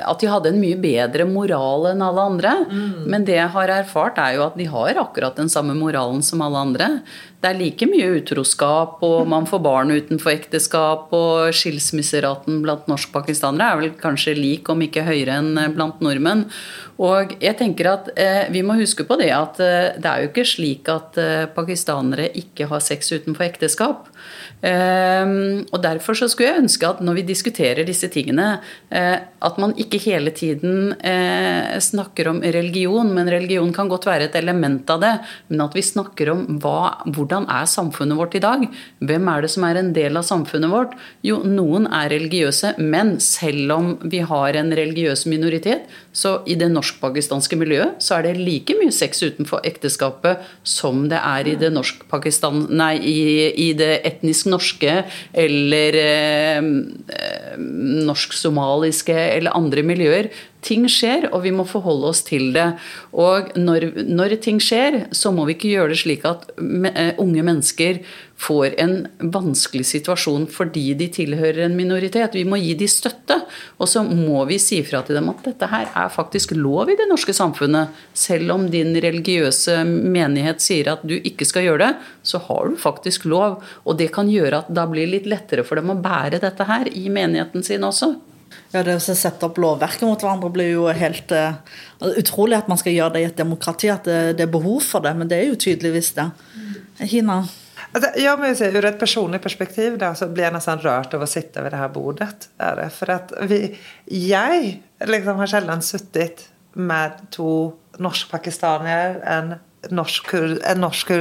at 0.09 0.21
de 0.21 0.27
hadde 0.31 0.51
en 0.53 0.59
mye 0.61 0.77
bedre 0.79 1.25
moral 1.27 1.89
enn 1.89 2.03
alle 2.03 2.27
andre. 2.31 2.53
Mm. 2.67 3.07
Men 3.11 3.25
det 3.27 3.35
jeg 3.35 3.51
har 3.55 3.73
erfart, 3.79 4.19
er 4.23 4.37
jo 4.37 4.45
at 4.45 4.55
de 4.59 4.67
har 4.71 5.01
akkurat 5.01 5.35
den 5.39 5.51
samme 5.51 5.75
moralen 5.75 6.23
som 6.23 6.43
alle 6.45 6.61
andre. 6.63 6.87
Det 7.39 7.47
er 7.47 7.55
like 7.55 7.87
mye 7.87 8.07
utroskap, 8.17 8.97
og 9.05 9.27
man 9.31 9.45
får 9.47 9.61
barn 9.63 9.93
utenfor 9.95 10.33
ekteskap, 10.33 11.13
og 11.15 11.53
skilsmisseraten 11.55 12.57
blant 12.65 12.89
norsk-pakistanere 12.91 13.69
er 13.69 13.79
vel 13.79 13.93
kanskje 14.01 14.35
lik, 14.35 14.67
om 14.67 14.83
ikke 14.83 15.05
høyere 15.07 15.37
enn 15.39 15.53
blant 15.77 16.03
nordmenn. 16.03 16.49
Og 16.99 17.37
jeg 17.39 17.55
tenker 17.55 17.87
at 17.93 18.09
eh, 18.19 18.49
Vi 18.51 18.59
må 18.59 18.75
huske 18.75 19.05
på 19.07 19.15
det 19.21 19.29
at 19.31 19.61
eh, 19.63 19.95
det 19.95 20.09
er 20.09 20.25
jo 20.25 20.31
ikke 20.33 20.43
slik 20.43 20.89
at 20.91 21.15
pakistanere 21.55 22.27
ikke 22.35 22.67
har 22.67 22.83
sex 22.83 23.13
utenfor 23.15 23.47
ekteskap. 23.47 24.09
Ehm, 24.61 25.63
og 25.71 25.79
Derfor 25.83 26.17
så 26.17 26.27
skulle 26.27 26.49
jeg 26.51 26.63
ønske 26.65 26.87
at 26.87 26.99
når 27.03 27.21
vi 27.21 27.27
diskuterer 27.29 27.87
disse 27.87 28.09
tingene, 28.11 28.59
eh, 28.91 29.15
at 29.19 29.59
man 29.61 29.73
ikke 29.79 30.01
hele 30.03 30.33
tiden 30.35 30.93
eh, 30.99 31.79
snakker 31.79 32.27
om 32.27 32.41
religion, 32.43 33.13
men 33.15 33.31
religion 33.31 33.71
kan 33.73 33.87
godt 33.87 34.09
være 34.09 34.27
et 34.27 34.35
element 34.35 34.89
av 34.89 34.99
det. 35.03 35.13
Men 35.47 35.63
at 35.67 35.75
vi 35.75 35.85
snakker 35.85 36.33
om 36.33 36.45
hva, 36.59 36.99
hvordan 37.07 37.28
er 37.29 37.67
samfunnet 37.69 38.17
vårt 38.17 38.35
i 38.35 38.41
dag? 38.43 38.65
Hvem 38.99 39.27
er 39.29 39.41
det 39.45 39.51
som 39.53 39.65
er 39.67 39.79
en 39.79 39.91
del 39.93 40.17
av 40.17 40.25
samfunnet 40.27 40.71
vårt? 40.71 40.95
Jo, 41.25 41.39
noen 41.45 41.85
er 41.85 42.09
religiøse, 42.09 42.73
men 42.81 43.19
selv 43.21 43.71
om 43.75 43.91
vi 44.09 44.23
har 44.25 44.57
en 44.57 44.73
religiøs 44.73 45.25
minoritet, 45.29 45.85
så 46.11 46.39
i 46.49 46.57
det 46.59 46.71
norsk-pakistanske 46.73 47.57
miljøet 47.59 48.01
så 48.01 48.17
er 48.17 48.27
det 48.27 48.41
like 48.41 48.75
mye 48.79 48.93
sex 48.95 49.21
utenfor 49.21 49.61
ekteskapet 49.67 50.41
som 50.63 51.05
det 51.11 51.19
er 51.21 51.47
i 51.47 51.55
det. 51.59 51.69
Nei, 51.69 52.93
i, 52.97 53.19
i 53.69 53.69
det 53.77 53.91
etnisk 54.07 54.49
norske 54.49 55.03
eller 55.37 55.99
eh, 55.99 56.69
norsk-somaliske 58.09 59.15
eller 59.15 59.55
andre 59.57 59.83
miljøer. 59.85 60.31
Ting 60.65 60.89
skjer, 60.91 61.29
og 61.31 61.45
vi 61.45 61.53
må 61.55 61.63
forholde 61.67 62.09
oss 62.11 62.19
til 62.27 62.49
det. 62.55 62.67
Og 63.15 63.53
når, 63.55 63.85
når 64.09 64.35
ting 64.43 64.59
skjer, 64.59 65.05
så 65.15 65.31
må 65.31 65.45
vi 65.47 65.55
ikke 65.55 65.71
gjøre 65.71 65.93
det 65.93 66.01
slik 66.01 66.25
at 66.27 66.49
eh, 66.59 67.13
unge 67.21 67.45
mennesker 67.47 68.01
får 68.39 68.75
en 68.79 68.93
vanskelig 69.19 69.85
situasjon 69.87 70.45
fordi 70.51 70.93
de 70.99 71.09
tilhører 71.15 71.65
en 71.65 71.75
minoritet. 71.75 72.35
Vi 72.35 72.45
må 72.47 72.59
gi 72.59 72.73
dem 72.79 72.91
støtte. 72.91 73.39
Og 73.79 73.87
så 73.91 74.03
må 74.03 74.43
vi 74.49 74.59
si 74.61 74.81
fra 74.87 75.01
til 75.05 75.19
dem 75.19 75.31
at 75.31 75.43
dette 75.47 75.71
her 75.71 75.89
er 75.91 76.13
faktisk 76.13 76.55
lov 76.57 76.91
i 76.91 76.97
det 76.99 77.07
norske 77.09 77.35
samfunnet. 77.35 77.95
Selv 78.11 78.55
om 78.55 78.67
din 78.71 78.95
religiøse 78.95 79.81
menighet 79.87 80.63
sier 80.63 80.93
at 80.95 81.03
du 81.07 81.17
ikke 81.19 81.47
skal 81.47 81.67
gjøre 81.67 81.85
det, 81.85 81.93
så 82.23 82.41
har 82.47 82.67
du 82.67 82.79
faktisk 82.79 83.27
lov. 83.31 83.61
Og 83.87 83.99
det 83.99 84.11
kan 84.15 84.31
gjøre 84.31 84.63
at 84.63 84.71
da 84.75 84.87
blir 84.91 85.07
det 85.07 85.15
litt 85.17 85.31
lettere 85.35 85.67
for 85.67 85.79
dem 85.79 85.91
å 85.95 85.99
bære 85.99 86.43
dette 86.43 86.67
her 86.67 86.91
i 86.91 87.07
menigheten 87.11 87.65
sin 87.65 87.87
også. 87.87 88.17
Ja, 88.73 88.83
Det 88.83 88.97
å 88.97 89.01
sette 89.01 89.47
opp 89.47 89.57
lovverket 89.61 90.05
mot 90.07 90.21
hverandre 90.21 90.51
blir 90.53 90.73
jo 90.73 90.87
helt 90.93 91.31
uh, 91.33 91.57
utrolig 92.17 92.59
at 92.59 92.69
man 92.71 92.79
skal 92.81 92.95
gjøre 92.95 93.15
det 93.15 93.23
i 93.23 93.29
et 93.29 93.39
demokrati. 93.39 93.89
At 93.93 94.09
det, 94.09 94.19
det, 94.39 94.45
er 94.47 94.53
behov 94.53 94.83
for 94.85 95.05
det, 95.05 95.15
men 95.17 95.31
det 95.31 95.39
er 95.39 95.49
jo 95.49 95.59
tydeligvis 95.59 96.13
det. 96.17 96.29
Hina? 96.99 97.41
Altså, 97.89 98.11
jeg 98.21 98.37
må 98.37 98.51
jo 98.51 98.57
si, 98.59 98.69
Ur 98.69 98.85
et 98.85 98.99
personlig 99.01 99.39
perspektiv 99.41 99.97
da, 100.01 100.11
så 100.17 100.27
blir 100.29 100.45
jeg 100.45 100.55
nesten 100.55 100.81
rørt 100.83 101.15
av 101.17 101.25
å 101.25 101.29
sitte 101.29 101.63
ved 101.65 101.73
det 101.73 101.81
her 101.81 101.93
bordet. 101.93 102.49
Det. 102.59 102.89
For 102.93 103.13
at 103.15 103.33
vi, 103.49 103.63
jeg 104.13 104.75
liksom 105.09 105.41
har 105.41 105.49
sjelden 105.49 105.81
sittet 105.85 106.45
med 106.77 107.17
to 107.33 107.49
norsk-pakistanere, 107.99 109.17
en 109.25 109.57
norsk-kurder 109.95 110.75
norsk 110.75 111.11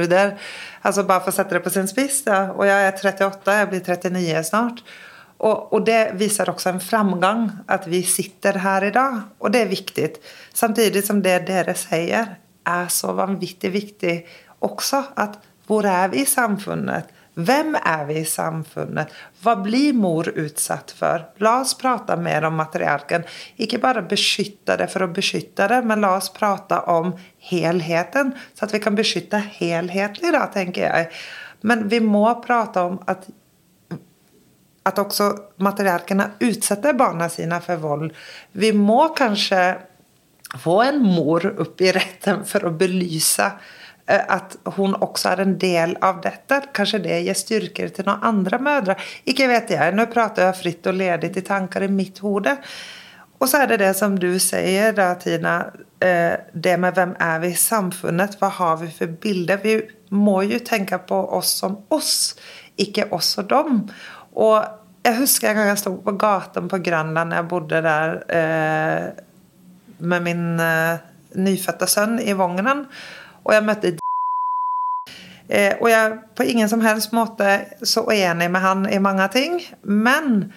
altså 0.83 1.03
Bare 1.07 1.23
for 1.23 1.31
å 1.31 1.35
sette 1.35 1.55
det 1.55 1.63
på 1.63 1.71
sin 1.73 1.87
spiss. 1.89 2.21
Og 2.27 2.65
jeg 2.67 2.87
er 2.87 2.95
38, 2.95 3.55
jeg 3.61 3.69
blir 3.71 3.83
39 3.85 4.43
snart. 4.47 4.83
Og, 5.39 5.73
og, 5.73 5.85
det 5.87 6.17
viser 6.19 6.51
også 6.51 6.73
en 6.73 6.81
framgang 6.83 7.45
at 7.71 7.87
vi 7.87 8.01
sitter 8.03 8.59
her 8.59 8.89
i 8.89 8.93
dag. 8.95 9.21
Og 9.39 9.53
det 9.53 9.63
er 9.63 9.71
viktig. 9.71 10.09
Samtidig 10.53 11.05
som 11.07 11.21
det 11.23 11.37
dere 11.47 11.75
sier, 11.79 12.35
er 12.67 12.91
så 12.91 13.13
vanvittig 13.15 13.71
viktig 13.73 14.17
også. 14.65 15.05
At 15.15 15.39
hvor 15.69 15.87
er 15.87 16.11
vi 16.11 16.25
i 16.25 16.27
samfunnet? 16.27 17.15
Hvem 17.39 17.75
er 17.77 18.03
vi 18.09 18.17
i 18.19 18.27
samfunnet? 18.27 19.11
Hva 19.43 19.53
blir 19.63 19.95
mor 19.95 20.27
utsatt 20.27 20.91
for? 20.97 21.23
La 21.39 21.59
oss 21.61 21.71
prate 21.79 22.17
mer 22.19 22.43
om 22.49 22.57
matriarken. 22.59 23.23
Ikke 23.61 23.79
bare 23.79 24.03
beskytte 24.03 24.75
det 24.81 24.89
for 24.91 25.05
å 25.05 25.11
beskytte 25.13 25.69
det, 25.71 25.79
men 25.87 26.03
la 26.03 26.15
oss 26.17 26.31
prate 26.35 26.81
om 26.91 27.13
helheten, 27.51 28.33
så 28.57 28.67
at 28.67 28.75
vi 28.75 28.81
kan 28.83 28.97
beskytte 28.97 29.39
helhetlig, 29.59 30.33
da, 30.35 30.49
tenker 30.51 30.89
jeg. 30.89 31.13
Men 31.61 31.87
vi 31.91 32.01
må 32.03 32.25
prate 32.43 32.83
om 32.89 32.99
at 33.07 33.29
at 34.87 34.99
også 35.01 35.29
matriarkene 35.63 36.31
utsetter 36.45 36.95
barna 36.97 37.29
sine 37.29 37.59
for 37.63 37.81
vold. 37.81 38.13
Vi 38.51 38.71
må 38.75 39.09
kanskje 39.17 39.63
få 40.59 40.79
en 40.83 41.01
mor 41.03 41.45
opp 41.61 41.81
i 41.81 41.91
retten 41.93 42.45
for 42.47 42.65
å 42.65 42.73
belyse 42.73 43.49
eh, 44.09 44.23
at 44.23 44.55
hun 44.77 44.95
også 44.97 45.33
er 45.33 45.43
en 45.43 45.57
del 45.61 45.97
av 46.05 46.21
dette. 46.23 46.61
Kanskje 46.73 47.03
det 47.05 47.19
gir 47.25 47.37
styrker 47.37 47.91
til 47.93 48.07
noen 48.09 48.25
andre 48.31 48.61
mødre. 48.63 48.97
Ikke 49.29 49.49
vet 49.51 49.75
jeg. 49.75 49.93
Nå 49.93 50.07
prater 50.13 50.47
jeg 50.47 50.61
fritt 50.61 50.89
og 50.89 50.97
ledig 50.97 51.35
i 51.37 51.45
tanker 51.45 51.85
i 51.85 51.91
mitt 51.93 52.23
hode. 52.25 52.57
Og 53.39 53.47
så 53.47 53.61
er 53.61 53.71
det 53.71 53.79
det 53.83 53.93
som 53.95 54.17
du 54.19 54.33
sier, 54.43 54.91
da, 54.95 55.13
Tina. 55.19 55.59
Eh, 56.03 56.35
det 56.53 56.75
med 56.79 56.95
hvem 56.95 57.13
er 57.23 57.39
vi 57.43 57.53
i 57.53 57.59
samfunnet? 57.59 58.35
Hva 58.39 58.49
har 58.57 58.79
vi 58.81 58.89
for 58.91 59.11
bilde? 59.21 59.59
Vi 59.63 59.77
må 60.15 60.41
jo 60.47 60.59
tenke 60.65 60.99
på 61.07 61.19
oss 61.37 61.53
som 61.61 61.77
oss, 61.93 62.35
ikke 62.79 63.09
oss 63.15 63.37
og 63.39 63.49
dem. 63.51 63.83
Og 64.35 64.57
jeg 65.05 65.17
husker 65.21 65.49
en 65.49 65.59
gang 65.59 65.71
jeg 65.71 65.81
sto 65.81 65.95
på 66.03 66.15
gaten 66.19 66.67
på 66.69 66.81
Grønland, 66.83 67.33
jeg 67.33 67.47
bodde 67.49 67.81
der 67.85 68.17
eh, 68.35 69.05
med 69.99 70.25
min 70.25 70.43
eh, 70.63 70.99
nyfødte 71.39 71.87
sønn 71.89 72.19
i 72.21 72.35
vognen, 72.37 72.85
og 73.43 73.53
jeg 73.55 73.65
møtte 73.65 73.93
eh, 75.47 75.75
Og 75.79 75.89
jeg 75.89 76.17
på 76.35 76.43
ingen 76.43 76.69
som 76.69 76.83
helst 76.85 77.15
måte 77.15 77.61
så 77.83 78.05
uenig 78.07 78.51
med 78.51 78.61
han 78.61 78.89
i 78.89 78.99
mange 78.99 79.27
ting, 79.33 79.61
men 79.83 80.51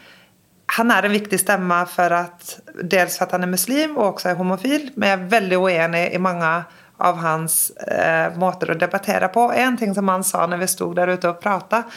han 0.73 0.91
er 0.91 1.05
en 1.05 1.13
viktig 1.13 1.39
stemme 1.41 1.83
for 1.91 2.15
at 2.17 2.55
dels 2.81 3.19
for 3.19 3.27
at 3.27 3.35
han 3.37 3.45
er 3.45 3.51
muslim 3.53 3.99
og 3.99 4.15
også 4.15 4.31
er 4.31 4.39
homofil, 4.39 4.89
men 4.97 5.09
jeg 5.09 5.19
er 5.19 5.33
veldig 5.35 5.59
uenig 5.61 6.07
i 6.15 6.21
mange 6.23 6.53
av 7.03 7.19
hans 7.19 7.71
eh, 7.83 8.31
måter 8.39 8.73
å 8.73 8.79
debattere 8.79 9.29
på. 9.33 9.49
En 9.53 9.77
ting 9.77 9.95
som 9.95 10.09
han 10.09 10.23
sa 10.25 10.45
når 10.47 10.63
vi 10.63 10.69
sto 10.71 10.87
der 10.95 11.11
ute 11.17 11.33
og 11.33 11.41
pratet, 11.43 11.89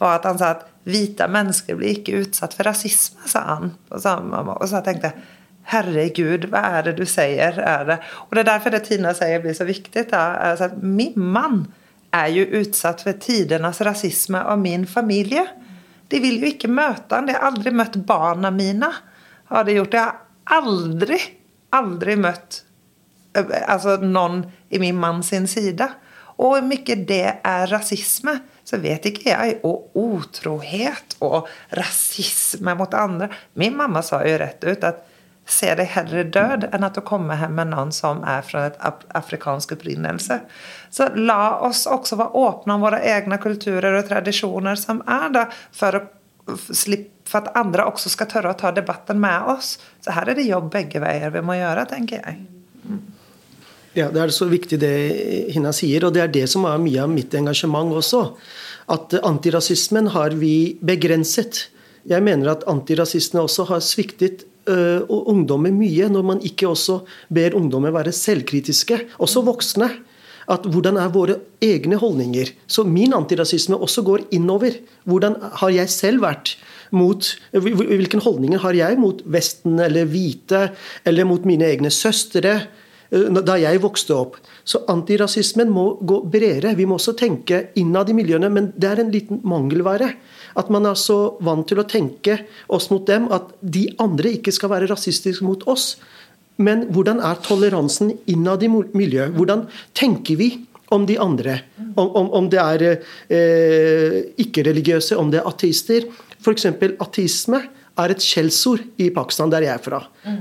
var 0.00 0.18
at 0.18 0.28
han 0.28 0.40
sa 0.40 0.54
at 0.56 0.66
hvite 0.84 1.26
mennesker 1.30 1.78
blir 1.78 1.98
ikke 1.98 2.24
utsatt 2.24 2.56
for 2.56 2.68
rasisme, 2.68 3.24
sa 3.30 3.44
han. 3.54 3.72
Og 3.90 4.00
så, 4.02 4.82
tenkte 4.84 5.10
jeg 5.10 5.30
Herregud, 5.72 6.50
hva 6.52 6.60
er 6.76 6.90
det 6.90 6.98
du 6.98 7.06
sier? 7.08 7.56
Er 7.56 7.86
det? 7.88 7.96
Og 8.26 8.34
det 8.36 8.42
er 8.42 8.50
derfor 8.50 8.74
det 8.74 8.82
Tina 8.84 9.14
sier 9.16 9.40
blir 9.40 9.56
så 9.56 9.64
viktig. 9.64 10.04
Altså, 10.12 10.68
min 10.82 11.16
mann 11.16 11.62
er 12.14 12.28
jo 12.34 12.44
utsatt 12.60 13.00
for 13.06 13.16
tidenes 13.16 13.80
rasisme 13.86 14.42
av 14.44 14.60
min 14.60 14.84
familie. 14.86 15.46
De 16.12 16.20
vil 16.20 16.36
jo 16.42 16.50
ikke 16.52 16.68
møte 16.68 17.16
han. 17.16 17.30
De 17.30 17.36
har 17.36 17.48
aldri 17.48 17.72
møtt 17.72 17.96
barna 18.06 18.52
mine. 18.52 18.92
Har 19.48 19.64
de 19.64 19.78
gjort. 19.78 19.96
Jeg 19.96 20.04
har 20.04 20.60
aldri, 20.60 21.18
aldri 21.72 22.18
møtt 22.20 22.60
altså, 23.34 23.96
noen 24.04 24.44
i 24.68 24.80
min 24.82 25.00
manns 25.00 25.32
side. 25.50 25.88
Og 26.36 26.52
hvor 26.52 26.66
mye 26.66 26.98
det 27.08 27.24
er 27.40 27.70
rasisme, 27.70 28.36
så 28.64 28.80
vet 28.80 29.06
ikke 29.08 29.30
jeg. 29.30 29.58
Og 29.66 29.94
utrohet 29.98 31.16
og 31.24 31.48
rasisme 31.76 32.76
mot 32.78 32.94
andre. 32.96 33.28
Min 33.60 33.76
mamma 33.76 34.02
sa 34.02 34.22
jo 34.26 34.38
rett 34.40 34.64
ut 34.64 34.86
at 34.88 35.04
se 35.44 35.68
deg 35.76 35.90
heller 35.92 36.24
død 36.32 36.68
enn 36.72 36.86
at 36.86 36.96
du 36.96 37.02
kommer 37.04 37.36
hjem 37.36 37.58
med 37.58 37.72
noen 37.74 37.90
som 37.92 38.22
er 38.28 38.44
fra 38.46 38.66
et 38.70 38.78
afrikansk 39.16 39.74
opprinnelse. 39.76 40.40
Så 40.88 41.10
la 41.18 41.58
oss 41.66 41.84
også 41.90 42.16
være 42.20 42.40
åpne 42.40 42.78
om 42.78 42.86
våre 42.86 43.02
egne 43.04 43.36
kulturer 43.42 43.98
og 43.98 44.08
tradisjoner 44.08 44.80
som 44.80 45.02
er 45.04 45.28
der, 45.34 45.58
for, 45.72 46.00
for 46.48 47.40
at 47.42 47.52
andre 47.60 47.84
også 47.90 48.12
skal 48.14 48.30
tørre 48.32 48.54
å 48.54 48.60
ta 48.64 48.72
debatten 48.72 49.20
med 49.20 49.52
oss. 49.52 49.76
Så 50.00 50.16
her 50.16 50.32
er 50.32 50.40
det 50.40 50.48
jobb 50.48 50.72
begge 50.72 51.04
veier 51.04 51.34
vi 51.34 51.44
må 51.44 51.58
gjøre, 51.60 51.84
tenker 51.92 52.24
jeg. 52.24 52.46
Mm. 52.88 53.04
Ja, 53.94 54.08
Det 54.10 54.20
er 54.20 54.32
så 54.34 54.48
viktig 54.50 54.80
det 54.82 54.94
Hina 55.54 55.70
sier, 55.74 56.02
og 56.02 56.16
det 56.16 56.22
er 56.24 56.32
det 56.34 56.48
som 56.50 56.66
er 56.66 56.80
mye 56.82 57.04
av 57.04 57.12
mitt 57.12 57.34
engasjement 57.38 57.94
også. 57.94 58.24
At 58.90 59.14
antirasismen 59.22 60.10
har 60.10 60.34
vi 60.34 60.74
begrenset. 60.82 61.68
Jeg 62.04 62.24
mener 62.26 62.50
at 62.52 62.66
antirasistene 62.68 63.44
også 63.46 63.68
har 63.70 63.84
sviktet 63.86 64.42
uh, 64.68 65.06
ungdommer 65.06 65.72
mye, 65.72 66.10
når 66.10 66.26
man 66.26 66.42
ikke 66.42 66.68
også 66.72 67.04
ber 67.32 67.54
ungdommer 67.54 67.94
være 67.94 68.12
selvkritiske, 68.12 68.98
også 69.22 69.44
voksne. 69.46 69.88
At 70.50 70.66
Hvordan 70.68 70.98
er 71.00 71.08
våre 71.14 71.38
egne 71.62 71.96
holdninger? 71.96 72.50
Så 72.66 72.82
min 72.84 73.14
antirasisme 73.16 73.78
også 73.78 74.02
går 74.04 74.26
innover. 74.36 74.74
Hvordan 75.08 75.38
har 75.62 75.70
jeg 75.72 75.88
selv 75.88 76.26
vært? 76.26 76.58
Mot, 76.92 77.30
hvilken 77.54 78.20
holdninger 78.20 78.60
har 78.60 78.76
jeg 78.76 78.98
mot 79.00 79.22
Vesten 79.24 79.80
eller 79.80 80.04
hvite, 80.04 80.68
eller 81.06 81.24
mot 81.24 81.46
mine 81.48 81.64
egne 81.70 81.90
søstre? 81.90 82.58
Eh, 83.14 83.30
da 83.46 83.56
jeg 83.60 83.82
vokste 83.82 84.16
opp. 84.16 84.38
Så 84.66 84.82
antirasismen 84.90 85.70
må 85.72 85.86
gå 86.00 86.20
bredere. 86.30 86.74
Vi 86.76 86.86
må 86.88 86.98
også 86.98 87.14
tenke 87.18 87.68
innad 87.80 88.10
i 88.10 88.16
miljøene, 88.16 88.50
men 88.50 88.72
det 88.76 88.90
er 88.90 89.02
en 89.02 89.12
liten 89.14 89.42
mangelvare. 89.46 90.14
At 90.58 90.70
man 90.70 90.86
er 90.86 90.98
så 90.98 91.36
vant 91.44 91.66
til 91.68 91.80
å 91.82 91.88
tenke 91.88 92.40
oss 92.68 92.90
mot 92.92 93.06
dem 93.06 93.28
at 93.34 93.54
de 93.60 93.88
andre 94.02 94.36
ikke 94.38 94.54
skal 94.54 94.72
være 94.74 94.90
rasistiske 94.90 95.46
mot 95.46 95.66
oss. 95.70 95.94
Men 96.62 96.86
hvordan 96.94 97.18
er 97.24 97.40
toleransen 97.42 98.12
innad 98.30 98.62
i 98.62 98.70
miljøet? 98.70 99.34
Hvordan 99.34 99.66
tenker 99.94 100.38
vi 100.38 100.52
om 100.94 101.06
de 101.06 101.16
andre? 101.18 101.58
Om, 101.96 102.06
om, 102.06 102.28
om 102.38 102.50
det 102.50 102.60
er 102.62 102.84
eh, 102.86 104.20
ikke-religiøse, 104.44 105.18
om 105.18 105.32
det 105.34 105.42
er 105.42 105.50
ateister. 105.50 106.06
F.eks. 106.38 106.68
ateisme 107.02 107.64
er 108.00 108.14
et 108.14 108.24
skjellsord 108.24 108.82
i 108.98 109.10
Pakistan, 109.14 109.52
der 109.52 109.66
jeg 109.66 109.74
er 109.76 109.82
fra. 109.82 110.00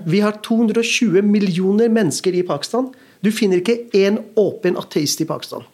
Vi 0.09 0.23
har 0.23 0.39
220 0.45 1.21
millioner 1.25 1.91
mennesker 1.93 2.33
i 2.33 2.43
Pakistan. 2.47 2.89
Du 3.23 3.31
finner 3.31 3.61
ikke 3.61 3.85
én 3.93 4.19
åpen 4.39 4.77
ateist 4.79 5.21
i 5.21 5.29
Pakistan. 5.29 5.65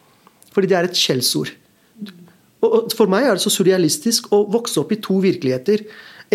Fordi 0.53 0.69
det 0.69 0.77
er 0.77 0.89
et 0.89 0.99
skjellsord. 0.99 1.53
For 2.59 3.07
meg 3.07 3.25
er 3.25 3.37
det 3.37 3.43
så 3.45 3.51
surrealistisk 3.53 4.31
å 4.35 4.43
vokse 4.51 4.81
opp 4.81 4.91
i 4.91 4.99
to 4.99 5.21
virkeligheter. 5.23 5.85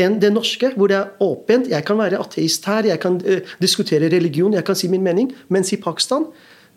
En 0.01 0.17
det 0.19 0.33
norske, 0.35 0.73
hvor 0.75 0.91
det 0.91 0.97
er 0.99 1.23
åpent. 1.23 1.69
Jeg 1.71 1.87
kan 1.87 2.01
være 2.01 2.19
ateist 2.23 2.65
her, 2.67 2.89
jeg 2.89 3.01
kan 3.03 3.21
uh, 3.23 3.55
diskutere 3.63 4.11
religion, 4.11 4.57
jeg 4.57 4.67
kan 4.67 4.79
si 4.79 4.89
min 4.91 5.05
mening. 5.05 5.31
Mens 5.53 5.75
i 5.77 5.81
Pakistan 5.83 6.27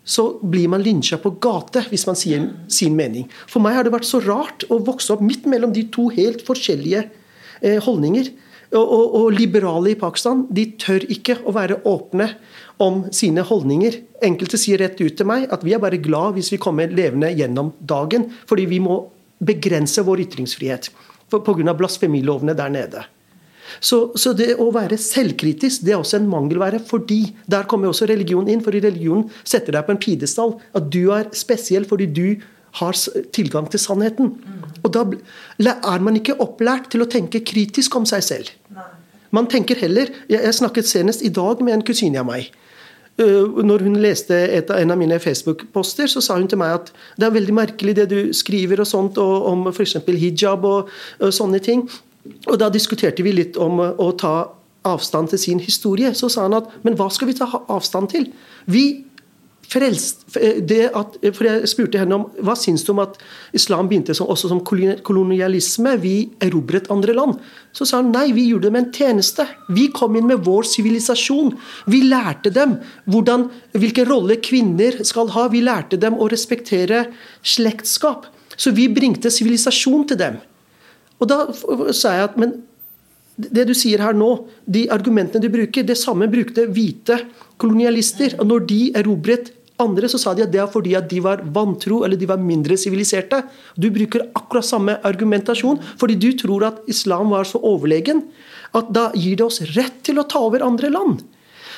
så 0.08 0.30
blir 0.40 0.68
man 0.72 0.84
lynsja 0.84 1.18
på 1.20 1.34
gate 1.42 1.82
hvis 1.90 2.06
man 2.08 2.16
sier 2.16 2.44
sin 2.72 2.94
mening. 2.96 3.26
For 3.48 3.64
meg 3.64 3.76
har 3.76 3.88
det 3.88 3.94
vært 3.96 4.08
så 4.08 4.20
rart 4.24 4.68
å 4.70 4.78
vokse 4.84 5.12
opp 5.16 5.24
midt 5.24 5.48
mellom 5.50 5.72
de 5.74 5.88
to 5.92 6.06
helt 6.14 6.44
forskjellige 6.46 7.08
uh, 7.08 7.80
holdninger. 7.88 8.30
Og, 8.68 8.84
og, 8.84 9.04
og, 9.16 9.26
liberale 9.32 9.94
i 9.94 9.98
Pakistan 9.98 10.42
de 10.52 10.66
tør 10.80 11.06
ikke 11.08 11.38
å 11.48 11.54
være 11.56 11.80
åpne 11.88 12.26
om 12.84 13.06
sine 13.14 13.40
holdninger. 13.48 13.96
Enkelte 14.28 14.60
sier 14.60 14.82
rett 14.82 15.00
ut 15.00 15.16
til 15.16 15.28
meg 15.28 15.46
at 15.54 15.64
vi 15.64 15.72
er 15.72 15.80
bare 15.82 16.00
glad 16.04 16.36
hvis 16.36 16.52
vi 16.52 16.60
kommer 16.60 16.92
levende 16.92 17.32
gjennom 17.32 17.72
dagen, 17.80 18.28
fordi 18.48 18.66
vi 18.68 18.82
må 18.84 19.00
begrense 19.38 20.04
vår 20.04 20.26
ytringsfrihet 20.26 20.90
pga. 21.30 21.74
blasfemilovene 21.74 22.56
der 22.58 22.74
nede. 22.74 23.04
Så, 23.80 24.12
så, 24.16 24.32
det 24.32 24.54
å 24.60 24.70
være 24.74 24.96
selvkritisk 25.00 25.84
det 25.84 25.94
er 25.94 26.00
også 26.00 26.18
en 26.18 26.30
mangelvære, 26.30 26.80
fordi 26.84 27.34
der 27.46 27.68
kommer 27.68 27.90
også 27.90 28.08
religion 28.08 28.48
inn. 28.48 28.62
fordi 28.64 28.80
religion 28.80 29.26
setter 29.44 29.76
deg 29.76 29.86
på 29.86 29.94
en 29.94 30.00
pidestall. 30.02 30.56
At 30.74 30.88
du 30.92 31.12
er 31.14 31.28
spesiell 31.36 31.84
fordi 31.88 32.06
du 32.06 32.26
har 32.72 32.98
tilgang 33.32 33.70
til 33.70 33.80
sannheten. 33.80 34.32
Og 34.84 34.92
da 34.94 35.04
er 35.74 36.04
man 36.04 36.16
ikke 36.16 36.38
opplært 36.42 36.90
til 36.92 37.02
å 37.02 37.10
tenke 37.10 37.44
kritisk 37.46 37.96
om 37.96 38.06
seg 38.08 38.24
selv. 38.24 38.52
Man 39.30 39.46
tenker 39.46 39.76
heller 39.76 40.08
Jeg 40.28 40.54
snakket 40.54 40.88
senest 40.88 41.22
i 41.22 41.28
dag 41.28 41.60
med 41.60 41.74
en 41.74 41.84
kusine 41.84 42.20
av 42.20 42.28
meg. 42.28 42.48
Øh, 43.18 43.64
når 43.66 43.82
hun 43.82 43.96
leste 43.96 44.34
et, 44.34 44.70
en 44.70 44.90
av 44.90 44.98
mine 44.98 45.18
Facebook-poster, 45.18 46.06
så 46.06 46.20
sa 46.22 46.36
hun 46.38 46.46
til 46.48 46.60
meg 46.60 46.76
at 46.76 46.92
det 47.18 47.26
er 47.26 47.34
veldig 47.34 47.54
merkelig 47.54 47.96
det 47.96 48.06
du 48.12 48.32
skriver 48.32 48.80
og 48.80 48.86
sånt, 48.86 49.18
og, 49.18 49.46
om 49.46 49.66
f.eks. 49.72 49.96
hijab 50.06 50.64
og, 50.64 50.92
og, 51.18 51.32
sånne 51.34 51.58
ting. 51.58 51.82
Og 52.46 52.60
da 52.60 52.68
diskuterte 52.70 53.24
vi 53.26 53.32
litt 53.34 53.58
om 53.58 53.80
å 53.82 54.12
ta 54.14 54.52
avstand 54.86 55.32
til 55.32 55.38
sin 55.38 55.60
historie. 55.60 56.14
Så 56.14 56.30
sa 56.30 56.46
han 56.46 56.54
at 56.60 56.70
men 56.86 56.94
hva 56.94 57.08
skal 57.10 57.32
vi 57.32 57.34
ta 57.40 57.48
avstand 57.66 58.12
til? 58.14 58.30
Vi 58.70 58.84
frelst, 59.68 60.24
eh, 60.36 60.88
at, 60.94 61.16
eh, 61.22 61.32
for 61.32 61.44
Jeg 61.44 61.68
spurte 61.68 61.98
henne 61.98 62.14
om 62.14 62.24
hva 62.40 62.54
syns 62.56 62.84
du 62.84 62.92
om 62.92 63.00
at 63.00 63.18
islam 63.52 63.88
begynte 63.88 64.14
som, 64.16 64.26
også 64.26 64.48
som 64.48 64.60
kolonialisme. 64.60 66.00
Vi 66.00 66.30
erobret 66.40 66.90
andre 66.90 67.14
land. 67.14 67.38
Så 67.72 67.86
sa 67.86 68.00
hun 68.00 68.12
nei, 68.12 68.32
vi 68.32 68.48
gjorde 68.48 68.68
det 68.68 68.72
med 68.72 68.86
en 68.86 68.92
tjeneste. 68.92 69.46
Vi 69.68 69.88
kom 69.88 70.16
inn 70.16 70.26
med 70.26 70.44
vår 70.44 70.64
sivilisasjon. 70.64 71.52
Vi 71.86 72.02
lærte 72.08 72.52
dem 72.52 72.78
hvordan, 73.06 73.50
hvilken 73.72 74.08
rolle 74.08 74.36
kvinner 74.36 75.04
skal 75.04 75.28
ha. 75.28 75.48
Vi 75.48 75.60
lærte 75.60 76.00
dem 76.00 76.14
å 76.14 76.30
respektere 76.30 77.06
slektskap. 77.42 78.26
Så 78.56 78.72
vi 78.74 78.88
bringte 78.88 79.30
sivilisasjon 79.30 80.08
til 80.08 80.16
dem. 80.16 80.40
Og 81.20 81.28
da 81.28 81.44
sa 81.92 82.14
jeg 82.14 82.30
at 82.30 82.38
men 82.38 82.62
det 83.38 83.68
du 83.68 83.74
sier 83.76 84.02
her 84.02 84.16
nå, 84.18 84.32
de 84.66 84.88
argumentene 84.90 85.42
du 85.42 85.50
bruker, 85.52 85.86
det 85.86 85.98
samme 85.98 86.26
brukte 86.30 86.66
hvite 86.66 87.20
kolonialister. 87.60 88.34
Når 88.42 88.64
de 88.66 88.80
erobret 88.98 89.52
andre 89.82 90.10
så 90.10 90.20
sa 90.20 90.34
de 90.34 90.44
at 90.44 90.52
det 90.52 90.60
er 90.62 90.70
fordi 90.70 90.94
at 90.98 91.08
de 91.10 91.22
var 91.24 91.42
vantro 91.54 92.02
eller 92.04 92.18
de 92.18 92.28
var 92.28 92.42
mindre 92.42 92.76
siviliserte. 92.80 93.42
Du 93.78 93.88
bruker 93.94 94.26
akkurat 94.38 94.66
samme 94.66 94.98
argumentasjon 95.06 95.80
fordi 96.00 96.18
du 96.18 96.30
tror 96.38 96.68
at 96.68 96.84
islam 96.90 97.34
var 97.34 97.48
så 97.48 97.60
overlegen 97.62 98.24
at 98.76 98.92
da 98.92 99.08
gir 99.16 99.38
det 99.38 99.46
oss 99.46 99.62
rett 99.76 100.02
til 100.04 100.20
å 100.20 100.26
ta 100.28 100.42
over 100.44 100.64
andre 100.66 100.90
land. 100.92 101.22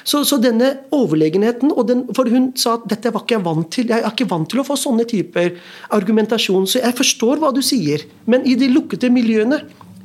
Så, 0.05 0.23
så 0.25 0.39
denne 0.41 0.71
overlegenheten 0.97 1.75
den, 1.87 2.07
For 2.17 2.29
hun 2.33 2.51
sa 2.57 2.79
at 2.79 2.87
dette 2.89 3.13
var 3.13 3.25
ikke 3.25 3.37
jeg 3.37 3.45
vant 3.45 3.71
til. 3.75 3.91
Jeg 3.93 4.01
er 4.01 4.15
ikke 4.15 4.31
vant 4.31 4.49
til 4.49 4.63
å 4.63 4.67
få 4.67 4.77
sånne 4.81 5.05
typer 5.09 5.53
argumentasjon. 5.97 6.65
Så 6.65 6.81
jeg 6.81 6.97
forstår 6.97 7.43
hva 7.43 7.53
du 7.53 7.61
sier. 7.65 8.07
Men 8.31 8.47
i 8.49 8.57
de 8.59 8.71
lukkede 8.73 9.13
miljøene 9.13 9.61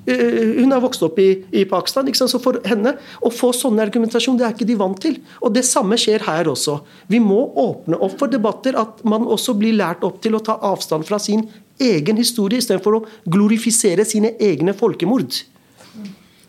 hun 0.05 0.71
har 0.71 0.81
vokst 0.83 1.03
opp 1.05 1.17
i, 1.19 1.29
i 1.51 1.63
Pakistan. 1.65 2.09
Så 2.13 2.39
for 2.41 2.59
henne 2.67 2.95
å 3.25 3.31
få 3.33 3.51
sånn 3.55 3.81
argumentasjon, 3.81 4.37
det 4.37 4.45
er 4.47 4.55
ikke 4.55 4.67
de 4.69 4.77
vant 4.79 4.99
til. 5.01 5.17
Og 5.41 5.53
Det 5.55 5.65
samme 5.65 5.97
skjer 5.99 6.25
her 6.27 6.49
også. 6.51 6.79
Vi 7.11 7.21
må 7.23 7.41
åpne 7.61 7.97
opp 7.97 8.19
for 8.19 8.31
debatter, 8.31 8.77
at 8.77 9.01
man 9.07 9.25
også 9.25 9.57
blir 9.57 9.77
lært 9.77 10.05
opp 10.05 10.21
til 10.23 10.37
å 10.37 10.43
ta 10.45 10.59
avstand 10.61 11.07
fra 11.07 11.19
sin 11.21 11.47
egen 11.81 12.19
historie, 12.21 12.61
istedenfor 12.61 12.99
å 12.99 13.05
glorifisere 13.27 14.05
sine 14.07 14.35
egne 14.39 14.75
folkemord. 14.77 15.41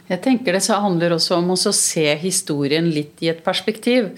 Jeg 0.07 0.23
tenker 0.23 0.55
Det 0.55 0.63
så 0.63 0.79
handler 0.83 1.17
også 1.17 1.41
om 1.41 1.51
å 1.55 1.57
se 1.59 2.07
historien 2.21 2.87
litt 2.95 3.25
i 3.25 3.33
et 3.33 3.43
perspektiv. 3.43 4.13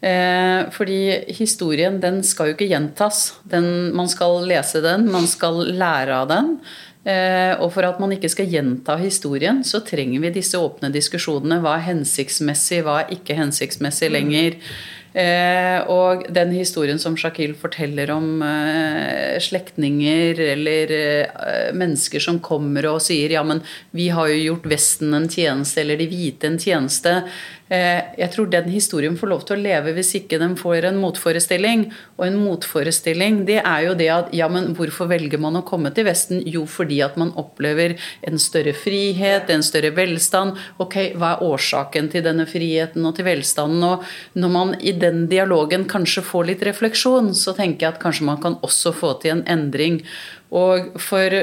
Eh, 0.00 0.68
fordi 0.70 1.26
historien 1.34 1.96
den 2.00 2.20
skal 2.22 2.52
jo 2.52 2.54
ikke 2.54 2.70
gjentas. 2.70 3.34
Den, 3.50 3.90
man 3.98 4.08
skal 4.10 4.44
lese 4.46 4.80
den, 4.84 5.08
man 5.10 5.26
skal 5.26 5.58
lære 5.74 6.20
av 6.22 6.28
den. 6.30 6.52
Eh, 7.08 7.54
og 7.62 7.72
for 7.72 7.86
at 7.88 8.00
man 8.02 8.12
ikke 8.12 8.28
skal 8.32 8.50
gjenta 8.52 8.98
historien, 9.00 9.62
så 9.64 9.80
trenger 9.86 10.26
vi 10.26 10.34
disse 10.36 10.60
åpne 10.60 10.92
diskusjonene. 10.92 11.60
Hva 11.64 11.78
er 11.78 11.88
hensiktsmessig, 11.94 12.82
hva 12.84 13.02
er 13.02 13.16
ikke 13.16 13.38
hensiktsmessig 13.38 14.10
lenger? 14.12 14.58
Eh, 15.18 15.78
og 15.88 16.26
den 16.36 16.52
historien 16.52 17.00
som 17.00 17.16
Shakil 17.18 17.54
forteller 17.58 18.12
om 18.12 18.42
eh, 18.44 19.38
slektninger 19.40 20.42
eller 20.50 20.92
mennesker 21.74 22.22
som 22.22 22.42
kommer 22.44 22.90
og 22.90 23.00
sier 23.02 23.32
ja, 23.32 23.42
men 23.46 23.64
vi 23.96 24.10
har 24.12 24.28
jo 24.28 24.42
gjort 24.42 24.68
Vesten 24.68 25.16
en 25.16 25.30
tjeneste, 25.32 25.80
eller 25.80 25.98
de 25.98 26.10
hvite 26.12 26.52
en 26.52 26.60
tjeneste. 26.60 27.22
Eh, 27.68 28.00
jeg 28.16 28.32
tror 28.32 28.48
den 28.48 28.68
historien 28.72 29.16
får 29.18 29.28
lov 29.28 29.42
til 29.48 29.58
å 29.58 29.60
leve 29.60 29.92
hvis 29.96 30.14
ikke 30.22 30.38
den 30.40 30.54
får 30.58 30.88
en 30.88 31.00
motforestilling. 31.02 31.86
Og 32.16 32.24
en 32.26 32.38
motforestilling 32.40 33.42
det 33.48 33.58
er 33.60 33.84
jo 33.88 33.96
det 33.98 34.08
at 34.12 34.32
ja, 34.36 34.48
men 34.52 34.72
hvorfor 34.78 35.10
velger 35.10 35.40
man 35.42 35.60
å 35.60 35.64
komme 35.68 35.92
til 35.94 36.08
Vesten? 36.08 36.40
Jo, 36.48 36.64
fordi 36.68 37.00
at 37.04 37.18
man 37.20 37.34
opplever 37.40 37.98
en 38.26 38.40
større 38.40 38.72
frihet, 38.76 39.50
en 39.52 39.64
større 39.66 39.92
velstand. 39.96 40.56
Ok, 40.80 40.98
hva 41.18 41.34
er 41.36 41.44
årsaken 41.44 42.10
til 42.12 42.24
denne 42.24 42.48
friheten 42.48 43.04
og 43.08 43.18
til 43.18 43.28
velstanden? 43.28 43.84
Og 43.84 44.40
når 44.40 44.54
man 44.54 44.74
i 44.80 44.94
den 44.96 45.26
dialogen 45.30 45.86
kanskje 45.90 46.24
får 46.24 46.50
litt 46.52 46.64
refleksjon, 46.66 47.34
så 47.36 47.54
tenker 47.56 47.86
jeg 47.86 47.96
at 47.96 48.02
kanskje 48.02 48.28
man 48.28 48.40
kan 48.42 48.58
også 48.64 48.94
få 48.96 49.14
til 49.22 49.36
en 49.36 49.46
endring. 49.50 50.02
Og 50.48 50.94
for 51.02 51.34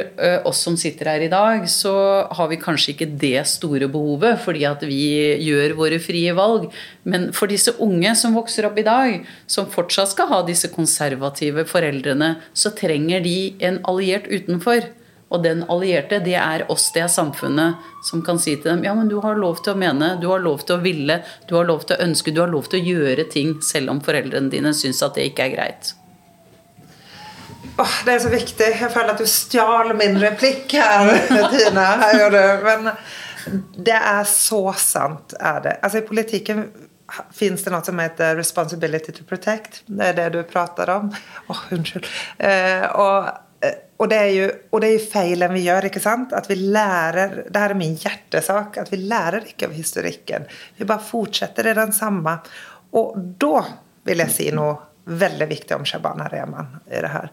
oss 0.49 0.63
som 0.65 0.73
sitter 0.79 1.11
her 1.11 1.25
i 1.27 1.29
dag, 1.29 1.67
så 1.69 1.93
har 2.33 2.49
vi 2.49 2.57
kanskje 2.57 2.95
ikke 2.95 3.09
det 3.21 3.43
store 3.49 3.89
behovet 3.91 4.41
fordi 4.41 4.63
at 4.65 4.81
vi 4.87 5.05
gjør 5.45 5.75
våre 5.77 5.99
frie 6.01 6.33
valg. 6.33 6.71
Men 7.05 7.29
for 7.35 7.51
disse 7.51 7.75
unge 7.85 8.15
som 8.17 8.33
vokser 8.37 8.65
opp 8.65 8.79
i 8.81 8.87
dag, 8.87 9.19
som 9.45 9.69
fortsatt 9.69 10.15
skal 10.15 10.31
ha 10.31 10.41
disse 10.47 10.71
konservative 10.73 11.67
foreldrene, 11.69 12.35
så 12.57 12.73
trenger 12.73 13.21
de 13.25 13.39
en 13.61 13.81
alliert 13.85 14.25
utenfor. 14.31 14.89
Og 15.33 15.41
den 15.43 15.63
allierte, 15.73 16.19
det 16.21 16.35
er 16.37 16.63
oss, 16.71 16.91
det 16.93 17.01
er 17.01 17.11
samfunnet, 17.11 17.81
som 18.05 18.21
kan 18.25 18.37
si 18.39 18.53
til 18.55 18.69
dem 18.71 18.85
ja, 18.85 18.93
men 18.95 19.09
du 19.09 19.17
har 19.25 19.37
lov 19.37 19.63
til 19.65 19.73
å 19.73 19.79
mene, 19.81 20.13
du 20.21 20.29
har 20.29 20.41
lov 20.41 20.63
til 20.63 20.77
å 20.77 20.83
ville, 20.85 21.17
du 21.49 21.55
har 21.57 21.65
lov 21.67 21.85
til 21.85 21.97
å 21.97 22.05
ønske, 22.05 22.33
du 22.33 22.43
har 22.43 22.53
lov 22.53 22.69
til 22.69 22.81
å 22.81 22.93
gjøre 22.93 23.27
ting 23.33 23.57
selv 23.65 23.93
om 23.95 24.01
foreldrene 24.05 24.53
dine 24.53 24.73
syns 24.77 25.01
at 25.05 25.17
det 25.17 25.31
ikke 25.31 25.49
er 25.49 25.55
greit. 25.57 25.95
Oh, 27.77 27.95
det 28.05 28.13
er 28.13 28.19
så 28.23 28.31
viktig. 28.31 28.67
Jeg 28.79 28.91
føler 28.93 29.11
at 29.11 29.21
du 29.21 29.27
stjal 29.27 29.91
min 29.99 30.17
replikk 30.21 30.77
her, 30.79 31.11
Tina. 31.51 31.85
Her 32.01 32.17
gjør 32.21 32.35
du. 32.35 32.67
Men 32.67 32.91
det 33.85 33.97
er 33.97 34.27
så 34.29 34.61
sant, 34.79 35.35
er 35.39 35.63
det. 35.65 35.77
Altså, 35.83 35.99
I 35.99 36.07
politikken 36.07 36.67
fins 37.35 37.61
det 37.63 37.73
noe 37.73 37.85
som 37.85 37.99
heter 38.01 38.35
'responsibility 38.39 39.11
to 39.13 39.25
protect'. 39.29 39.83
Det 39.85 40.07
er 40.07 40.15
det 40.17 40.29
du 40.33 40.43
prater 40.43 40.89
om. 40.89 41.11
Åh, 41.11 41.51
oh, 41.51 41.65
unnskyld. 41.77 42.07
Eh, 42.39 42.87
og 42.95 43.33
og 43.97 44.09
det, 44.11 44.17
er 44.17 44.31
jo, 44.35 44.47
og 44.75 44.81
det 44.83 44.89
er 44.91 45.05
feilen 45.11 45.53
vi 45.55 45.63
gjør. 45.65 45.87
ikke 45.87 46.01
sant? 46.03 46.33
At 46.35 46.49
vi 46.49 46.57
lærer, 46.59 47.45
Det 47.47 47.61
her 47.61 47.71
er 47.71 47.79
min 47.79 47.95
hjertesak. 47.95 48.77
At 48.77 48.91
vi 48.91 48.97
lærer 48.97 49.47
ikke 49.47 49.69
av 49.69 49.71
historikken. 49.73 50.45
Vi 50.77 50.85
bare 50.85 50.99
fortsetter 50.99 51.71
i 51.71 51.73
den 51.73 51.93
samme. 51.95 52.35
Og 52.91 53.15
da 53.39 53.63
vil 54.05 54.21
jeg 54.25 54.33
si 54.35 54.49
noe 54.51 54.75
veldig 55.05 55.47
viktig 55.49 55.77
om 55.77 55.85
Shabana 55.87 56.29
Rehman 56.31 56.77
i 56.89 57.01
det 57.03 57.11
her. 57.13 57.31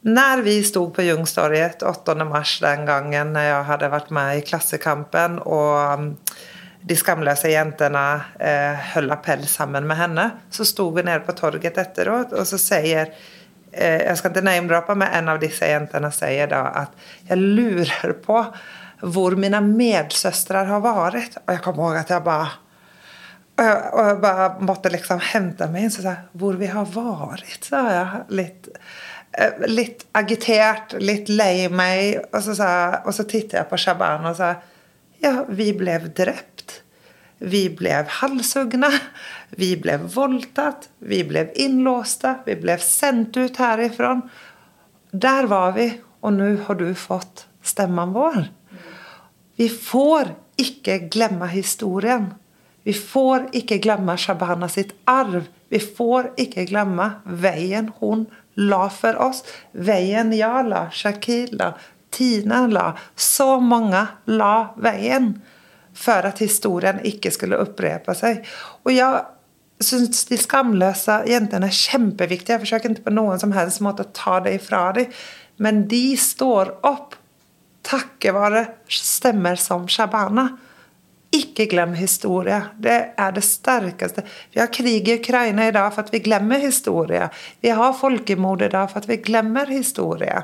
Når 0.00 0.44
vi 0.46 0.54
sto 0.64 0.86
på 0.94 1.04
Ljungstorget 1.04 1.82
8. 1.84 2.14
mars 2.24 2.54
den 2.62 2.86
gangen 2.88 3.34
når 3.34 3.48
jeg 3.48 3.66
hadde 3.68 3.90
vært 3.92 4.14
med 4.16 4.38
i 4.38 4.46
Klassekampen, 4.48 5.36
og 5.44 5.98
um, 6.00 6.06
de 6.80 6.96
skamløse 6.96 7.50
jentene 7.52 8.04
eh, 8.40 8.86
holdt 8.94 9.12
appell 9.12 9.44
sammen 9.44 9.84
med 9.84 10.00
henne, 10.00 10.24
så 10.48 10.64
sto 10.64 10.88
vi 10.96 11.04
nede 11.04 11.20
på 11.26 11.36
torget 11.36 11.76
etterpå, 11.82 12.22
og 12.32 12.48
så 12.48 12.56
sier 12.56 13.12
Eh, 13.72 14.02
jeg 14.06 14.18
skal 14.18 14.32
ikke 14.32 14.42
name-droppe, 14.44 14.96
men 14.98 15.12
en 15.14 15.30
av 15.30 15.38
disse 15.42 15.66
jentene 15.68 16.10
sier 16.14 16.50
da 16.50 16.64
at 16.82 16.94
jeg 17.28 17.38
lurer 17.38 18.16
på 18.24 18.42
hvor 19.00 19.36
mine 19.40 19.60
medsøstre 19.64 20.64
har 20.68 20.82
vært. 20.84 21.38
Og 21.46 21.54
jeg 21.54 21.62
kommer 21.64 21.86
ihåg 21.86 22.00
at 22.02 22.12
jeg 22.14 22.26
bare 22.26 22.50
og 23.60 23.66
jeg, 23.66 23.80
og 23.92 24.06
jeg 24.06 24.18
bare 24.22 24.48
måtte 24.64 24.92
liksom 24.92 25.20
hente 25.30 25.68
meg 25.70 25.86
inn. 25.86 25.92
Så 25.92 26.02
sa 26.02 26.14
jeg 26.14 26.28
'Hvor 26.40 26.56
vi 26.56 26.66
har 26.66 26.86
vært', 26.86 27.64
sa 27.68 27.80
jeg. 27.90 28.22
Litt, 28.30 28.68
eh, 29.36 29.66
litt 29.68 30.04
agitert, 30.14 30.96
litt 31.00 31.28
lei 31.28 31.68
meg. 31.68 32.24
Og 32.32 32.42
så, 32.42 32.54
så 32.56 33.24
tittet 33.24 33.58
jeg 33.60 33.68
på 33.68 33.76
Shaban 33.76 34.26
og 34.26 34.36
sa 34.36 34.56
'Ja, 35.22 35.44
vi 35.48 35.72
ble 35.72 35.98
drept'. 36.00 36.80
Vi 37.40 37.68
ble 37.68 38.04
halshugna. 38.08 38.90
Vi 39.56 39.74
ble 39.76 39.98
voldtatt, 39.98 40.88
vi 40.98 41.24
ble 41.26 41.48
innlåste, 41.58 42.36
vi 42.46 42.54
ble 42.54 42.76
sendt 42.78 43.36
ut 43.36 43.56
herifra. 43.56 44.20
Der 45.12 45.48
var 45.50 45.72
vi, 45.72 45.88
og 46.22 46.36
nå 46.36 46.52
har 46.66 46.74
du 46.78 46.94
fått 46.94 47.46
stemmen 47.62 48.12
vår. 48.14 48.48
Vi 49.58 49.68
får 49.68 50.36
ikke 50.60 51.10
glemme 51.10 51.48
historien. 51.50 52.30
Vi 52.86 52.94
får 52.96 53.50
ikke 53.56 53.80
glemme 53.84 54.16
Shabana 54.18 54.68
sitt 54.72 54.94
arv. 55.10 55.48
Vi 55.68 55.80
får 55.80 56.32
ikke 56.40 56.66
glemme 56.70 57.10
veien 57.24 57.90
hun 58.00 58.26
la 58.60 58.86
for 58.92 59.18
oss. 59.20 59.42
Veien 59.72 60.32
jeg 60.34 60.68
la, 60.68 60.86
Shakila, 60.92 61.74
Tina 62.10 62.64
la. 62.66 62.92
Så 63.14 63.58
mange 63.62 64.06
la 64.30 64.54
veien 64.80 65.34
for 65.96 66.26
at 66.26 66.40
historien 66.42 67.00
ikke 67.06 67.32
skulle 67.34 67.60
opprepe 67.60 68.14
seg. 68.16 68.42
Og 68.84 68.94
jeg 68.94 69.22
syns 69.80 70.26
de 70.28 70.38
skamløse 70.40 71.20
jentene 71.28 71.70
er 71.70 71.76
kjempeviktige. 71.76 72.56
Jeg 72.56 72.64
forsøker 72.64 72.94
ikke 72.94 73.08
på 73.08 73.16
noen 73.16 73.40
som 73.42 73.54
helst 73.56 73.82
måte 73.84 74.06
å 74.06 74.12
ta 74.16 74.40
det 74.44 74.56
ifra 74.60 74.88
dem. 74.96 75.12
Men 75.60 75.84
de 75.90 76.16
står 76.16 76.78
opp 76.88 77.16
takket 77.86 78.36
være 78.36 78.64
stemmer 78.92 79.60
som 79.60 79.86
Shabana. 79.88 80.50
Ikke 81.30 81.68
glem 81.70 81.92
historie. 81.94 82.58
Det 82.82 82.96
er 83.14 83.34
det 83.34 83.44
sterkeste. 83.46 84.24
Vi 84.50 84.58
har 84.58 84.70
krig 84.74 85.06
i 85.08 85.14
Ukraina 85.20 85.68
i 85.68 85.74
dag 85.74 85.92
for 85.94 86.02
at 86.02 86.10
vi 86.10 86.22
glemmer 86.24 86.58
historie. 86.58 87.28
Vi 87.62 87.70
har 87.70 87.94
folkemord 87.94 88.64
i 88.66 88.70
dag 88.72 88.90
for 88.90 88.98
at 88.98 89.06
vi 89.08 89.20
glemmer 89.22 89.70
historie. 89.70 90.42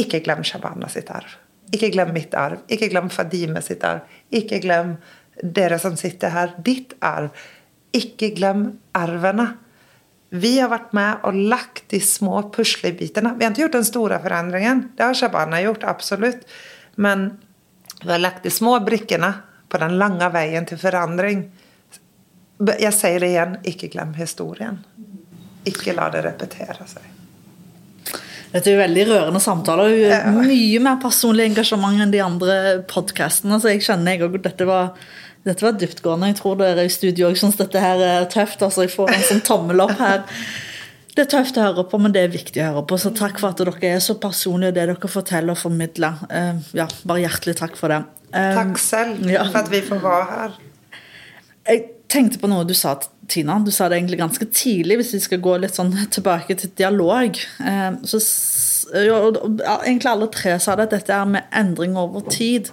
Ikke 0.00 0.22
glem 0.24 0.40
Shabana 0.44 0.88
sitt 0.92 1.10
arv. 1.12 1.28
Ikke 1.76 1.90
glem 1.92 2.14
mitt 2.16 2.34
arv. 2.34 2.62
Ikke 2.72 2.88
glem 2.88 3.10
Fadime 3.12 3.60
sitt 3.64 3.84
arv. 3.84 4.08
Ikke 4.32 4.62
glem 4.64 4.94
dere 5.42 5.78
som 5.82 5.96
sitter 6.00 6.32
her. 6.32 6.54
Ditt 6.64 6.94
arv. 7.04 7.28
Ikke 7.96 8.30
glem 8.36 8.70
arvene. 8.96 9.50
Vi 10.32 10.54
har 10.56 10.70
vært 10.72 10.94
med 10.96 11.26
og 11.28 11.36
lagt 11.52 11.84
de 11.92 12.00
små 12.02 12.46
puslebitene. 12.54 13.34
Vi 13.36 13.44
har 13.44 13.52
ikke 13.52 13.66
gjort 13.66 13.76
den 13.76 13.88
store 13.88 14.20
forandringen. 14.24 14.86
Det 14.96 15.04
har 15.04 15.20
Shabana 15.20 15.60
gjort, 15.62 15.84
absolutt. 15.84 16.48
Men 16.96 17.28
vi 18.02 18.10
har 18.10 18.24
lagt 18.24 18.48
de 18.48 18.52
små 18.52 18.78
brikkene 18.84 19.34
på 19.68 19.80
den 19.82 19.96
lange 20.00 20.28
veien 20.34 20.66
til 20.68 20.80
forandring. 20.80 21.46
Jeg 22.80 22.94
sier 22.96 23.20
det 23.20 23.32
igjen, 23.34 23.58
ikke 23.68 23.90
glem 23.92 24.14
historien. 24.16 24.80
Ikke 25.66 25.94
la 25.96 26.08
det 26.14 26.24
repetere 26.24 26.86
seg. 26.88 27.12
Dette 28.52 28.70
er 28.70 28.76
jo 28.76 28.80
veldig 28.80 29.04
rørende 29.10 29.42
samtaler. 29.42 29.96
Mye 30.38 30.80
mer 30.80 31.00
personlig 31.02 31.50
engasjement 31.50 32.00
enn 32.00 32.14
de 32.14 32.22
andre 32.24 32.58
podkastene. 32.88 33.58
Så 33.60 33.74
jeg 33.74 33.82
skjønner 33.84 34.16
jeg 34.16 34.28
òg 34.28 34.38
dette 34.44 34.68
var 34.68 34.94
dette 35.46 35.62
var 35.62 35.76
dyptgående. 35.78 36.32
Jeg 36.32 36.38
tror 36.40 36.56
dere 36.58 36.86
i 36.86 36.90
studio 36.90 37.28
òg 37.28 37.36
syns 37.38 37.58
dette 37.58 37.82
her 37.82 38.00
er 38.02 38.24
tøft. 38.30 38.62
altså 38.66 38.86
Jeg 38.86 38.94
får 38.96 39.12
en 39.14 39.26
sånn 39.28 39.44
tommel 39.46 39.84
opp 39.84 39.94
her. 40.00 40.24
Det 41.14 41.22
er 41.22 41.28
tøft 41.32 41.56
å 41.56 41.68
høre 41.68 41.84
på, 41.88 42.00
men 42.02 42.12
det 42.12 42.24
er 42.26 42.32
viktig 42.32 42.60
å 42.60 42.72
høre 42.72 42.82
på. 42.90 42.98
Så 43.00 43.12
takk 43.16 43.38
for 43.40 43.54
at 43.54 43.60
dere 43.62 43.92
er 43.94 44.02
så 44.04 44.18
personlige, 44.20 44.74
det 44.76 44.88
dere 44.90 45.10
forteller 45.10 45.54
og 45.54 45.60
formidler. 45.60 46.18
Uh, 46.28 46.58
ja, 46.76 46.88
bare 47.06 47.22
hjertelig 47.22 47.54
takk 47.62 47.78
for 47.78 47.94
det. 47.94 48.02
Takk 48.36 48.80
selv 48.82 49.26
ja. 49.30 49.44
for 49.48 49.62
at 49.62 49.70
vi 49.72 49.82
får 49.86 50.00
være 50.02 50.30
her. 50.30 50.56
Jeg 51.66 51.84
tenkte 52.12 52.40
på 52.42 52.50
noe 52.50 52.66
du 52.68 52.74
sa, 52.76 52.94
Tina. 53.28 53.58
Du 53.64 53.72
sa 53.74 53.88
det 53.90 53.98
egentlig 53.98 54.20
ganske 54.20 54.46
tidlig, 54.54 55.00
hvis 55.00 55.14
vi 55.16 55.22
skal 55.24 55.42
gå 55.42 55.56
litt 55.62 55.74
sånn 55.78 55.90
tilbake 56.14 56.54
til 56.60 56.70
dialog. 56.78 57.38
Um, 57.58 57.98
så 58.06 58.20
ja, 58.94 59.18
Egentlig 59.82 60.10
alle 60.12 60.28
tre 60.30 60.58
sa 60.62 60.76
det, 60.78 60.88
at 60.88 60.98
dette 61.00 61.14
er 61.14 61.30
med 61.30 61.48
endring 61.54 61.96
over 61.98 62.22
tid 62.30 62.70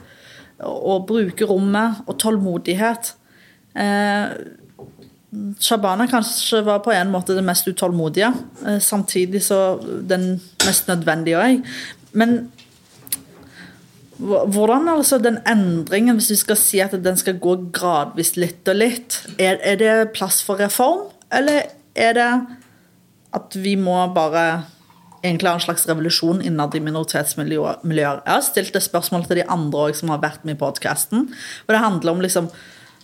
å 0.64 1.00
bruke 1.08 1.48
rommet 1.50 2.04
og 2.08 2.18
tålmodighet. 2.22 3.14
Eh, 3.74 4.34
Shabana 5.64 6.06
kanskje 6.08 6.62
var 6.66 6.84
på 6.86 6.94
en 6.94 7.12
måte 7.14 7.34
det 7.34 7.44
mest 7.46 7.68
utålmodige, 7.68 8.30
eh, 8.68 8.80
samtidig 8.80 9.42
så 9.44 9.80
den 9.82 10.42
mest 10.66 10.88
nødvendige 10.88 11.42
òg. 11.42 11.66
Men 12.14 12.52
hvordan 14.24 14.88
altså 14.92 15.20
den 15.20 15.40
endringen, 15.50 16.18
hvis 16.20 16.32
vi 16.32 16.40
skal 16.40 16.60
si 16.60 16.82
at 16.84 16.96
den 17.04 17.18
skal 17.20 17.40
gå 17.44 17.58
gradvis 17.76 18.36
litt 18.40 18.68
og 18.72 18.80
litt, 18.80 19.20
er, 19.38 19.60
er 19.62 19.80
det 19.80 19.96
plass 20.16 20.42
for 20.46 20.62
reform, 20.62 21.10
eller 21.34 21.68
er 21.96 22.16
det 22.18 22.30
at 23.34 23.58
vi 23.58 23.76
må 23.80 23.98
bare 24.14 24.64
egentlig 25.24 25.50
ha 25.50 25.58
en 25.58 25.64
slags 25.64 25.88
revolusjon 25.88 26.44
innad 26.44 26.76
i 26.76 26.84
minoritetsmiljøer. 26.84 27.82
Jeg 27.88 28.22
har 28.28 28.46
stilt 28.46 28.76
det 28.76 28.84
spørsmålet 28.84 29.32
til 29.32 29.42
de 29.42 29.50
andre 29.52 29.88
også, 29.88 30.04
som 30.04 30.14
har 30.14 30.24
vært 30.24 30.44
med 30.44 30.58
i 30.58 30.60
podkasten. 30.60 31.30
Og 31.66 31.74
det 31.74 31.84
handler 31.84 32.16
om 32.16 32.24
liksom 32.24 32.52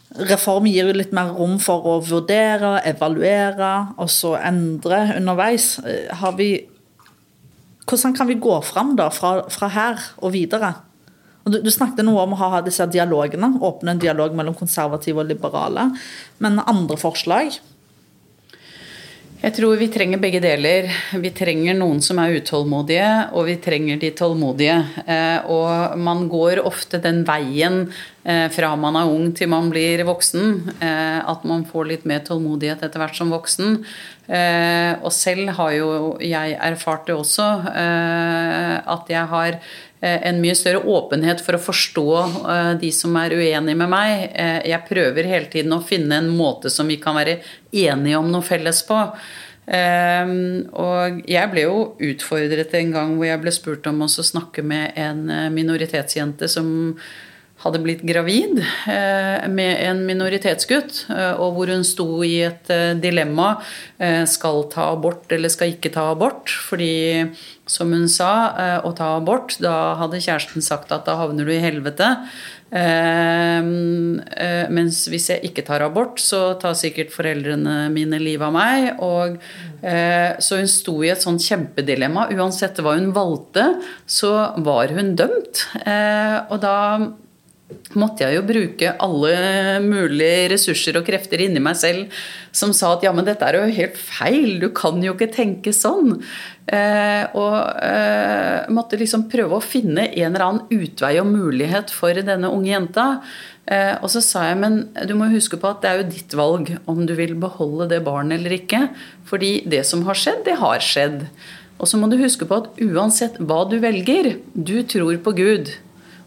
Reform 0.09 0.65
gir 0.65 0.88
jo 0.89 0.93
litt 0.97 1.11
mer 1.13 1.28
rom 1.38 1.59
for 1.61 1.86
å 1.86 1.91
vurdere, 2.01 2.80
evaluere 2.89 3.91
og 4.01 4.07
så 4.09 4.32
endre 4.41 5.03
underveis. 5.20 5.76
Har 6.22 6.34
vi 6.39 6.65
Hvordan 7.86 8.15
kan 8.17 8.28
vi 8.30 8.39
gå 8.41 8.55
fram 8.65 8.95
da, 8.97 9.11
fra, 9.13 9.43
fra 9.49 9.70
her 9.74 10.01
og 10.17 10.34
videre? 10.34 10.74
Du, 11.50 11.60
du, 11.66 11.72
snakket 11.74 12.06
noe 12.06 12.22
om 12.26 12.36
å 12.36 12.39
ha 12.43 12.62
disse 12.66 12.86
dialogene, 12.91 13.56
åpne 13.66 13.95
en 13.95 14.02
dialog 14.02 14.36
mellom 14.38 14.58
konservative 14.58 15.24
og 15.24 15.32
liberale. 15.32 15.89
Men 16.43 16.62
andre 16.62 17.00
forslag? 17.00 17.58
Jeg 19.39 19.54
tror 19.56 19.78
vi 19.80 19.86
trenger 19.88 20.20
begge 20.20 20.41
deler. 20.43 20.89
Vi 21.16 21.30
trenger 21.32 21.78
noen 21.80 22.02
som 22.04 22.18
er 22.20 22.34
utålmodige, 22.41 23.12
og 23.32 23.45
vi 23.47 23.54
trenger 23.64 23.95
de 24.02 24.10
tålmodige. 24.12 24.76
Eh, 25.06 25.47
og 25.47 25.95
man 25.95 26.26
går 26.28 26.60
ofte 26.68 27.00
den 27.00 27.22
veien 27.24 27.86
eh, 28.26 28.50
fra 28.52 28.74
man 28.76 29.00
er 29.00 29.08
ung 29.08 29.32
til 29.32 29.47
man 29.47 29.72
blir 29.72 30.04
voksen. 30.04 30.74
Eh, 30.84 31.22
at 31.24 31.47
man 31.47 31.64
får 31.70 31.88
litt 31.88 32.04
mer 32.12 32.20
tålmodighet 32.28 32.84
etter 32.84 33.00
hvert 33.00 33.16
som 33.16 33.32
voksen. 33.32 33.80
Og 34.30 35.10
selv 35.16 35.56
har 35.58 35.72
jo 35.74 35.88
jeg 36.22 36.54
erfart 36.62 37.08
det 37.08 37.16
også, 37.18 37.47
at 37.74 39.08
jeg 39.10 39.24
har 39.32 39.58
en 40.02 40.39
mye 40.39 40.56
større 40.56 40.80
åpenhet 40.88 41.41
for 41.43 41.58
å 41.58 41.62
forstå 41.62 42.08
de 42.80 42.91
som 42.95 43.18
er 43.20 43.36
uenige 43.36 43.76
med 43.76 43.91
meg. 43.91 44.30
Jeg 44.64 44.88
prøver 44.88 45.28
hele 45.28 45.50
tiden 45.52 45.76
å 45.76 45.84
finne 45.84 46.22
en 46.22 46.30
måte 46.32 46.72
som 46.72 46.88
vi 46.88 46.95
kan 47.04 47.18
være 47.20 47.41
enige 47.76 48.22
om 48.22 48.30
noe 48.32 48.45
felles 48.45 48.80
på. 48.88 49.02
Um, 49.70 50.70
og 50.82 51.20
jeg 51.30 51.52
ble 51.52 51.68
jo 51.68 51.82
utfordret 52.02 52.72
en 52.80 52.93
gang 52.95 53.12
hvor 53.18 53.28
jeg 53.28 53.41
ble 53.43 53.52
spurt 53.54 53.89
om 53.91 54.00
å 54.02 54.08
snakke 54.10 54.64
med 54.66 54.95
en 54.97 55.28
minoritetsjente 55.54 56.50
som 56.50 56.72
hadde 57.60 57.82
blitt 57.84 58.03
gravid 58.07 58.62
eh, 58.62 59.47
med 59.51 59.82
en 59.84 60.05
minoritetsgutt, 60.07 61.05
eh, 61.12 61.34
og 61.36 61.57
hvor 61.57 61.72
hun 61.74 61.84
sto 61.88 62.07
i 62.24 62.39
et 62.47 62.72
eh, 62.74 62.95
dilemma. 62.99 63.57
Skal 64.32 64.64
ta 64.72 64.93
abort 64.93 65.32
eller 65.36 65.51
skal 65.51 65.74
ikke 65.74 65.91
ta 65.91 66.05
abort? 66.14 66.47
Fordi, 66.70 67.28
som 67.68 67.91
hun 67.91 68.07
sa, 68.07 68.80
å 68.88 68.93
ta 68.95 69.10
abort, 69.18 69.57
da 69.60 69.95
hadde 69.99 70.22
kjæresten 70.24 70.64
sagt 70.64 70.93
at 70.95 71.03
da 71.10 71.18
havner 71.20 71.43
du 71.43 71.51
i 71.51 71.60
helvete. 71.60 72.07
Mens 74.72 75.03
hvis 75.12 75.30
jeg 75.34 75.51
ikke 75.51 75.68
tar 75.68 75.84
abort, 75.84 76.24
så 76.24 76.55
tar 76.64 76.80
sikkert 76.80 77.12
foreldrene 77.12 77.91
mine 77.91 78.24
livet 78.24 78.47
av 78.47 78.55
meg. 78.55 79.03
Og, 79.03 79.36
så 79.84 80.64
hun 80.64 80.72
sto 80.72 80.95
i 81.03 81.12
et 81.12 81.26
sånn 81.26 81.43
kjempedilemma. 81.43 82.30
Uansett 82.39 82.80
hva 82.80 82.95
hun 82.95 83.12
valgte, 83.12 83.74
så 84.07 84.55
var 84.64 84.95
hun 84.95 85.18
dømt. 85.20 85.68
Og 85.84 86.57
da 86.64 86.78
måtte 87.97 88.26
jeg 88.26 88.38
jo 88.38 88.45
bruke 88.45 88.93
alle 89.01 89.34
mulige 89.84 90.49
ressurser 90.53 90.97
og 90.99 91.05
krefter 91.05 91.41
inni 91.43 91.61
meg 91.61 91.78
selv 91.78 92.22
som 92.55 92.74
sa 92.74 92.95
at 92.95 93.05
ja, 93.05 93.11
men 93.13 93.28
dette 93.28 93.45
er 93.45 93.59
jo 93.59 93.76
helt 93.78 93.97
feil, 93.99 94.57
du 94.61 94.70
kan 94.76 94.97
jo 95.03 95.13
ikke 95.13 95.30
tenke 95.34 95.74
sånn. 95.76 96.17
Eh, 96.70 97.24
og 97.38 97.55
eh, 97.86 98.70
måtte 98.74 98.97
liksom 98.99 99.28
prøve 99.30 99.57
å 99.57 99.63
finne 99.63 100.07
en 100.09 100.32
eller 100.32 100.45
annen 100.45 100.82
utvei 100.82 101.15
og 101.22 101.30
mulighet 101.30 101.93
for 101.93 102.17
denne 102.17 102.49
unge 102.49 102.72
jenta. 102.72 103.07
Eh, 103.70 103.95
og 104.01 104.09
så 104.13 104.22
sa 104.26 104.47
jeg 104.49 104.59
men 104.61 104.80
du 105.05 105.13
må 105.17 105.30
huske 105.34 105.59
på 105.61 105.70
at 105.70 105.84
det 105.84 105.91
er 105.91 106.01
jo 106.01 106.09
ditt 106.09 106.38
valg 106.38 106.74
om 106.89 107.03
du 107.09 107.13
vil 107.17 107.36
beholde 107.41 107.89
det 107.93 108.03
barnet 108.05 108.39
eller 108.39 108.57
ikke. 108.57 108.88
Fordi 109.30 109.59
det 109.70 109.86
som 109.89 110.05
har 110.09 110.17
skjedd, 110.17 110.45
det 110.49 110.57
har 110.61 110.82
skjedd. 110.86 111.28
Og 111.80 111.88
så 111.88 112.01
må 112.01 112.09
du 112.11 112.17
huske 112.20 112.49
på 112.49 112.63
at 112.63 112.82
uansett 112.82 113.38
hva 113.39 113.61
du 113.70 113.78
velger, 113.82 114.34
du 114.53 114.82
tror 114.89 115.22
på 115.24 115.38
Gud 115.38 115.72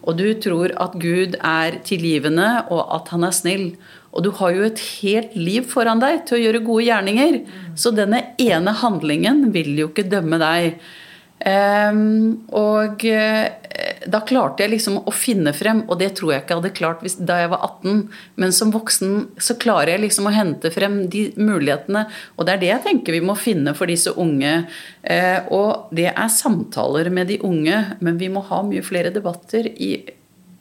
og 0.03 0.19
du 0.19 0.27
tror 0.43 0.75
at 0.83 0.97
Gud 0.99 1.37
er 1.39 1.79
tilgivende 1.87 2.49
og 2.75 2.87
at 2.97 3.13
han 3.15 3.27
er 3.27 3.35
snill. 3.37 3.67
Og 4.13 4.27
du 4.27 4.31
har 4.37 4.53
jo 4.53 4.65
et 4.67 4.81
helt 5.01 5.37
liv 5.39 5.65
foran 5.71 6.03
deg 6.03 6.25
til 6.29 6.37
å 6.37 6.43
gjøre 6.43 6.65
gode 6.67 6.89
gjerninger. 6.89 7.39
Så 7.79 7.95
denne 7.97 8.21
ene 8.43 8.75
handlingen 8.83 9.47
vil 9.55 9.73
jo 9.79 9.89
ikke 9.93 10.09
dømme 10.11 10.41
deg. 10.43 10.83
Um, 11.43 12.45
og 12.55 13.03
uh, 13.03 13.47
da 14.07 14.21
klarte 14.29 14.63
jeg 14.63 14.73
liksom 14.77 15.01
å 15.01 15.15
finne 15.15 15.51
frem, 15.57 15.81
og 15.91 15.99
det 15.99 16.13
tror 16.19 16.35
jeg 16.35 16.45
ikke 16.45 16.55
jeg 16.55 16.61
hadde 16.61 16.77
klart 16.77 17.03
hvis, 17.03 17.17
da 17.19 17.41
jeg 17.41 17.51
var 17.51 17.65
18. 17.67 18.03
Men 18.39 18.55
som 18.55 18.71
voksen 18.75 19.15
så 19.43 19.57
klarer 19.63 19.95
jeg 19.95 20.05
liksom 20.05 20.29
å 20.31 20.35
hente 20.35 20.71
frem 20.75 21.01
de 21.11 21.25
mulighetene. 21.41 22.05
Og 22.37 22.47
det 22.47 22.55
er 22.55 22.63
det 22.63 22.71
jeg 22.71 22.85
tenker 22.87 23.17
vi 23.17 23.25
må 23.27 23.37
finne 23.39 23.75
for 23.79 23.91
disse 23.91 24.15
unge. 24.15 24.55
Uh, 25.03 25.41
og 25.51 25.95
det 25.95 26.11
er 26.13 26.35
samtaler 26.35 27.11
med 27.15 27.33
de 27.33 27.41
unge, 27.47 27.81
men 28.01 28.21
vi 28.23 28.31
må 28.33 28.45
ha 28.53 28.63
mye 28.67 28.85
flere 28.87 29.15
debatter 29.15 29.67
i, 29.73 29.97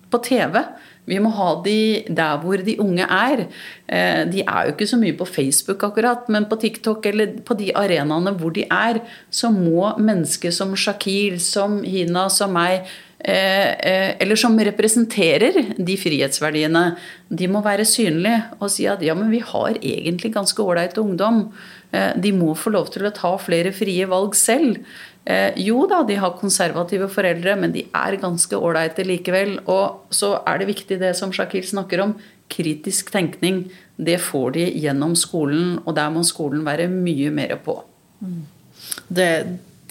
på 0.10 0.24
TV. 0.26 0.64
Vi 1.10 1.18
må 1.22 1.32
ha 1.34 1.50
de 1.66 2.04
der 2.14 2.42
hvor 2.44 2.62
de 2.62 2.78
unge 2.82 3.06
er. 3.06 3.46
Eh, 3.90 4.24
de 4.30 4.44
er 4.46 4.68
jo 4.68 4.74
ikke 4.76 4.90
så 4.90 5.00
mye 5.02 5.18
på 5.18 5.28
Facebook 5.28 5.84
akkurat, 5.88 6.30
men 6.30 6.46
på 6.50 6.60
TikTok 6.62 7.06
eller 7.10 7.40
på 7.46 7.58
de 7.58 7.72
arenaene 7.76 8.36
hvor 8.38 8.54
de 8.54 8.68
er, 8.70 9.02
så 9.34 9.50
må 9.54 9.96
mennesker 9.98 10.54
som 10.54 10.76
Shakil, 10.78 11.40
som 11.42 11.82
Hina, 11.84 12.28
som 12.30 12.54
meg, 12.54 12.86
eh, 13.18 13.74
eh, 13.82 14.10
eller 14.22 14.38
som 14.38 14.58
representerer 14.58 15.76
de 15.78 15.98
frihetsverdiene, 15.98 16.86
de 17.30 17.50
må 17.50 17.64
være 17.66 17.88
synlige 17.88 18.46
og 18.60 18.70
si 18.70 18.86
at 18.86 19.02
ja, 19.02 19.18
men 19.18 19.34
vi 19.34 19.42
har 19.42 19.82
egentlig 19.82 20.36
ganske 20.38 20.62
ålreit 20.62 20.98
ungdom. 21.02 21.48
De 21.92 22.30
må 22.32 22.54
få 22.56 22.72
lov 22.72 22.88
til 22.94 23.04
å 23.04 23.12
ta 23.12 23.34
flere 23.36 23.74
frie 23.76 24.06
valg 24.08 24.36
selv. 24.40 24.78
Eh, 25.26 25.54
jo 25.62 25.84
da, 25.90 26.02
de 26.08 26.18
har 26.18 26.38
konservative 26.40 27.08
foreldre, 27.12 27.56
men 27.60 27.74
de 27.76 27.86
er 27.94 28.18
ganske 28.22 28.58
ålreite 28.58 29.06
likevel. 29.06 29.60
Og 29.70 30.14
så 30.14 30.34
er 30.50 30.62
det 30.62 30.72
viktig 30.72 31.00
det 31.02 31.14
som 31.20 31.34
Shakil 31.36 31.66
snakker 31.68 32.04
om, 32.06 32.16
kritisk 32.52 33.12
tenkning. 33.14 33.66
Det 33.96 34.18
får 34.22 34.56
de 34.58 34.66
gjennom 34.82 35.16
skolen, 35.20 35.78
og 35.86 35.96
der 35.96 36.10
må 36.14 36.26
skolen 36.28 36.66
være 36.68 36.90
mye 36.92 37.32
mer 37.34 37.56
på. 37.64 37.78
Det, 39.08 39.30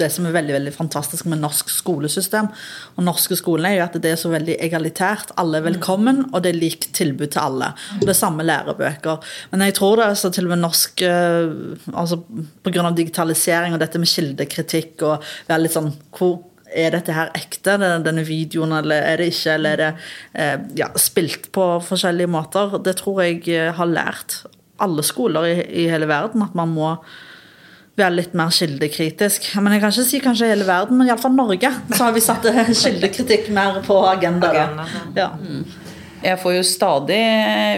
det 0.00 0.10
som 0.12 0.26
er 0.26 0.34
veldig 0.34 0.56
veldig 0.56 0.72
fantastisk 0.74 1.28
med 1.30 1.42
norsk 1.42 1.70
skolesystem 1.72 2.50
og 2.96 3.06
norske 3.06 3.38
skolen, 3.38 3.68
er 3.68 3.78
jo 3.78 3.86
at 3.86 3.98
det 4.02 4.14
er 4.14 4.20
så 4.20 4.32
veldig 4.32 4.56
egalitært. 4.64 5.34
Alle 5.40 5.60
er 5.60 5.68
velkommen, 5.68 6.24
og 6.30 6.44
det 6.44 6.54
er 6.54 6.60
likt 6.60 6.90
tilbud 6.96 7.32
til 7.34 7.42
alle. 7.42 7.72
Og 7.98 8.04
det 8.06 8.14
er 8.14 8.20
samme 8.20 8.46
lærebøker. 8.46 9.32
Men 9.52 9.66
jeg 9.68 9.78
tror 9.78 10.00
det 10.00 10.08
er 10.08 10.20
så 10.20 10.32
til 10.34 10.48
og 10.48 10.54
med 10.54 10.64
norsk 10.64 11.04
eh, 11.06 11.50
altså 11.94 12.22
Pga. 12.64 12.90
digitalisering 12.96 13.74
og 13.74 13.82
dette 13.82 14.00
med 14.00 14.10
kildekritikk 14.10 15.04
og 15.06 15.26
være 15.48 15.64
litt 15.64 15.76
sånn 15.76 15.92
hvor 16.16 16.38
er 16.70 16.92
dette 16.94 17.14
her 17.14 17.32
ekte, 17.34 17.74
denne 17.80 18.22
videoen, 18.26 18.72
eller 18.76 19.02
er 19.02 19.18
det 19.18 19.32
ikke? 19.32 19.56
Eller 19.56 19.72
er 19.72 19.80
det 19.80 19.90
eh, 20.38 20.68
ja, 20.78 20.90
spilt 21.00 21.50
på 21.54 21.66
forskjellige 21.82 22.30
måter? 22.30 22.78
Det 22.84 22.96
tror 23.00 23.24
jeg 23.24 23.42
eh, 23.50 23.72
har 23.74 23.90
lært 23.90 24.42
alle 24.80 25.04
skoler 25.04 25.48
i, 25.48 25.56
i 25.82 25.88
hele 25.90 26.08
verden 26.08 26.46
at 26.46 26.54
man 26.56 26.70
må 26.72 26.94
være 28.00 28.16
litt 28.18 28.34
mer 28.38 28.52
kildekritisk. 28.54 29.52
Men 29.60 29.76
jeg 29.76 29.84
kan 29.84 29.94
ikke 29.94 30.08
si 30.08 30.22
kanskje 30.24 30.50
hele 30.52 30.66
verden, 30.68 30.98
men 30.98 31.10
iallfall 31.10 31.36
Norge. 31.36 31.70
Så 31.92 32.02
har 32.06 32.16
vi 32.16 32.24
satt 32.24 32.48
kildekritikk 32.84 33.52
mer 33.54 33.80
på 33.86 34.00
agendaen. 34.10 34.82
Ja. 35.16 35.32
Mm. 35.40 35.64
Jeg 36.20 36.36
får 36.42 36.52
jo 36.52 36.64
stadig 36.68 37.20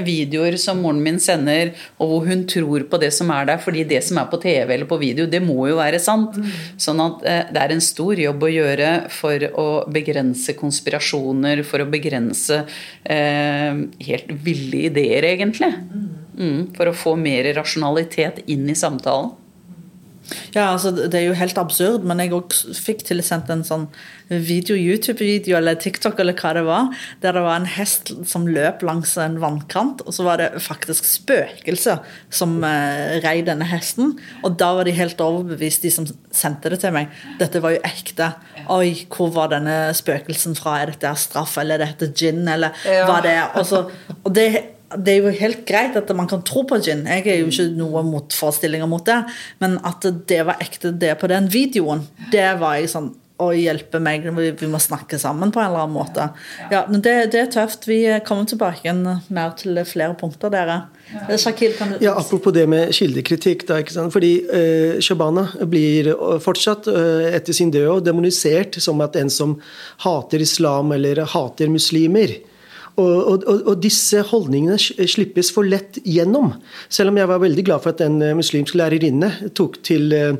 videoer 0.03 0.57
som 0.59 0.81
moren 0.83 1.03
min 1.03 1.21
sender, 1.23 1.71
og 2.03 2.11
hvor 2.11 2.25
hun 2.27 2.43
tror 2.51 2.87
på 2.91 2.99
det 2.99 3.13
som 3.15 3.31
er 3.31 3.47
der. 3.53 3.61
fordi 3.63 3.85
det 3.87 4.03
som 4.03 4.19
er 4.19 4.27
på 4.31 4.41
TV 4.43 4.75
eller 4.75 4.89
på 4.91 4.99
video, 4.99 5.27
det 5.27 5.43
må 5.43 5.69
jo 5.71 5.79
være 5.79 6.01
sant. 6.03 6.37
Mm. 6.37 6.49
Sånn 6.77 7.03
at 7.05 7.23
eh, 7.23 7.45
det 7.55 7.63
er 7.63 7.75
en 7.75 7.85
stor 7.85 8.19
jobb 8.19 8.43
å 8.43 8.51
gjøre 8.51 8.91
for 9.15 9.47
å 9.55 9.69
begrense 9.87 10.57
konspirasjoner, 10.59 11.63
for 11.63 11.85
å 11.85 11.91
begrense 11.91 12.65
eh, 13.05 13.85
helt 14.09 14.35
ville 14.43 14.89
ideer, 14.91 15.29
egentlig. 15.37 15.71
Mm. 15.71 16.11
mm, 16.39 16.61
for 16.75 16.91
å 16.91 16.97
få 16.97 17.15
mer 17.21 17.47
rasjonalitet 17.55 18.43
inn 18.51 18.67
i 18.67 18.79
samtalen. 18.79 19.37
Ja, 20.55 20.73
altså 20.73 20.93
Det 20.93 21.15
er 21.19 21.27
jo 21.29 21.37
helt 21.39 21.59
absurd, 21.61 22.05
men 22.09 22.21
jeg 22.21 22.33
også 22.37 22.75
fikk 22.77 23.05
tilsendt 23.09 23.51
en 23.53 23.65
sånn 23.67 23.87
video, 24.33 24.77
YouTube-video 24.77 25.59
eller 25.59 25.77
TikTok 25.81 26.21
eller 26.23 26.37
hva 26.39 26.53
det 26.57 26.65
var, 26.67 26.91
der 27.25 27.37
det 27.37 27.43
var 27.45 27.59
en 27.59 27.69
hest 27.69 28.13
som 28.29 28.47
løp 28.49 28.85
langs 28.87 29.15
en 29.21 29.39
vannkant, 29.43 30.03
og 30.07 30.17
så 30.17 30.27
var 30.27 30.41
det 30.41 30.51
faktisk 30.65 31.07
spøkelser 31.09 32.01
som 32.33 32.59
eh, 32.65 33.19
rei 33.25 33.39
denne 33.47 33.69
hesten. 33.69 34.15
Og 34.43 34.57
da 34.61 34.73
var 34.79 34.89
de 34.89 34.97
helt 34.97 35.21
overbevist, 35.21 35.85
de 35.85 35.93
som 35.93 36.09
sendte 36.33 36.73
det 36.73 36.81
til 36.85 36.95
meg. 36.97 37.13
Dette 37.41 37.61
var 37.63 37.77
jo 37.77 37.83
ekte. 37.87 38.33
Oi, 38.73 39.07
hvor 39.13 39.33
var 39.35 39.53
denne 39.53 39.79
spøkelsen 39.97 40.57
fra? 40.59 40.79
Er 40.83 40.95
dette 40.95 41.13
straff, 41.21 41.59
eller 41.61 41.81
er 41.81 41.93
dette 41.93 42.13
gin, 42.17 42.45
eller 42.49 42.77
hva 43.07 43.21
det 43.25 43.37
er? 43.37 43.51
Og, 43.59 43.67
så, 43.69 43.85
og 44.23 44.31
det 44.37 44.49
det 44.99 45.15
er 45.15 45.25
jo 45.27 45.33
helt 45.41 45.65
greit 45.69 45.97
at 45.99 46.13
man 46.17 46.29
kan 46.31 46.45
tro 46.47 46.65
på 46.69 46.79
gin. 46.83 47.07
Jeg 47.09 47.27
er 47.27 47.41
jo 47.43 47.51
ikke 47.51 47.71
noen 47.79 48.11
motforestillinger 48.13 48.91
mot 48.91 49.05
det. 49.07 49.19
Men 49.63 49.79
at 49.87 50.07
det 50.29 50.43
var 50.49 50.63
ekte, 50.63 50.93
det 50.93 51.17
på 51.21 51.31
den 51.33 51.51
videoen, 51.53 52.07
det 52.33 52.49
var 52.61 52.79
jeg 52.81 52.93
sånn 52.93 53.13
å 53.43 53.49
hjelpe 53.57 53.99
meg, 54.03 54.27
vi 54.61 54.69
må 54.71 54.79
snakke 54.83 55.19
sammen 55.19 55.53
på 55.53 55.61
en 55.61 55.71
eller 55.71 55.85
annen 55.85 55.97
måte. 55.97 56.29
Ja, 56.71 56.85
men 56.91 57.03
det, 57.05 57.15
det 57.33 57.41
er 57.41 57.49
tøft. 57.53 57.89
Vi 57.89 57.99
kommer 58.27 58.47
tilbake 58.49 58.85
igjen 58.85 59.03
mer 59.35 59.55
til 59.59 59.81
flere 59.89 60.15
punkter, 60.19 60.53
dere. 60.53 60.79
Shakil, 61.41 61.75
kan 61.79 61.95
du... 61.95 61.99
Ja, 62.05 62.15
Apropos 62.21 62.55
det 62.55 62.69
med 62.71 62.93
kildekritikk. 62.95 63.67
Da, 63.69 63.81
ikke 63.83 63.97
sant? 63.97 64.15
Fordi 64.15 64.33
uh, 64.47 65.01
Shabana 65.03 65.49
blir 65.69 66.13
fortsatt 66.45 66.89
uh, 66.93 67.27
etter 67.33 67.57
sin 67.57 67.73
død 67.75 68.07
demonisert 68.07 68.79
som 68.83 69.03
at 69.05 69.19
en 69.19 69.33
som 69.33 69.59
hater 70.05 70.45
islam 70.45 70.95
eller 70.95 71.25
hater 71.35 71.73
muslimer. 71.73 72.39
Og, 73.01 73.45
og, 73.47 73.47
og, 73.49 73.77
disse 73.81 74.21
holdningene 74.29 74.77
slippes 74.77 75.49
for 75.55 75.65
lett 75.65 75.97
gjennom. 76.05 76.51
Selv 76.93 77.13
om 77.13 77.21
jeg 77.21 77.31
var 77.31 77.41
veldig 77.41 77.65
glad 77.65 77.85
for 77.85 77.95
at 77.95 78.03
en 78.05 78.19
eh, 78.21 78.35
muslimsk 78.37 78.77
lærerinne 78.77 79.31
tok 79.57 79.79
til 79.87 80.13
eh, 80.13 80.37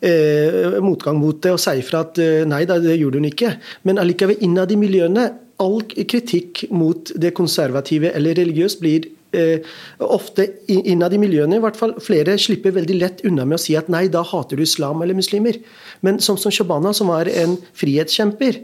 eh, 0.00 0.78
motgang 0.80 1.20
mot 1.20 1.36
det 1.44 1.52
og 1.52 1.60
sier 1.60 1.84
fra 1.84 2.04
at 2.06 2.20
eh, 2.22 2.42
nei 2.48 2.64
da, 2.68 2.78
det 2.80 2.96
gjorde 2.96 3.20
hun 3.20 3.28
ikke. 3.28 3.54
Men 3.88 4.00
allikevel 4.00 4.40
innad 4.44 4.72
i 4.72 4.80
miljøene, 4.80 5.28
all 5.62 5.82
kritikk 5.84 6.64
mot 6.74 7.12
det 7.20 7.34
konservative 7.36 8.10
eller 8.16 8.40
religiøst 8.40 8.80
blir 8.82 9.10
eh, 9.36 9.60
ofte 10.02 10.48
innad 10.72 11.14
i 11.14 11.20
miljøene 11.20 11.58
i 11.58 11.62
hvert 11.62 11.78
fall, 11.78 11.94
flere 12.02 12.38
slipper 12.40 12.74
veldig 12.76 12.96
lett 12.98 13.20
unna 13.28 13.46
med 13.46 13.60
å 13.60 13.62
si 13.62 13.76
at 13.78 13.90
nei, 13.92 14.06
da 14.12 14.24
hater 14.26 14.58
du 14.58 14.64
islam 14.64 15.04
eller 15.04 15.18
muslimer. 15.18 15.60
Men 16.00 16.22
som, 16.24 16.40
som 16.40 16.54
Shabana, 16.54 16.94
som 16.96 17.12
var 17.12 17.30
en 17.30 17.58
frihetskjemper, 17.78 18.62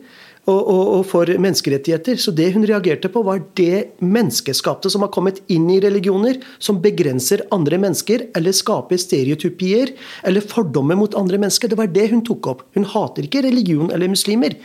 og, 0.49 0.59
og, 0.59 0.85
og, 0.97 1.03
for 1.09 1.29
menneskerettigheter. 1.29 2.19
Så 2.21 2.33
det 2.35 2.51
hun 2.55 2.67
reagerte 2.69 3.11
på, 3.13 3.23
var 3.27 3.43
det 3.59 3.99
menneskeskapte 4.01 4.91
som 4.93 5.05
har 5.05 5.13
kommet 5.15 5.43
inn 5.53 5.69
i 5.73 5.81
religioner, 5.85 6.41
som 6.63 6.81
begrenser 6.85 7.45
andre 7.55 7.81
mennesker, 7.81 8.29
eller 8.39 8.57
skaper 8.57 9.01
stereotypier 9.01 9.93
eller 10.29 10.45
fordommer 10.45 10.99
mot 10.99 11.17
andre 11.19 11.41
mennesker. 11.43 11.71
Det 11.71 11.81
var 11.81 11.93
det 11.93 12.09
hun 12.15 12.25
tok 12.27 12.51
opp. 12.55 12.65
Hun 12.79 12.89
hater 12.89 13.29
ikke 13.29 13.45
religion 13.47 13.93
eller 13.93 14.11
muslimer. 14.13 14.57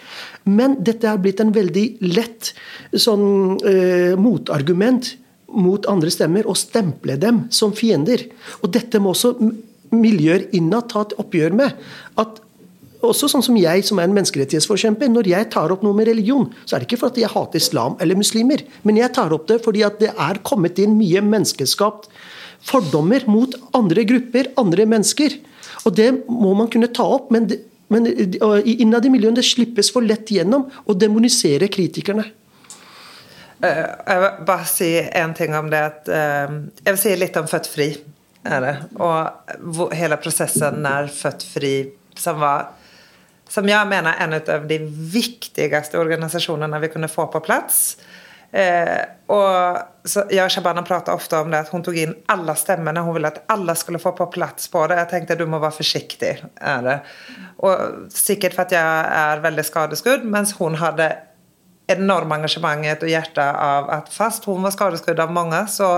Men 0.48 0.80
dette 0.84 1.10
har 1.10 1.20
blitt 1.24 1.44
en 1.44 1.54
veldig 1.56 1.86
lett 2.14 2.54
sånn, 2.96 3.60
eh, 3.68 4.16
motargument 4.20 5.14
mot 5.54 5.86
andre 5.86 6.10
stemmer, 6.10 6.48
og 6.50 6.58
stemple 6.58 7.18
dem 7.22 7.46
som 7.54 7.76
fiender. 7.78 8.26
Og 8.64 8.72
dette 8.74 9.00
må 9.00 9.14
også 9.14 9.36
miljøer 9.94 10.48
innad 10.58 10.90
ta 10.90 11.04
et 11.06 11.14
oppgjør 11.22 11.54
med. 11.60 11.78
At 12.18 12.42
også 13.10 13.30
sånn 13.32 13.44
som 13.46 13.58
jeg, 13.60 13.84
som 13.88 14.00
er 14.00 14.08
en 14.08 14.16
menneskerettighetsforkjemper, 14.16 15.10
når 15.12 15.28
jeg 15.32 15.50
tar 15.54 15.74
opp 15.74 15.84
noe 15.86 15.98
med 15.98 16.08
religion, 16.08 16.48
så 16.64 16.76
er 16.76 16.84
det 16.84 16.88
ikke 16.88 17.02
for 17.02 17.12
at 17.12 17.20
jeg 17.20 17.32
hater 17.34 17.60
islam 17.60 17.98
eller 18.04 18.20
muslimer, 18.20 18.64
men 18.88 19.00
jeg 19.00 19.12
tar 19.16 19.34
opp 19.36 19.50
det 19.50 19.60
fordi 19.66 19.84
at 19.88 20.00
det 20.02 20.14
er 20.14 20.42
kommet 20.48 20.80
inn 20.80 20.96
mye 21.00 21.24
menneskeskapt 21.26 22.08
fordommer 22.64 23.26
mot 23.28 23.56
andre 23.76 24.06
grupper, 24.08 24.54
andre 24.60 24.86
mennesker. 24.88 25.36
Og 25.84 25.96
det 25.98 26.10
må 26.30 26.54
man 26.58 26.70
kunne 26.72 26.92
ta 26.96 27.06
opp, 27.18 27.32
men, 27.34 27.50
men 27.92 28.08
innad 28.08 29.06
i 29.06 29.12
miljøene 29.12 29.42
det 29.42 29.48
slippes 29.48 29.92
for 29.94 30.06
lett 30.06 30.32
gjennom 30.32 30.70
å 30.88 30.96
demonisere 30.96 31.68
kritikerne. 31.72 32.30
Eh, 33.64 33.84
jeg 34.08 34.22
vil 34.24 34.46
bare 34.48 34.68
si 34.68 34.92
en 35.24 35.36
ting 35.36 35.56
om 35.56 35.70
det. 35.72 35.84
At, 35.92 36.08
eh, 36.08 36.56
jeg 36.84 36.96
vil 36.96 37.02
si 37.04 37.18
litt 37.20 37.40
om 37.40 37.50
Født 37.52 37.70
fri. 37.72 37.90
Og 38.44 39.92
hele 39.96 40.20
prosessen 40.20 40.82
når 40.84 41.12
Født 41.16 41.46
fri, 41.48 41.76
som 42.20 42.42
var 42.44 42.74
som 43.50 43.68
jeg 43.70 43.90
mener 43.90 44.14
er 44.14 44.24
en 44.26 44.36
av 44.40 44.68
de 44.68 44.80
viktigste 45.14 46.00
organisasjonene 46.00 46.80
vi 46.84 46.92
kunne 46.94 47.12
få 47.12 47.28
på 47.32 47.42
plass. 47.44 47.96
Eh, 48.54 49.02
og 49.34 50.06
så 50.06 50.28
jeg 50.30 50.46
og 50.46 50.52
Shabana 50.54 50.84
prater 50.86 51.16
ofte 51.18 51.40
om 51.42 51.50
det, 51.50 51.64
at 51.64 51.72
hun 51.74 51.82
tok 51.86 51.98
inn 51.98 52.14
alle 52.30 52.54
stemmene. 52.60 53.02
Hun 53.02 53.16
ville 53.18 53.32
at 53.34 53.42
alle 53.54 53.74
skulle 53.80 54.02
få 54.02 54.14
på 54.18 54.30
plass 54.36 54.70
på 54.70 54.86
det. 54.90 55.00
Jeg 55.02 55.12
tenkte 55.14 55.40
du 55.40 55.48
må 55.50 55.62
være 55.64 55.80
forsiktig. 55.80 56.34
Er 56.62 56.86
det. 56.86 56.98
Og 57.66 58.12
Sikkert 58.14 58.58
for 58.58 58.68
at 58.68 58.76
jeg 58.76 59.08
er 59.24 59.44
veldig 59.44 59.66
skadeskudd, 59.66 60.28
mens 60.30 60.54
hun 60.60 60.78
hadde 60.82 61.10
enormt 61.92 62.38
engasjementet 62.38 63.04
og 63.04 63.12
hjerte 63.12 63.44
av 63.44 63.90
at 63.92 64.14
fast 64.14 64.46
hun 64.48 64.64
var 64.64 64.72
skadeskudd 64.76 65.20
av 65.20 65.34
mange, 65.34 65.66
så 65.68 65.98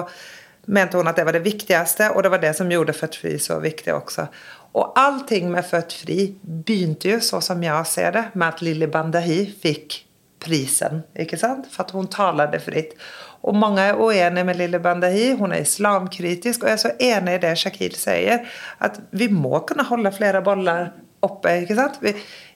mente 0.66 0.98
hun 0.98 1.08
at 1.08 1.20
det 1.20 1.26
var 1.28 1.36
det 1.36 1.44
viktigste, 1.46 2.10
og 2.16 2.24
det 2.24 2.32
var 2.34 2.42
det 2.42 2.56
som 2.58 2.72
gjorde 2.72 2.96
Fertri 2.98 3.36
så 3.42 3.60
viktig 3.62 3.94
også. 3.94 4.26
Og 4.76 4.98
allting 5.00 5.48
med 5.52 5.64
Født 5.68 5.94
fri 6.02 6.18
begynte 6.44 7.14
jo, 7.14 7.20
så 7.24 7.40
som 7.44 7.62
jeg 7.64 7.88
ser 7.88 8.12
det, 8.16 8.26
med 8.36 8.48
at 8.48 8.64
Lilly 8.66 8.90
Bandahi 8.92 9.46
fikk 9.62 10.02
prisen. 10.44 11.06
ikke 11.18 11.40
sant? 11.40 11.70
For 11.72 11.86
at 11.86 11.94
hun 11.96 12.10
talte 12.12 12.60
fritt. 12.60 12.94
Og 13.46 13.56
mange 13.56 13.82
er 13.82 14.00
uenige 14.02 14.46
med 14.46 14.60
Lilly 14.60 14.82
Bandahi. 14.82 15.32
Hun 15.40 15.54
er 15.54 15.64
islamkritisk. 15.64 16.64
Og 16.64 16.70
jeg 16.70 16.78
er 16.78 16.84
så 16.84 16.94
enig 17.00 17.38
i 17.38 17.42
det 17.46 17.56
Shakil 17.62 17.96
sier, 17.98 18.46
at 18.84 19.00
vi 19.12 19.30
må 19.32 19.62
kunne 19.70 19.86
holde 19.88 20.12
flere 20.16 20.42
boller 20.46 20.90
oppe. 21.26 21.62
ikke 21.64 21.78
sant? 21.78 22.02
Vi, 22.02 22.14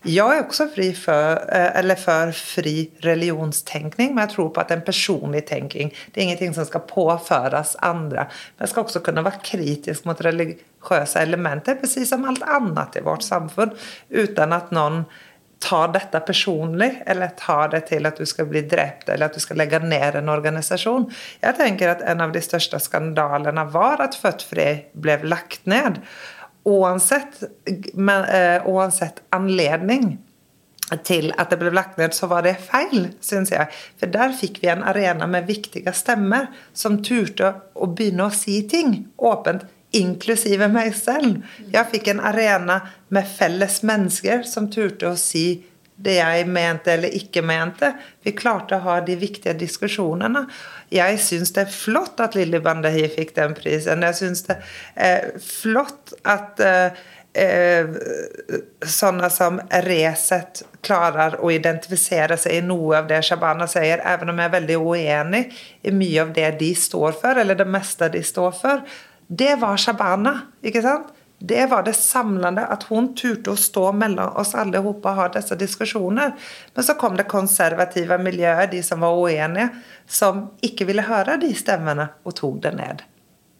jeg 0.08 0.32
er 0.32 0.46
også 0.46 0.70
fri 0.72 0.94
for, 0.96 1.42
eller 1.52 2.00
for 2.00 2.32
fri 2.32 2.86
religionstenkning, 3.04 4.14
men 4.14 4.24
jeg 4.24 4.36
tror 4.38 4.52
på 4.56 4.62
at 4.64 4.72
en 4.72 4.84
personlig 4.86 5.42
tenkning, 5.50 5.92
det 5.92 6.22
er 6.22 6.30
ingenting 6.30 6.56
som 6.56 6.68
skal 6.68 6.86
påføres 6.88 7.76
andre. 7.84 8.30
Men 8.56 8.64
jeg 8.64 8.72
skal 8.72 8.86
også 8.86 9.02
kunne 9.04 9.26
være 9.28 9.44
kritisk 9.44 10.08
mot 10.08 10.22
religiøse 10.24 11.20
elementer, 11.20 11.76
precis 11.82 12.14
som 12.14 12.24
alt 12.32 12.48
annet 12.48 12.96
i 12.96 13.04
vårt 13.04 13.28
samfunn, 13.28 13.76
uten 14.16 14.56
at 14.56 14.72
noen 14.72 15.04
tar 15.60 15.92
dette 15.92 16.20
personlig, 16.24 16.94
eller 17.04 17.36
tar 17.36 17.74
det 17.74 17.82
til 17.90 18.08
at 18.08 18.16
du 18.16 18.24
skal 18.24 18.48
bli 18.48 18.64
drept, 18.72 19.10
eller 19.12 19.28
at 19.28 19.36
du 19.36 19.44
skal 19.44 19.60
legge 19.60 19.82
ned 19.84 20.16
en 20.16 20.32
organisasjon. 20.32 21.10
Jeg 21.44 21.60
tenker 21.60 21.92
at 21.92 22.04
en 22.08 22.24
av 22.24 22.32
de 22.32 22.42
største 22.44 22.80
skandalene 22.80 23.68
var 23.74 24.00
at 24.06 24.16
Født 24.16 24.48
Fri 24.48 24.70
ble 24.96 25.20
lagt 25.28 25.68
ned 25.68 26.00
uansett, 26.70 27.42
men, 27.94 28.26
uh, 28.30 28.68
uansett 28.70 29.24
anledning 29.36 30.18
til 31.06 31.30
at 31.38 31.52
det 31.52 31.60
ble 31.62 31.72
lagt 31.74 32.00
ned, 32.00 32.16
så 32.18 32.30
var 32.32 32.46
det 32.46 32.56
feil, 32.64 33.12
syns 33.22 33.52
jeg. 33.54 33.70
For 34.00 34.12
der 34.12 34.34
fikk 34.38 34.62
vi 34.64 34.72
en 34.72 34.86
arena 34.88 35.28
med 35.30 35.50
viktige 35.50 35.94
stemmer 35.98 36.50
som 36.74 37.00
turte 37.06 37.54
å 37.76 37.90
begynne 37.94 38.30
å 38.30 38.34
si 38.34 38.62
ting 38.70 39.04
åpent, 39.18 39.68
inklusive 39.96 40.68
meg 40.70 40.94
selv. 40.98 41.44
Jeg 41.74 41.90
fikk 41.94 42.12
en 42.12 42.22
arena 42.22 42.80
med 43.14 43.26
felles 43.26 43.80
mennesker 43.86 44.44
som 44.46 44.70
turte 44.70 45.10
å 45.10 45.18
si 45.18 45.64
det 46.00 46.16
jeg 46.16 46.48
mente 46.48 46.94
eller 46.94 47.16
ikke 47.16 47.44
mente. 47.46 47.92
Vi 48.24 48.32
klarte 48.38 48.78
å 48.78 48.86
ha 48.86 49.00
de 49.04 49.18
viktige 49.20 49.56
diskusjonene. 49.60 50.46
Jeg 50.94 51.20
syns 51.24 51.52
det 51.56 51.66
er 51.66 51.74
flott 51.74 52.22
at 52.24 52.38
Lilly 52.38 52.62
Bandahi 52.64 53.06
fikk 53.12 53.36
den 53.36 53.56
prisen. 53.58 54.06
Jeg 54.08 54.20
syns 54.20 54.46
det 54.48 54.60
er 54.96 55.32
flott 55.44 56.14
at 56.24 56.64
eh, 56.64 57.02
eh, 57.34 57.92
sånne 58.86 59.30
som 59.34 59.60
Resett 59.90 60.64
klarer 60.86 61.36
å 61.44 61.52
identifisere 61.52 62.40
seg 62.40 62.62
i 62.62 62.66
noe 62.66 63.02
av 63.02 63.12
det 63.12 63.20
Shabana 63.28 63.68
sier, 63.68 64.00
even 64.08 64.32
om 64.32 64.40
jeg 64.40 64.52
er 64.52 64.58
veldig 64.58 64.80
uenig 64.80 65.46
i 65.84 65.96
mye 65.96 66.24
av 66.24 66.34
det 66.38 66.54
de 66.64 66.74
står 66.76 67.20
for, 67.20 67.44
eller 67.44 67.60
det 67.60 67.68
meste 67.68 68.12
de 68.16 68.24
står 68.24 68.56
for. 68.56 68.84
Det 69.28 69.58
var 69.62 69.78
Shabana, 69.78 70.38
ikke 70.64 70.84
sant? 70.86 71.12
Det 71.42 71.66
var 71.66 71.84
det 71.84 71.94
samlende, 71.94 72.66
at 72.68 72.84
hun 72.84 73.14
turte 73.16 73.54
å 73.54 73.60
stå 73.60 73.92
mellom 73.96 74.36
oss 74.42 74.52
alle 74.60 74.82
og 74.84 75.06
ha 75.16 75.28
disse 75.32 75.56
diskusjoner. 75.56 76.34
Men 76.76 76.84
så 76.84 76.96
kom 77.00 77.16
det 77.16 77.30
konservative 77.32 78.18
miljøer, 78.20 78.68
de 78.68 78.82
som 78.84 79.00
var 79.00 79.16
uenige, 79.16 79.70
som 80.08 80.50
ikke 80.62 80.90
ville 80.90 81.08
høre 81.08 81.38
de 81.40 81.54
stemmene, 81.56 82.10
og 82.28 82.36
tok 82.36 82.60
det 82.66 82.74
ned. 82.76 83.06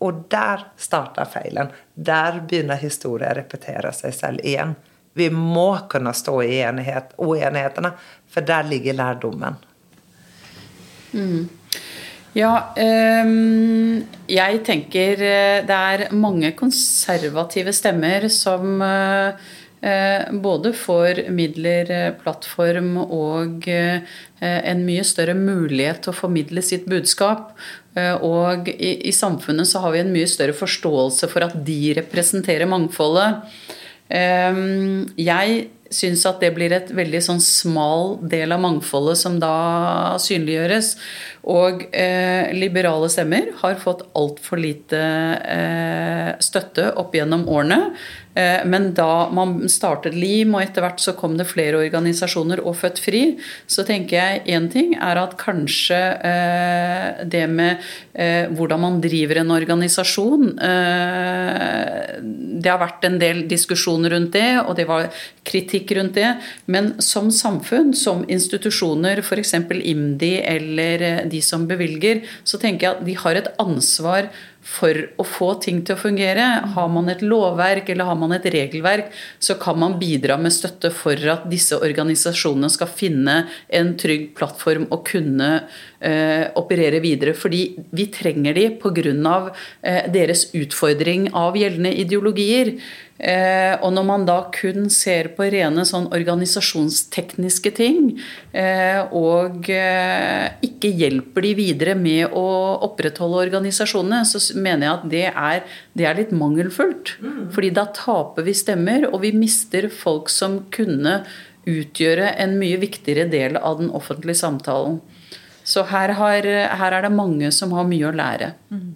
Og 0.04 0.26
der 0.32 0.66
starta 0.80 1.24
feilen. 1.28 1.72
Der 1.96 2.42
begynner 2.44 2.80
historien 2.80 3.32
å 3.32 3.40
repetere 3.40 3.94
seg 3.96 4.16
selv 4.16 4.44
igjen. 4.44 4.76
Vi 5.16 5.30
må 5.32 5.72
kunne 5.92 6.12
stå 6.16 6.36
i 6.44 6.60
enighet, 6.60 7.16
uenighetene, 7.18 7.94
for 8.28 8.44
der 8.46 8.68
ligger 8.68 9.00
lærdommen. 9.00 9.56
Mm. 11.16 11.48
Ja, 12.38 12.52
um, 12.78 14.04
jeg 14.30 14.60
tenker 14.68 15.22
eh, 15.26 15.62
det 15.66 15.78
er 15.78 16.04
mange 16.14 16.52
konservative 16.58 17.74
stemmer 17.74 18.28
som 18.30 18.84
uh, 18.86 19.34
både 20.44 20.74
får 20.78 21.24
midler, 21.34 21.90
plattform 22.20 22.98
og 23.00 23.64
en 23.70 24.82
mye 24.84 25.06
større 25.08 25.38
mulighet 25.40 26.02
til 26.04 26.12
å 26.12 26.18
formidle 26.18 26.60
sitt 26.60 26.84
budskap. 26.92 27.54
Og 27.96 28.68
i, 28.74 28.92
i, 29.08 29.14
samfunnet 29.16 29.70
så 29.72 29.80
har 29.86 29.96
vi 29.96 30.02
en 30.04 30.12
mye 30.12 30.28
større 30.28 30.52
forståelse 30.52 31.32
for 31.32 31.48
at 31.48 31.56
de 31.64 31.94
representerer 31.96 32.68
mangfoldet. 32.68 33.48
Um, 34.12 35.08
jeg 35.16 35.70
syns 35.94 36.26
at 36.30 36.42
det 36.44 36.52
blir 36.56 36.74
et 36.76 36.92
veldig 36.96 37.22
sånn 37.26 37.42
smal 37.44 38.18
del 38.30 38.54
av 38.56 38.62
mangfoldet 38.64 39.20
som 39.22 39.40
da 39.42 40.18
synliggjøres. 40.22 40.94
Og 41.50 41.86
eh, 41.96 42.52
liberale 42.54 43.10
stemmer 43.12 43.54
har 43.62 43.78
fått 43.82 44.06
altfor 44.20 44.62
lite 44.62 45.00
eh, 45.00 46.32
støtte 46.44 46.92
opp 47.00 47.16
gjennom 47.16 47.48
årene. 47.50 47.80
Eh, 48.40 48.66
men 48.66 48.94
da 48.94 49.30
man 49.34 49.70
startet 49.72 50.16
LIM, 50.16 50.54
og 50.56 50.64
etter 50.64 50.84
hvert 50.86 51.02
så 51.02 51.16
kom 51.18 51.36
det 51.40 51.48
flere 51.50 51.80
organisasjoner 51.82 52.62
og 52.62 52.78
Født 52.80 53.02
Fri, 53.02 53.24
så 53.70 53.86
tenker 53.88 54.20
jeg 54.20 54.44
én 54.56 54.70
ting 54.72 54.94
er 54.96 55.20
at 55.20 55.36
kanskje 55.42 55.98
eh, 56.30 57.24
det 57.30 57.46
med 57.52 57.82
eh, 58.14 58.46
hvordan 58.54 58.84
man 58.86 59.00
driver 59.04 59.42
en 59.42 59.56
organisasjon 59.56 60.46
Det 62.60 62.70
har 62.70 62.80
vært 62.82 63.06
en 63.08 63.18
del 63.22 63.44
diskusjoner 63.50 64.14
rundt 64.14 64.34
det, 64.36 64.60
og 64.62 64.76
det 64.78 64.86
var 64.90 65.10
kritikk 65.50 65.96
rundt 65.98 66.18
det. 66.20 66.36
Men 66.66 66.94
som 67.04 67.32
samfunn, 67.34 67.94
som 67.98 68.24
institusjoner, 68.30 69.24
f.eks. 69.24 69.56
IMDi 69.80 70.36
eller 70.44 71.26
de 71.30 71.42
som 71.46 71.68
bevilger, 71.70 72.24
så 72.44 72.62
tenker 72.62 72.88
jeg 72.88 72.98
at 72.98 73.06
de 73.08 73.18
har 73.24 73.40
et 73.40 73.52
ansvar 73.62 74.30
for 74.70 74.94
å 75.18 75.24
få 75.26 75.54
ting 75.64 75.80
til 75.86 75.96
å 75.96 76.00
fungere. 76.00 76.46
Har 76.76 76.90
man 76.92 77.10
et 77.12 77.24
lovverk 77.26 77.90
eller 77.90 78.10
har 78.10 78.18
man 78.20 78.36
et 78.36 78.46
regelverk, 78.52 79.10
så 79.40 79.56
kan 79.62 79.80
man 79.80 79.98
bidra 80.02 80.38
med 80.42 80.54
støtte 80.54 80.92
for 80.94 81.16
at 81.32 81.48
disse 81.50 81.78
organisasjonene 81.80 82.70
skal 82.72 82.92
finne 82.92 83.42
en 83.80 83.94
trygg 84.00 84.30
plattform 84.38 84.90
og 84.90 85.06
kunne 85.10 85.50
eh, 85.56 86.46
operere 86.60 87.02
videre. 87.04 87.34
Fordi 87.38 87.64
vi 87.96 88.10
trenger 88.14 88.58
de 88.58 88.70
pga. 88.82 88.98
Eh, 89.82 90.06
deres 90.12 90.50
utfordring 90.58 91.30
av 91.38 91.58
gjeldende 91.58 91.94
ideologier. 92.04 92.76
Eh, 93.20 93.74
og 93.84 93.92
når 93.92 94.06
man 94.08 94.24
da 94.28 94.38
kun 94.56 94.88
ser 94.94 95.34
på 95.36 95.50
rene 95.52 95.84
sånn 95.88 96.08
organisasjonstekniske 96.16 97.74
ting, 97.76 98.14
eh, 98.56 99.02
og 99.12 99.68
eh, 99.74 100.48
ikke 100.64 100.94
hjelper 101.02 101.44
de 101.44 101.52
videre 101.58 101.98
med 102.00 102.32
å 102.32 102.46
opprettholde 102.88 103.44
organisasjonene, 103.50 104.24
så 104.24 104.40
mener 104.56 104.88
jeg 104.88 104.94
at 104.96 105.06
det 105.12 105.26
er, 105.34 105.78
det 106.00 106.08
er 106.08 106.20
litt 106.22 106.34
mangelfullt. 106.36 107.18
Mm. 107.20 107.44
Fordi 107.56 107.74
da 107.76 107.90
taper 107.96 108.48
vi 108.48 108.56
stemmer, 108.56 109.10
og 109.12 109.20
vi 109.28 109.36
mister 109.36 109.90
folk 109.92 110.32
som 110.32 110.62
kunne 110.72 111.20
utgjøre 111.70 112.32
en 112.40 112.56
mye 112.58 112.80
viktigere 112.82 113.28
del 113.30 113.60
av 113.60 113.82
den 113.82 113.92
offentlige 113.92 114.40
samtalen. 114.40 115.02
Så 115.70 115.84
her, 115.92 116.16
har, 116.18 116.48
her, 116.80 116.96
er 116.96 117.04
det 117.06 117.12
mange 117.14 117.52
som 117.54 117.76
har 117.78 117.86
mye 117.86 118.08
å 118.10 118.16
lære. 118.16 118.54
Mm. 118.74 118.88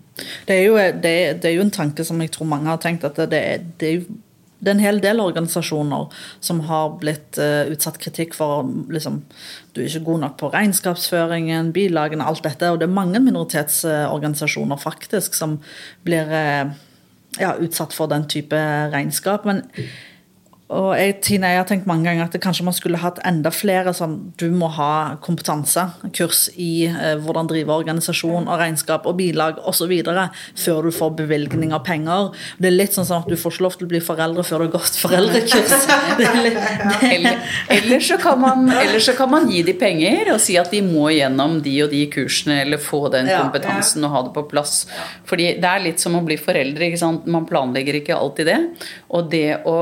Det, 0.47 0.55
er 0.55 0.63
jo, 0.65 0.75
det, 0.77 1.15
det 1.43 1.49
er, 1.49 1.55
jo, 1.57 1.65
en 1.65 1.73
tanke 1.73 2.05
som 2.07 2.21
jeg 2.21 2.33
tror 2.35 2.49
mange 2.49 2.71
har 2.71 2.79
tenkt, 2.83 3.05
at 3.07 3.19
det, 3.31 3.41
det 3.81 3.89
er, 3.89 4.05
det 4.63 4.71
er 4.71 4.77
en 4.77 4.83
hel 4.83 5.01
del 5.03 5.19
organisasjoner 5.19 6.07
som 6.43 6.61
har 6.69 6.95
blitt 7.01 7.39
uh, 7.41 7.67
utsatt 7.73 7.99
kritikk 8.01 8.35
for 8.37 8.63
liksom, 8.93 9.21
du 9.73 9.81
er 9.81 9.89
ikke 9.89 10.05
god 10.07 10.23
nok 10.23 10.37
på 10.39 10.51
regnskapsføringen, 10.53 11.73
bilagene, 11.75 12.23
alt 12.27 12.45
dette. 12.47 12.71
Og 12.71 12.79
det 12.79 12.87
er 12.87 12.95
mange 12.95 13.19
minoritetsorganisasjoner 13.23 14.79
faktisk 14.79 15.35
som 15.35 15.57
blir 16.07 16.31
uh, 16.31 16.71
ja, 17.41 17.53
utsatt 17.59 17.95
for 17.95 18.11
den 18.11 18.27
type 18.31 18.59
regnskap. 18.93 19.47
Men 19.49 19.65
og 20.74 20.89
jeg, 20.97 21.15
Tine, 21.26 21.51
jeg 21.53 21.61
har 21.61 21.67
tenkt 21.69 21.88
mange 21.89 22.07
ganger 22.07 22.26
at 22.26 22.36
kanskje 22.41 22.65
man 22.65 22.76
skulle 22.76 22.99
hatt 23.01 23.19
enda 23.28 23.51
flere 23.53 23.93
sånn 23.95 24.15
Du 24.39 24.47
må 24.55 24.69
ha 24.74 25.15
kompetansekurs 25.24 26.47
i 26.61 26.88
eh, 26.89 27.15
hvordan 27.21 27.49
drive 27.49 27.74
organisasjon 27.84 28.47
og 28.47 28.59
regnskap 28.59 29.05
og 29.09 29.17
bilag 29.19 29.59
osv. 29.69 29.93
før 30.59 30.88
du 30.88 30.91
får 30.95 31.13
bevilgning 31.19 31.74
av 31.76 31.84
penger. 31.86 32.32
Det 32.57 32.69
er 32.69 32.76
litt 32.76 32.95
sånn, 32.95 33.07
sånn 33.07 33.24
at 33.24 33.30
du 33.30 33.38
får 33.39 33.55
ikke 33.55 33.65
lov 33.65 33.78
til 33.78 33.88
å 33.88 33.91
bli 33.93 34.01
foreldre 34.03 34.45
før 34.47 34.63
du 34.63 34.65
har 34.67 34.74
gått 34.78 34.99
foreldrekurs. 35.01 35.88
Eller, 37.13 37.39
eller, 37.69 37.99
så 38.03 38.17
man, 38.39 38.65
eller, 38.69 38.99
så 39.03 39.13
kan 39.17 39.30
man, 39.30 39.47
gi 39.51 39.61
de 39.65 39.74
penger 39.78 40.32
og 40.34 40.39
si 40.41 40.55
at 40.59 40.71
de 40.74 40.80
må 40.86 41.09
gjennom 41.13 41.57
de 41.63 41.74
og 41.84 41.91
de 41.91 42.01
kursene 42.11 42.59
eller 42.63 42.82
få 42.82 43.01
den 43.13 43.28
kompetansen 43.30 44.05
og 44.07 44.13
ha 44.13 44.21
det 44.28 44.34
på 44.36 44.45
plass. 44.49 44.74
Fordi 45.30 45.49
det 45.61 45.69
er 45.69 45.84
litt 45.84 46.03
som 46.03 46.15
å 46.17 46.24
bli 46.26 46.38
foreldre. 46.39 46.89
Man 47.30 47.47
planlegger 47.49 47.99
ikke 47.99 48.17
alltid 48.17 48.49
det. 48.49 48.59
Og 49.14 49.30
det 49.30 49.61
å 49.70 49.76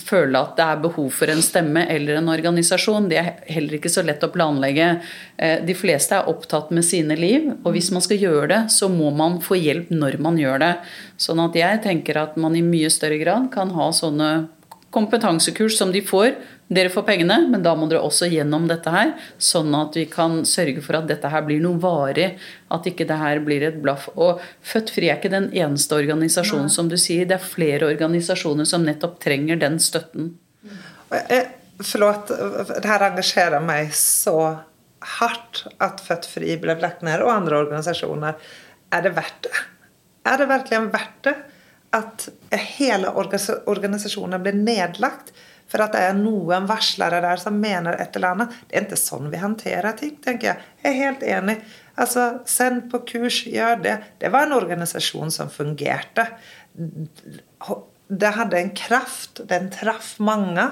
føle 0.00 0.40
at 0.40 0.54
det 0.56 0.66
er 0.66 0.78
behov 0.80 1.10
for 1.12 1.32
en 1.32 1.42
stemme 1.44 1.82
eller 1.92 2.16
en 2.16 2.30
organisasjon. 2.32 3.10
Det 3.10 3.18
er 3.20 3.30
heller 3.52 3.76
ikke 3.76 3.92
så 3.92 4.04
lett 4.06 4.24
å 4.24 4.30
planlegge. 4.32 4.88
Eh, 5.36 5.58
de 5.66 5.76
fleste 5.76 6.16
er 6.16 6.30
opptatt 6.32 6.72
med 6.72 6.86
sine 6.86 7.16
liv, 7.18 7.50
og 7.60 7.74
hvis 7.76 7.90
man 7.92 8.04
skal 8.04 8.22
gjøre 8.22 8.48
det, 8.54 8.62
så 8.72 8.88
må 8.92 9.10
man 9.12 9.36
få 9.44 9.58
hjelp 9.60 9.92
når 9.92 10.16
man 10.24 10.40
gjør 10.40 10.64
det. 10.64 10.72
Sånn 11.20 11.42
at 11.44 11.58
jeg 11.60 11.82
tenker 11.84 12.22
at 12.22 12.40
man 12.40 12.56
i 12.56 12.64
mye 12.64 12.88
større 12.92 13.20
grad 13.20 13.50
kan 13.52 13.74
ha 13.76 13.90
sånne 13.92 14.30
kompetansekurs 14.94 15.76
som 15.78 15.92
de 15.92 16.02
får. 16.02 16.34
Dere 16.70 16.90
får 16.92 17.02
pengene, 17.02 17.36
men 17.50 17.64
da 17.64 17.72
må 17.74 17.88
dere 17.90 18.04
også 18.06 18.28
gjennom 18.30 18.68
dette 18.70 18.92
her, 18.94 19.08
sånn 19.42 19.74
at 19.74 19.96
vi 19.98 20.04
kan 20.10 20.44
sørge 20.46 20.84
for 20.84 21.00
at 21.00 21.08
dette 21.10 21.30
her 21.32 21.42
blir 21.42 21.58
noe 21.64 21.80
varig. 21.82 22.28
At 22.70 22.86
ikke 22.86 23.08
det 23.08 23.16
her 23.18 23.40
blir 23.42 23.64
et 23.66 23.80
blaff. 23.82 24.06
Og 24.14 24.38
Født 24.62 24.92
Fri 24.94 25.08
er 25.10 25.18
ikke 25.18 25.32
den 25.32 25.48
eneste 25.50 25.98
organisasjonen, 25.98 26.70
som 26.70 26.86
du 26.90 26.94
sier. 26.94 27.26
Det 27.26 27.40
er 27.40 27.50
flere 27.56 27.90
organisasjoner 27.90 28.68
som 28.70 28.86
nettopp 28.86 29.18
trenger 29.24 29.58
den 29.58 29.80
støtten. 29.82 30.36
Forlåt, 31.80 32.30
det 32.30 32.86
her 32.86 33.06
engasjerer 33.08 33.66
meg 33.66 33.90
så 33.96 34.38
hardt 35.18 35.64
at 35.82 36.02
Født 36.06 36.30
Fri 36.30 36.54
ble 36.60 36.78
lagt 36.78 37.02
ned, 37.02 37.18
og 37.24 37.34
andre 37.34 37.64
organisasjoner. 37.64 38.38
Er 38.94 39.06
det 39.08 39.16
verdt 39.18 39.48
det? 39.48 39.66
Er 40.30 40.38
det 40.38 40.52
virkelig 40.52 40.84
verdt 40.94 41.24
det? 41.26 41.38
at 41.90 42.28
hele 42.76 43.10
organisasjonen 43.16 44.42
blir 44.42 44.54
nedlagt 44.54 45.32
for 45.70 45.84
at 45.84 45.94
det 45.94 46.02
er 46.08 46.16
noen 46.18 46.66
varslere 46.68 47.20
der 47.22 47.40
som 47.40 47.58
mener 47.62 47.98
et 47.98 48.16
eller 48.18 48.34
annet. 48.34 48.56
Det 48.66 48.76
er 48.76 48.88
ikke 48.88 48.98
sånn 49.00 49.30
vi 49.32 49.42
håndterer 49.42 49.96
ting, 49.98 50.16
tenker 50.24 50.52
jeg. 50.52 50.66
Jeg 50.82 50.90
er 50.90 50.98
helt 51.04 51.22
enig. 51.36 51.56
Altså, 52.00 52.26
Send 52.48 52.88
på 52.92 53.02
kurs, 53.08 53.44
gjør 53.46 53.80
det. 53.84 53.94
Det 54.22 54.32
var 54.34 54.48
en 54.48 54.58
organisasjon 54.58 55.32
som 55.34 55.52
fungerte. 55.52 56.26
Det 58.10 58.34
hadde 58.36 58.60
en 58.60 58.74
kraft. 58.76 59.44
Den 59.50 59.70
traff 59.74 60.16
mange. 60.18 60.66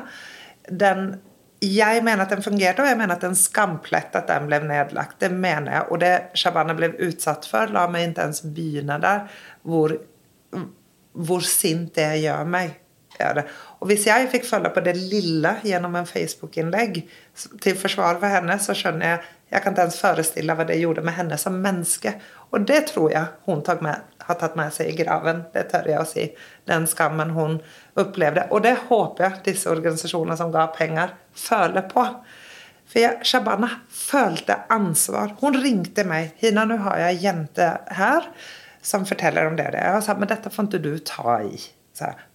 Den, 0.69 1.15
jeg 1.63 2.03
mener 2.07 2.25
at 2.25 2.35
den 2.35 2.45
fungerte, 2.45 2.83
og 2.83 2.91
jeg 2.91 2.99
mener 2.99 3.17
at 3.17 3.25
den 3.27 3.39
skamplett 3.39 4.19
at 4.19 4.29
den 4.31 4.51
ble 4.51 4.61
nedlagt. 4.67 5.21
Det 5.23 5.31
mener 5.35 5.79
jeg. 5.79 5.89
Og 5.93 6.03
det 6.03 6.15
Shabana 6.39 6.75
ble 6.79 6.95
utsatt 7.07 7.47
for, 7.51 7.71
la 7.71 7.87
meg 7.91 8.11
ikke 8.11 8.31
ens 8.31 8.45
begynne 8.47 8.99
der. 9.05 9.29
hvor 9.63 9.95
hvor 11.19 11.45
sint 11.45 11.95
det 11.99 12.11
gjør 12.23 12.47
meg. 12.49 12.77
Gjør 13.19 13.41
det. 13.41 13.47
Og 13.79 13.91
hvis 13.91 14.09
jeg 14.09 14.31
fikk 14.33 14.47
følge 14.49 14.73
på 14.75 14.83
det 14.83 14.97
lille 14.99 15.53
gjennom 15.63 15.95
en 15.99 16.09
Facebook-innlegg 16.09 17.03
til 17.63 17.77
forsvar 17.79 18.19
for 18.19 18.33
henne, 18.33 18.57
så 18.59 18.75
skjønner 18.75 19.13
jeg 19.13 19.27
jeg 19.49 19.65
kan 19.65 19.73
ikke 19.73 19.87
ens 19.89 20.01
forestille 20.03 20.55
hva 20.57 20.65
det 20.69 20.77
gjorde 20.77 21.03
med 21.05 21.15
henne 21.17 21.37
som 21.41 21.55
menneske. 21.65 22.13
Og 22.53 22.67
det 22.69 22.83
tror 22.91 23.13
jeg 23.15 23.31
hun 23.47 23.63
med, 23.81 24.03
har 24.27 24.37
tatt 24.41 24.59
med 24.61 24.75
seg 24.77 24.91
i 24.91 24.97
graven. 24.99 25.47
Det 25.55 25.65
tør 25.71 25.89
jeg 25.89 26.03
å 26.03 26.09
si. 26.09 26.27
Den 26.69 26.85
skammen 26.91 27.33
hun 27.33 27.57
opplevde. 27.97 28.45
Og 28.53 28.63
det 28.67 28.75
håper 28.91 29.25
jeg 29.25 29.47
disse 29.47 29.71
organisasjonene 29.73 30.37
som 30.37 30.53
ga 30.53 30.67
penger, 30.75 31.17
føler 31.33 31.87
på. 31.89 32.05
For 32.89 33.01
jeg, 33.01 33.25
Shabana 33.25 33.71
følte 33.93 34.59
ansvar. 34.73 35.33
Hun 35.41 35.57
ringte 35.57 36.05
meg. 36.05 36.35
'Hina, 36.37 36.67
nå 36.69 36.77
har 36.85 37.01
jeg 37.01 37.17
ei 37.17 37.25
jente 37.25 37.71
her 37.97 38.29
som 38.83 39.09
forteller 39.09 39.49
om 39.49 39.57
det. 39.57 39.71
Jeg 39.75 40.05
sa 40.05 40.15
men 40.15 40.29
dette 40.29 40.53
får 40.53 40.69
ikke 40.69 40.85
du 40.85 40.99
ta 40.99 41.41
i. 41.41 41.57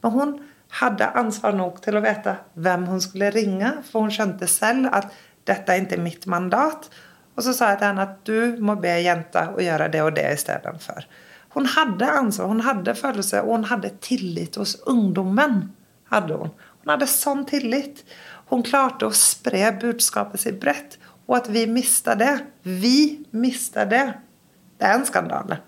Men 0.01 0.11
hun 0.11 0.33
hadde 0.79 1.11
ansvar 1.19 1.53
nok 1.57 1.81
til 1.83 1.97
å 1.97 2.03
vite 2.03 2.37
hvem 2.53 2.87
hun 2.89 3.01
skulle 3.03 3.31
ringe, 3.33 3.75
for 3.85 4.05
hun 4.05 4.13
skjønte 4.13 4.49
selv 4.49 4.89
at 4.93 5.11
dette 5.47 5.69
er 5.73 5.83
ikke 5.83 6.01
mitt 6.01 6.25
mandat. 6.31 6.89
Og 7.35 7.45
så 7.45 7.53
sa 7.53 7.71
jeg 7.71 7.81
til 7.81 7.91
henne 7.91 8.07
at 8.07 8.17
du 8.29 8.63
må 8.63 8.77
be 8.81 8.93
jenta 9.03 9.49
å 9.53 9.61
gjøre 9.61 9.89
det 9.93 10.01
og 10.05 10.13
det 10.17 10.25
istedenfor. 10.33 11.05
Hun 11.53 11.69
hadde 11.69 12.09
ansvar, 12.09 12.49
hun 12.49 12.63
hadde 12.65 12.95
følelse, 12.97 13.43
og 13.45 13.59
hun 13.59 13.67
hadde 13.69 13.93
tillit 14.01 14.57
hos 14.57 14.75
ungdommen. 14.89 15.73
hadde 16.09 16.37
Hun 16.37 16.53
Hun 16.83 16.91
hadde 16.91 17.07
sånn 17.07 17.45
tillit. 17.47 18.03
Hun 18.49 18.63
klarte 18.63 19.07
å 19.07 19.15
spre 19.15 19.71
budskapet 19.79 20.41
sitt 20.41 20.59
bredt. 20.59 20.97
Og 21.27 21.37
at 21.37 21.47
vi 21.47 21.65
mista 21.67 22.15
det. 22.15 22.43
Vi 22.63 23.23
mista 23.31 23.85
det. 23.85 24.13
Det 24.77 24.89
er 24.89 24.97
en 24.97 25.05
skandale. 25.05 25.61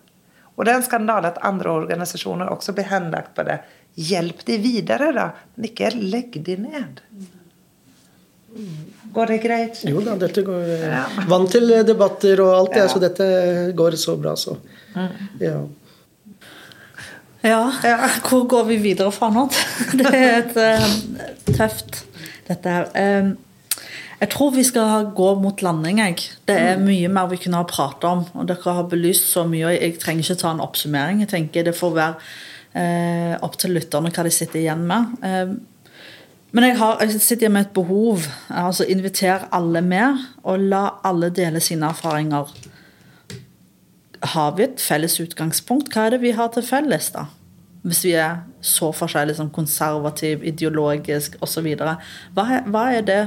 Og 0.55 0.65
det 0.65 0.73
er 0.73 0.81
en 0.81 0.87
skandale 0.87 1.31
at 1.31 1.39
andre 1.43 1.71
organisasjoner 1.71 2.51
også 2.51 2.75
blir 2.75 2.89
henlagt 2.89 3.33
på 3.35 3.45
det. 3.47 3.61
Hjelp 3.95 4.43
de 4.47 4.57
videre, 4.59 5.11
da, 5.15 5.29
men 5.55 5.69
ikke 5.69 5.93
legg 5.95 6.35
de 6.43 6.57
ned. 6.59 6.99
Går 9.15 9.31
det 9.31 9.37
greit? 9.43 9.79
Jo 9.87 10.01
da, 10.03 10.17
dette 10.19 10.43
går 10.43 10.67
ja. 10.83 11.05
Vant 11.31 11.49
til 11.51 11.71
debatter 11.87 12.41
og 12.43 12.51
alt 12.57 12.75
det, 12.75 12.83
ja. 12.83 12.91
så 12.91 13.01
dette 13.03 13.25
går 13.75 13.97
så 13.99 14.17
bra, 14.19 14.35
så. 14.39 14.57
Ja. 15.39 15.57
ja. 17.43 17.63
Hvor 18.27 18.45
går 18.51 18.67
vi 18.71 18.81
videre 18.83 19.11
fra 19.15 19.31
nå? 19.31 19.47
Det 19.99 20.11
er 20.11 20.37
et 20.41 20.59
uh, 20.59 21.55
tøft, 21.55 22.03
dette 22.47 22.77
her. 22.77 22.91
Um, 22.95 23.35
jeg 24.19 24.31
tror 24.31 24.51
vi 24.55 24.63
skal 24.63 25.09
gå 25.15 25.29
mot 25.39 25.61
landing. 25.61 25.99
Jeg. 25.99 26.19
Det 26.47 26.55
er 26.55 26.77
mm. 26.79 26.85
mye 26.87 27.11
mer 27.11 27.31
vi 27.31 27.39
kunne 27.43 27.59
ha 27.59 27.67
pratet 27.67 28.07
om. 28.07 28.23
og 28.33 28.47
Dere 28.47 28.75
har 28.77 28.87
belyst 28.91 29.27
så 29.31 29.43
mye. 29.47 29.67
og 29.67 29.75
Jeg 29.75 29.99
trenger 29.99 30.23
ikke 30.23 30.41
ta 30.41 30.51
en 30.55 30.63
oppsummering. 30.63 31.23
Jeg 31.25 31.31
tenker 31.33 31.67
Det 31.67 31.75
får 31.75 31.95
være 31.95 32.13
eh, 32.75 33.33
opp 33.43 33.57
til 33.61 33.75
lytterne 33.75 34.11
hva 34.13 34.25
de 34.27 34.33
sitter 34.33 34.61
igjen 34.61 34.83
med. 34.89 35.15
Eh, 35.25 35.55
men 36.55 36.67
jeg, 36.69 36.77
har, 36.79 37.01
jeg 37.03 37.19
sitter 37.19 37.45
igjen 37.45 37.55
med 37.57 37.67
et 37.67 37.75
behov. 37.75 38.27
altså 38.49 38.87
Inviter 38.87 39.47
alle 39.55 39.81
med, 39.83 40.21
og 40.43 40.67
la 40.71 40.85
alle 41.03 41.31
dele 41.35 41.63
sine 41.63 41.89
erfaringer. 41.91 42.51
Har 44.35 44.53
vi 44.57 44.67
et 44.67 44.81
felles 44.81 45.19
utgangspunkt? 45.21 45.91
Hva 45.93 46.07
er 46.07 46.15
det 46.15 46.21
vi 46.23 46.35
har 46.37 46.53
til 46.53 46.65
felles, 46.65 47.11
da? 47.15 47.27
Hvis 47.85 48.05
vi 48.07 48.15
er 48.17 48.39
så 48.65 48.89
forskjellige 48.95 49.37
som 49.37 49.51
konservativ, 49.53 50.41
ideologisk 50.47 51.35
osv. 51.45 51.67
Hva, 51.77 52.45
hva 52.65 52.85
er 52.95 53.03
det 53.05 53.23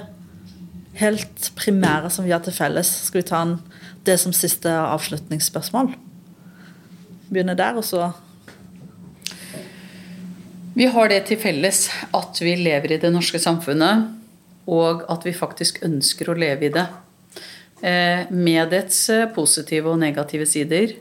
helt 0.98 1.52
primære 1.56 2.10
som 2.10 2.26
vi 2.26 2.34
har 2.34 2.42
til 2.44 2.54
felles. 2.54 2.90
Skal 3.08 3.22
vi 3.22 3.28
ta 3.28 3.42
en, 3.44 3.58
det 4.06 4.18
som 4.20 4.34
siste 4.34 4.70
avslutningsspørsmål? 4.70 5.92
Begynne 7.28 7.56
der, 7.58 7.78
og 7.78 7.84
så 7.84 8.10
Vi 10.78 10.86
har 10.86 11.08
det 11.10 11.24
til 11.26 11.40
felles 11.42 11.88
at 12.14 12.38
vi 12.38 12.52
lever 12.54 12.92
i 12.94 13.00
det 13.02 13.08
norske 13.10 13.40
samfunnet, 13.42 14.12
og 14.70 15.00
at 15.10 15.24
vi 15.26 15.34
faktisk 15.34 15.80
ønsker 15.82 16.28
å 16.30 16.36
leve 16.38 16.68
i 16.68 16.70
det. 16.70 16.84
Eh, 17.82 18.30
med 18.30 18.70
dets 18.70 19.00
eh, 19.10 19.24
positive 19.34 19.90
og 19.90 19.98
negative 19.98 20.46
sider. 20.46 20.92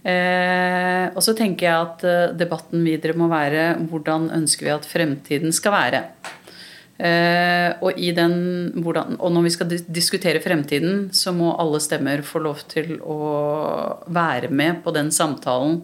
Eh, 0.00 1.04
og 1.12 1.20
så 1.20 1.34
tenker 1.36 1.66
jeg 1.66 1.90
at 1.90 2.36
debatten 2.40 2.80
videre 2.86 3.12
må 3.18 3.28
være 3.28 3.74
hvordan 3.90 4.30
ønsker 4.38 4.70
vi 4.70 4.72
at 4.78 4.88
fremtiden 4.88 5.52
skal 5.52 5.76
være. 5.76 6.02
Og, 7.00 7.96
den, 7.96 8.34
hvordan, 8.84 9.14
og, 9.16 9.30
når 9.32 9.44
vi 9.46 9.52
skal 9.54 9.70
diskutere 9.88 10.42
fremtiden, 10.44 11.06
så 11.16 11.32
må 11.32 11.54
alle 11.56 11.80
stemmer 11.80 12.20
få 12.24 12.42
lov 12.44 12.60
til 12.68 12.98
å 13.00 13.20
være 14.12 14.52
med 14.52 14.82
på 14.84 14.92
den 14.92 15.08
samtalen. 15.08 15.78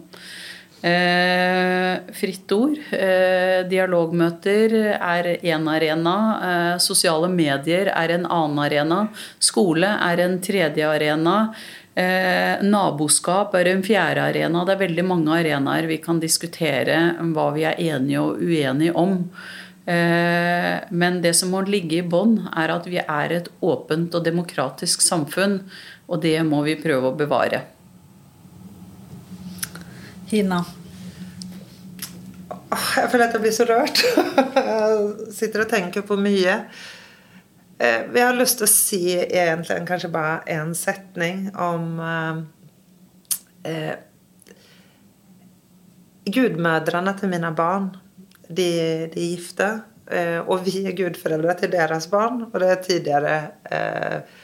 Eh, 0.81 1.97
fritt 2.13 2.51
ord. 2.53 2.77
Eh, 2.93 3.63
dialogmøter 3.69 4.75
er 4.93 5.29
én 5.41 5.65
arena. 5.67 6.17
Eh, 6.37 6.77
sosiale 6.77 7.29
medier 7.29 7.89
er 7.89 8.13
en 8.13 8.25
annen 8.25 8.59
arena. 8.61 9.07
Skole 9.39 9.89
er 9.89 10.21
en 10.21 10.39
tredje 10.39 10.85
arena. 10.85 11.53
Eh, 11.97 12.61
naboskap 12.61 13.55
er 13.57 13.71
en 13.71 13.81
fjerde 13.81 14.21
arena. 14.21 14.63
Det 14.65 14.75
er 14.75 14.83
veldig 14.85 15.05
mange 15.05 15.33
arenaer 15.33 15.87
vi 15.87 15.97
kan 15.97 16.19
diskutere 16.19 17.15
hva 17.33 17.47
vi 17.55 17.63
er 17.65 17.79
enige 17.81 18.21
og 18.21 18.37
uenige 18.37 18.93
om. 18.93 19.23
Eh, 19.87 20.77
men 20.91 21.21
det 21.23 21.33
som 21.39 21.49
må 21.49 21.63
ligge 21.65 22.03
i 22.03 22.05
bånn, 22.05 22.37
er 22.53 22.75
at 22.75 22.85
vi 22.85 22.99
er 23.01 23.33
et 23.33 23.49
åpent 23.63 24.13
og 24.13 24.23
demokratisk 24.23 25.01
samfunn. 25.01 25.63
Og 26.07 26.21
det 26.21 26.37
må 26.45 26.61
vi 26.67 26.77
prøve 26.77 27.09
å 27.09 27.17
bevare. 27.17 27.63
Hina? 30.27 30.59
Jeg 32.67 33.09
føler 33.11 33.27
at 33.29 33.35
jeg 33.35 33.43
blir 33.43 33.55
så 33.55 33.65
rørt. 33.67 34.01
Jeg 34.03 35.31
sitter 35.39 35.63
og 35.63 35.69
tenker 35.71 36.03
på 36.07 36.17
mye. 36.19 36.57
Eh, 37.79 38.01
vi 38.11 38.23
har 38.23 38.35
lyst 38.35 38.59
til 38.59 38.67
å 38.67 38.71
si 38.71 39.01
egentlig 39.15 39.79
kanskje 39.87 40.11
bare 40.11 40.41
én 40.51 40.73
setning 40.75 41.47
om 41.53 42.01
eh, 43.63 43.93
gudmødrene 46.27 47.13
til 47.19 47.31
mine 47.31 47.53
barn, 47.55 47.93
de, 48.47 48.67
de 49.13 49.21
er 49.23 49.31
gifte. 49.31 49.69
Eh, 50.07 50.39
og 50.43 50.63
vi 50.67 50.83
er 50.87 50.95
gudforeldre 50.95 51.55
til 51.61 51.71
deres 51.71 52.07
barn. 52.11 52.45
Og 52.51 52.59
det 52.63 52.69
er 52.73 52.83
tidligere 52.83 53.37
eh, 53.71 54.36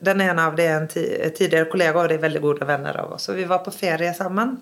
Den 0.00 0.20
ene 0.20 0.46
av 0.46 0.56
dem 0.56 0.66
er 0.66 0.80
en 0.80 0.88
tidligere 1.34 1.68
kollega, 1.70 2.00
og 2.00 2.10
de 2.10 2.18
er 2.18 2.24
veldig 2.24 2.42
gode 2.44 2.68
venner 2.68 2.96
av 3.02 3.16
oss. 3.16 3.28
Og 3.32 3.38
vi 3.38 3.46
var 3.48 3.64
på 3.64 3.74
ferie 3.74 4.12
sammen. 4.14 4.56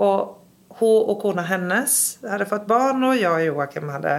Og 0.00 0.78
hun 0.78 1.10
og 1.10 1.16
kona 1.22 1.44
hennes 1.48 1.94
hadde 2.22 2.48
fått 2.48 2.68
barn, 2.70 3.02
og 3.04 3.16
jeg 3.18 3.30
og 3.30 3.44
Joakim 3.46 3.90
hadde 3.92 4.14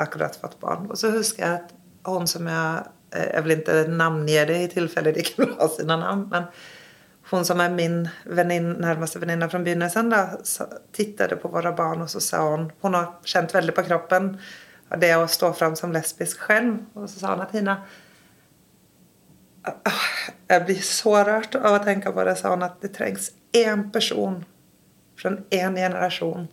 akkurat 0.00 0.36
fått 0.38 0.58
barn. 0.62 0.86
Og 0.90 0.98
så 1.00 1.12
husker 1.14 1.44
jeg 1.44 1.62
at 1.62 1.74
hun 2.08 2.28
som 2.30 2.50
jeg 2.50 2.90
Jeg 3.14 3.44
vil 3.44 3.52
ikke 3.60 3.74
navngi 3.94 4.40
det 4.48 4.54
i 4.58 4.70
tilfelle 4.72 5.12
de 5.14 5.22
ikke 5.22 5.36
vil 5.38 5.52
ha 5.60 5.68
sine 5.70 5.94
navn. 6.00 6.24
men 6.32 6.48
hun 7.30 7.44
som 7.44 7.60
er 7.60 7.70
min 7.70 8.08
venin, 8.26 8.72
nærmeste 8.82 9.20
venninne 9.20 9.46
fra 9.48 9.60
begynnelsen 9.62 10.12
tittade 10.92 11.36
på 11.36 11.48
våre 11.48 11.72
barn 11.72 12.02
og 12.02 12.10
så 12.10 12.20
sa 12.20 12.40
hun 12.50 12.72
Hun 12.82 12.94
har 12.94 13.14
kjent 13.24 13.54
veldig 13.54 13.74
på 13.74 13.86
kroppen 13.86 14.36
det 15.00 15.14
å 15.16 15.28
stå 15.30 15.52
fram 15.52 15.76
som 15.76 15.92
lesbisk 15.92 16.44
selv. 16.46 16.82
Og 16.94 17.08
så 17.08 17.20
sa 17.20 17.34
hun 17.34 17.44
at 17.44 17.54
Tina, 17.54 17.78
jag 20.46 20.64
blir 20.64 20.82
så 20.82 21.16
rørt 21.24 21.54
av 21.54 21.74
å 21.74 21.84
tenke 21.84 22.12
på 22.12 22.24
det, 22.24 22.36
hon, 22.44 22.62
at 22.62 22.80
det 22.80 22.92
trengs 22.96 23.30
én 23.52 23.90
person 23.92 24.44
fra 25.16 25.36
en 25.50 25.76
generasjon 25.76 26.48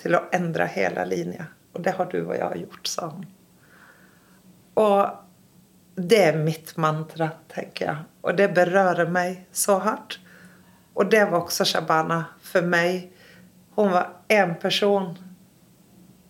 til 0.00 0.16
å 0.18 0.24
endre 0.32 0.66
hele 0.72 1.04
linja. 1.06 1.48
Og 1.72 1.82
det 1.84 1.94
har 1.98 2.08
du 2.10 2.20
og 2.22 2.36
jeg 2.36 2.64
gjort, 2.64 2.86
sa 2.86 3.10
han. 3.12 3.26
Og 4.78 6.04
det 6.08 6.22
er 6.30 6.38
mitt 6.38 6.76
mantra, 6.76 7.30
tenker 7.50 7.86
jeg. 7.86 8.04
Og 8.22 8.36
det 8.38 8.48
berører 8.54 9.10
meg 9.10 9.44
så 9.52 9.78
hardt. 9.82 10.18
Og 10.98 11.10
det 11.10 11.24
var 11.30 11.42
også 11.42 11.66
Shabana 11.66 12.20
for 12.42 12.66
meg. 12.66 13.10
Hun 13.74 13.90
var 13.94 14.12
én 14.28 14.54
person 14.58 15.12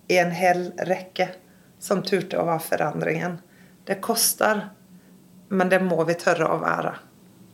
i 0.09 0.19
en 0.19 0.33
hel 0.33 0.71
rekke 0.89 1.29
som 1.79 2.03
turte 2.03 2.41
å 2.41 2.47
være 2.49 2.65
forandringen. 2.65 3.39
Det 3.85 4.01
koster, 4.05 4.69
men 5.49 5.71
det 5.71 5.81
må 5.85 6.03
vi 6.09 6.17
tørre 6.19 6.49
å 6.53 6.59
være. 6.63 6.93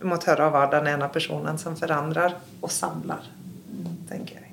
Vi 0.01 0.09
må 0.11 0.18
tørre 0.22 0.49
å 0.49 0.55
være 0.55 0.78
den 0.78 0.90
ene 0.95 1.09
personen 1.12 1.59
som 1.61 1.76
forandrer 1.78 2.34
og 2.61 2.72
samler, 2.72 3.22
tenker 4.11 4.40
jeg. 4.40 4.51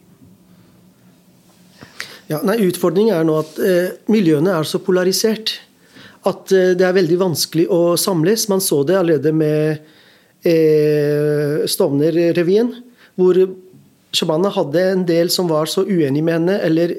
Ja, 2.31 2.39
nei, 2.47 2.61
Utfordringen 2.63 3.17
er 3.17 3.25
nå 3.27 3.35
at 3.41 3.57
eh, 3.59 3.97
miljøene 4.11 4.53
er 4.55 4.67
så 4.67 4.79
polarisert 4.79 5.57
at 6.29 6.53
eh, 6.55 6.71
det 6.79 6.85
er 6.87 6.95
veldig 6.95 7.17
vanskelig 7.19 7.65
å 7.73 7.97
samles. 7.99 8.47
Man 8.51 8.63
så 8.63 8.83
det 8.87 8.95
allerede 8.95 9.33
med 9.35 9.81
eh, 10.47 11.65
Stovner-revyen, 11.67 12.71
hvor 13.19 13.41
Shabana 14.15 14.51
hadde 14.53 14.85
en 14.93 15.03
del 15.07 15.31
som 15.33 15.49
var 15.51 15.67
så 15.71 15.83
uenig 15.87 16.23
med 16.23 16.37
henne, 16.37 16.57
eller 16.63 16.95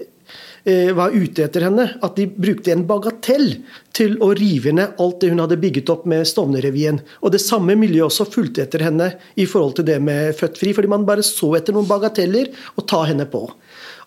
var 0.95 1.11
ute 1.11 1.43
etter 1.43 1.65
henne, 1.67 1.89
at 2.07 2.15
de 2.15 2.29
brukte 2.31 2.71
en 2.71 2.85
bagatell 2.87 3.49
til 3.97 4.15
å 4.23 4.29
rive 4.39 4.71
ned 4.77 5.01
alt 5.03 5.19
det 5.23 5.33
hun 5.33 5.43
hadde 5.43 5.59
bygget 5.59 5.91
opp 5.91 6.05
med 6.07 6.23
Stovner-revyen. 6.29 7.01
Og 7.27 7.35
det 7.35 7.43
samme 7.43 7.75
miljøet 7.79 8.07
også 8.07 8.29
fulgte 8.31 8.63
etter 8.63 8.85
henne 8.87 9.09
i 9.35 9.47
forhold 9.49 9.75
til 9.81 9.89
det 9.91 9.99
med 10.05 10.37
Født 10.39 10.61
fri, 10.61 10.71
fordi 10.77 10.93
man 10.93 11.07
bare 11.09 11.25
så 11.27 11.51
etter 11.59 11.75
noen 11.75 11.91
bagateller 11.91 12.53
og 12.77 12.87
ta 12.87 13.03
henne 13.11 13.27
på. 13.33 13.43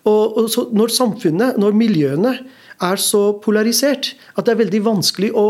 Og, 0.06 0.38
og 0.39 0.76
når 0.78 0.93
samfunnet, 0.95 1.60
når 1.60 1.76
miljøene 1.76 2.36
er 2.84 3.01
så 3.01 3.28
polarisert 3.43 4.14
at 4.36 4.45
det 4.45 4.56
er 4.56 4.64
veldig 4.66 4.84
vanskelig 4.86 5.32
å 5.36 5.45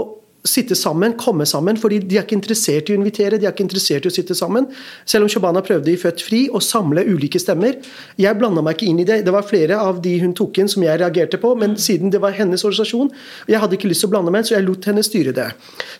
sitte 0.45 0.75
sammen, 0.77 1.15
komme 1.17 1.45
sammen, 1.49 1.77
fordi 1.81 1.99
de 2.05 2.19
er 2.19 2.25
ikke 2.25 2.37
interessert 2.37 2.89
i 2.89 2.95
å 2.95 2.99
invitere, 2.99 3.39
de 3.41 3.47
er 3.47 3.53
ikke 3.55 3.65
interessert 3.65 4.05
i 4.05 4.11
å 4.11 4.13
sitte 4.13 4.37
sammen. 4.37 4.67
Selv 5.09 5.25
om 5.25 5.31
Shabana 5.31 5.63
prøvde 5.65 5.91
i 5.91 5.97
Født 5.99 6.21
fri 6.25 6.43
å 6.53 6.61
samle 6.63 7.03
ulike 7.07 7.41
stemmer. 7.41 7.79
Jeg 8.21 8.37
blanda 8.39 8.63
meg 8.65 8.77
ikke 8.77 8.89
inn 8.91 9.01
i 9.01 9.07
det. 9.07 9.21
Det 9.25 9.33
var 9.33 9.47
flere 9.47 9.79
av 9.81 10.01
de 10.05 10.15
hun 10.21 10.35
tok 10.37 10.61
inn 10.61 10.69
som 10.71 10.85
jeg 10.85 11.01
reagerte 11.01 11.39
på, 11.41 11.55
men 11.59 11.75
siden 11.81 12.13
det 12.13 12.21
var 12.23 12.35
hennes 12.37 12.63
organisasjon, 12.63 13.11
jeg 13.49 13.61
hadde 13.61 13.79
ikke 13.79 13.89
lyst 13.89 14.05
til 14.05 14.11
å 14.11 14.15
blande 14.15 14.33
meg, 14.35 14.45
så 14.47 14.55
jeg 14.55 14.67
lot 14.67 14.85
henne 14.89 15.03
styre 15.05 15.33
det. 15.35 15.49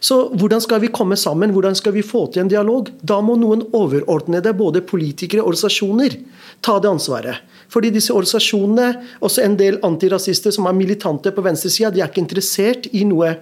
Så 0.03 0.21
hvordan 0.37 0.63
skal 0.63 0.83
vi 0.83 0.93
komme 0.93 1.17
sammen, 1.19 1.53
hvordan 1.55 1.77
skal 1.77 1.95
vi 1.97 2.05
få 2.05 2.27
til 2.31 2.45
en 2.45 2.51
dialog? 2.51 2.93
Da 3.01 3.19
må 3.25 3.37
noen 3.41 3.65
overordnede, 3.75 4.53
både 4.55 4.85
politikere 4.85 5.43
og 5.43 5.53
organisasjoner, 5.53 6.19
ta 6.65 6.77
det 6.81 6.91
ansvaret. 6.91 7.43
Fordi 7.71 7.89
disse 7.93 8.13
organisasjonene, 8.13 8.91
også 9.25 9.43
en 9.43 9.57
del 9.59 9.79
antirasister 9.85 10.53
som 10.53 10.69
er 10.69 10.77
militante 10.77 11.33
på 11.33 11.43
venstresida, 11.45 11.91
de 11.91 12.03
er 12.03 12.11
ikke 12.11 12.23
interessert 12.23 12.89
i 12.93 13.03
noe 13.07 13.33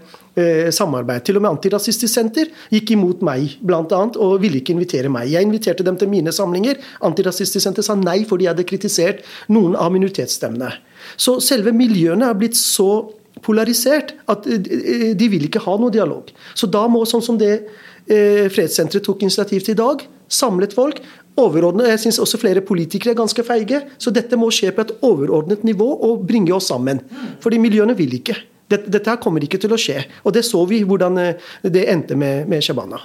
samarbeid. 0.74 1.22
Til 1.28 1.38
og 1.38 1.44
med 1.46 1.52
Antirasistisk 1.52 2.10
Senter 2.10 2.50
gikk 2.74 2.96
imot 2.96 3.22
meg 3.26 3.58
blant 3.62 3.92
annet, 3.94 4.18
og 4.18 4.40
ville 4.42 4.58
ikke 4.62 4.74
invitere 4.74 5.12
meg. 5.14 5.30
Jeg 5.30 5.46
inviterte 5.46 5.86
dem 5.86 5.98
til 6.00 6.10
mine 6.10 6.34
samlinger. 6.34 6.80
Antirasistisk 7.06 7.62
Senter 7.62 7.86
sa 7.86 7.94
nei 8.00 8.24
fordi 8.30 8.48
jeg 8.48 8.56
hadde 8.56 8.66
kritisert 8.70 9.22
noen 9.54 9.78
av 9.78 9.94
minoritetsstemmene. 9.94 10.72
Så 11.18 11.38
selve 11.44 11.74
miljøene 11.76 12.30
er 12.30 12.40
blitt 12.40 12.58
så 12.58 13.06
polarisert 13.44 14.14
at 14.32 14.46
eh, 14.48 15.12
de 15.18 15.30
vil 15.32 15.48
ikke 15.48 15.64
ha 15.66 15.78
noe 15.80 15.94
dialog. 15.94 16.30
Så 16.56 16.70
da 16.72 16.86
må 16.92 17.04
sånn 17.10 17.26
som 17.26 17.40
det 17.40 17.54
eh, 17.58 18.46
Fredssenteret 18.54 19.06
tok 19.06 19.26
initiativ 19.26 19.66
til 19.66 19.76
i 19.76 19.82
dag, 19.82 20.06
samlet 20.34 20.76
folk, 20.76 21.02
overordnet, 21.40 21.88
Jeg 21.90 22.00
synes 22.00 22.20
også 22.22 22.38
flere 22.38 22.62
politikere 22.62 23.14
er 23.14 23.18
ganske 23.18 23.44
feige. 23.44 23.82
Så 23.98 24.14
dette 24.14 24.38
må 24.38 24.52
skje 24.54 24.70
på 24.72 24.86
et 24.86 24.96
overordnet 25.02 25.64
nivå 25.66 25.88
og 26.06 26.28
bringe 26.30 26.54
oss 26.54 26.70
sammen. 26.70 27.02
Fordi 27.42 27.58
miljøene 27.58 27.98
vil 27.98 28.14
ikke. 28.20 28.38
Dette, 28.72 28.90
dette 28.90 29.18
kommer 29.22 29.44
ikke 29.44 29.60
til 29.62 29.74
å 29.76 29.80
skje. 29.80 30.04
Og 30.24 30.36
det 30.36 30.46
så 30.48 30.64
vi 30.70 30.84
hvordan 30.88 31.20
eh, 31.22 31.50
det 31.64 31.88
endte 31.92 32.18
med, 32.20 32.48
med 32.50 32.64
Shabana. 32.64 33.02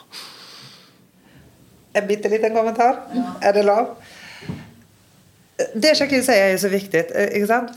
En 1.99 2.07
bitte 2.07 2.31
liten 2.31 2.55
kommentar. 2.55 3.03
Er 3.43 3.57
det 3.57 3.67
lov? 3.67 3.97
Det 5.59 5.91
Shakir 5.99 6.21
sier 6.23 6.53
er 6.53 6.59
så 6.63 6.69
viktig. 6.71 7.01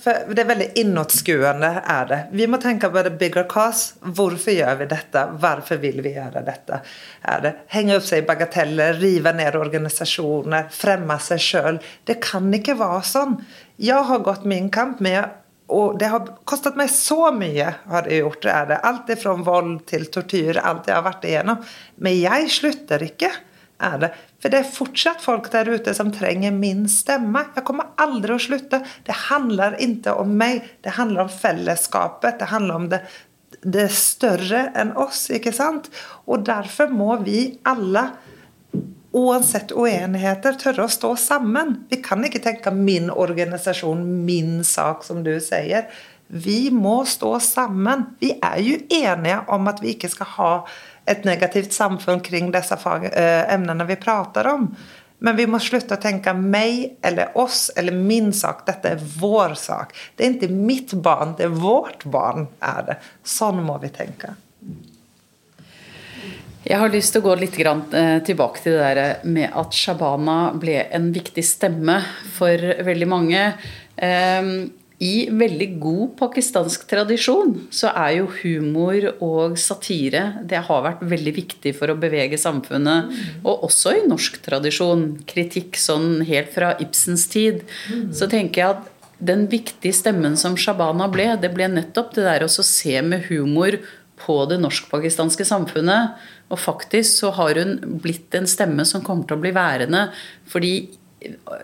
For 0.03 0.36
det 0.38 0.43
er 0.43 0.49
veldig 0.51 0.67
innotskuende. 0.84 1.69
er 1.82 2.03
det. 2.11 2.19
Vi 2.38 2.45
må 2.45 2.59
tenke 2.61 2.91
på 2.93 3.01
the 3.01 3.09
bigger 3.09 3.47
cause. 3.49 3.95
Hvorfor 4.01 4.53
gjør 4.53 4.75
vi 4.84 4.86
dette? 4.91 5.23
Hvorfor 5.41 5.82
vil 5.82 6.03
vi 6.05 6.13
gjøre 6.13 6.43
dette? 6.45 6.84
Er 7.25 7.41
det 7.41 7.53
Henge 7.73 7.97
opp 7.97 8.05
seg 8.05 8.21
i 8.21 8.27
bagateller, 8.27 9.01
rive 9.01 9.34
ned 9.34 9.57
organisasjoner, 9.57 10.69
fremme 10.69 11.17
seg 11.17 11.41
sjøl. 11.41 11.82
Det 12.05 12.19
kan 12.21 12.53
ikke 12.53 12.77
være 12.77 13.01
sånn. 13.01 13.39
Jeg 13.82 14.05
har 14.11 14.25
gått 14.29 14.45
min 14.45 14.69
kamp 14.69 15.01
med 15.01 15.40
og 15.72 15.99
det 15.99 16.09
har 16.11 16.28
kostet 16.47 16.76
meg 16.80 16.91
så 16.91 17.32
mye. 17.36 17.69
har 17.88 18.03
det 18.07 18.19
gjort, 18.19 18.45
er 18.45 18.65
det. 18.67 18.82
Alt 18.84 19.13
fra 19.22 19.36
vold 19.39 19.86
til 19.88 20.05
tortur. 20.11 20.59
Alt 20.59 20.89
jeg 20.89 20.97
har 20.97 21.05
vært 21.05 21.28
igjennom. 21.30 21.63
Men 21.97 22.17
jeg 22.19 22.51
slutter 22.51 23.07
ikke. 23.07 23.32
er 23.82 23.97
det. 23.97 24.11
For 24.41 24.53
det 24.53 24.59
er 24.59 24.74
fortsatt 24.76 25.24
folk 25.24 25.47
der 25.53 25.69
ute 25.72 25.93
som 25.97 26.11
trenger 26.13 26.53
min 26.53 26.84
stemme. 26.89 27.47
Jeg 27.55 27.65
kommer 27.65 27.95
aldri 27.97 28.36
å 28.36 28.41
slutte. 28.41 28.82
Det 29.07 29.15
handler 29.30 29.80
ikke 29.82 30.13
om 30.22 30.36
meg. 30.38 30.67
Det 30.84 30.97
handler 30.99 31.26
om 31.26 31.32
fellesskapet. 31.34 32.38
Det 32.41 32.51
handler 32.51 32.76
om 32.76 32.89
det, 32.91 33.01
det 33.63 33.88
større 33.95 34.67
enn 34.78 34.93
oss. 34.99 35.30
ikke 35.34 35.55
sant? 35.55 35.89
Og 36.28 36.45
derfor 36.45 36.93
må 36.93 37.15
vi 37.26 37.56
alle, 37.65 38.11
uansett 39.11 39.71
uenigheter, 39.75 40.55
tørre 40.59 40.85
å 40.88 40.91
stå 40.91 41.15
sammen. 41.19 41.75
Vi 41.89 41.99
kan 42.03 42.23
ikke 42.23 42.41
tenke 42.43 42.71
min 42.75 43.09
organisasjon, 43.11 44.05
min 44.25 44.61
sak, 44.67 45.03
som 45.07 45.23
du 45.25 45.33
sier. 45.43 45.89
Vi 46.31 46.71
må 46.71 47.01
stå 47.05 47.33
sammen. 47.43 48.05
Vi 48.21 48.31
er 48.39 48.61
jo 48.63 48.77
enige 48.88 49.41
om 49.51 49.67
at 49.67 49.81
vi 49.83 49.95
ikke 49.95 50.11
skal 50.13 50.31
ha 50.38 50.53
et 51.11 51.25
negativt 51.27 51.75
samfunn 51.75 52.21
kring 52.23 52.53
disse 52.53 52.77
fag, 52.79 53.09
eh, 53.11 53.53
emnene 53.53 53.88
vi 53.89 53.99
prater 53.99 54.47
om. 54.47 54.69
Men 55.19 55.35
vi 55.35 55.45
må 55.45 55.59
slutte 55.61 55.97
å 55.97 56.01
tenke 56.01 56.33
meg 56.33 56.95
eller 57.05 57.35
oss 57.38 57.69
eller 57.77 57.93
min 57.93 58.31
sak. 58.33 58.63
Dette 58.65 58.95
er 58.95 59.03
vår 59.19 59.53
sak. 59.59 59.93
Det 60.15 60.25
er 60.25 60.38
ikke 60.38 60.55
mitt 60.55 60.95
barn, 61.03 61.35
det 61.38 61.45
er 61.45 61.59
vårt 61.61 62.05
barn. 62.05 62.47
er 62.61 62.81
det. 62.88 62.97
Sånn 63.23 63.61
må 63.63 63.77
vi 63.81 63.89
tenke. 63.89 64.33
Jeg 66.61 66.77
har 66.77 66.91
lyst 66.93 67.15
til 67.15 67.23
å 67.23 67.25
gå 67.25 67.38
litt 67.41 67.55
eh, 67.57 68.19
tilbake 68.25 68.61
til 68.61 68.75
det 68.77 68.89
der 68.93 69.23
med 69.25 69.49
at 69.57 69.73
Shabana 69.73 70.51
ble 70.53 70.77
en 70.93 71.09
viktig 71.13 71.43
stemme 71.45 71.97
for 72.35 72.53
veldig 72.85 73.07
mange. 73.09 73.47
Ehm, 73.97 74.69
i 75.01 75.25
veldig 75.33 75.67
god 75.81 76.11
pakistansk 76.19 76.83
tradisjon 76.85 77.55
så 77.73 77.89
er 77.97 78.19
jo 78.19 78.27
humor 78.43 79.07
og 79.15 79.55
satire 79.57 80.43
Det 80.45 80.59
har 80.67 80.83
vært 80.85 81.01
veldig 81.01 81.33
viktig 81.39 81.73
for 81.73 81.89
å 81.89 81.97
bevege 81.97 82.38
samfunnet. 82.38 83.09
Og 83.41 83.65
også 83.65 83.95
i 83.97 84.03
norsk 84.05 84.38
tradisjon. 84.45 85.07
Kritikk 85.25 85.79
sånn 85.81 86.21
helt 86.29 86.53
fra 86.53 86.75
Ibsens 86.77 87.25
tid. 87.33 87.63
Så 88.13 88.29
tenker 88.29 88.61
jeg 88.61 88.75
at 88.75 89.17
den 89.17 89.47
viktige 89.49 89.97
stemmen 89.97 90.38
som 90.38 90.53
Shabana 90.57 91.09
ble, 91.09 91.31
det 91.41 91.49
ble 91.53 91.65
nettopp 91.73 92.13
det 92.13 92.27
der 92.27 92.45
å 92.45 92.53
se 92.53 93.01
med 93.01 93.25
humor 93.31 93.79
på 94.21 94.38
det 94.49 94.59
norsk-pakistanske 94.61 95.45
samfunnet. 95.49 96.21
Og 96.52 96.60
faktisk 96.60 97.23
så 97.23 97.32
har 97.38 97.60
hun 97.60 97.99
blitt 98.03 98.36
en 98.36 98.49
stemme 98.49 98.86
som 98.88 99.03
kommer 99.06 99.28
til 99.28 99.40
å 99.40 99.44
bli 99.44 99.53
værende. 99.56 100.10
Fordi 100.52 100.73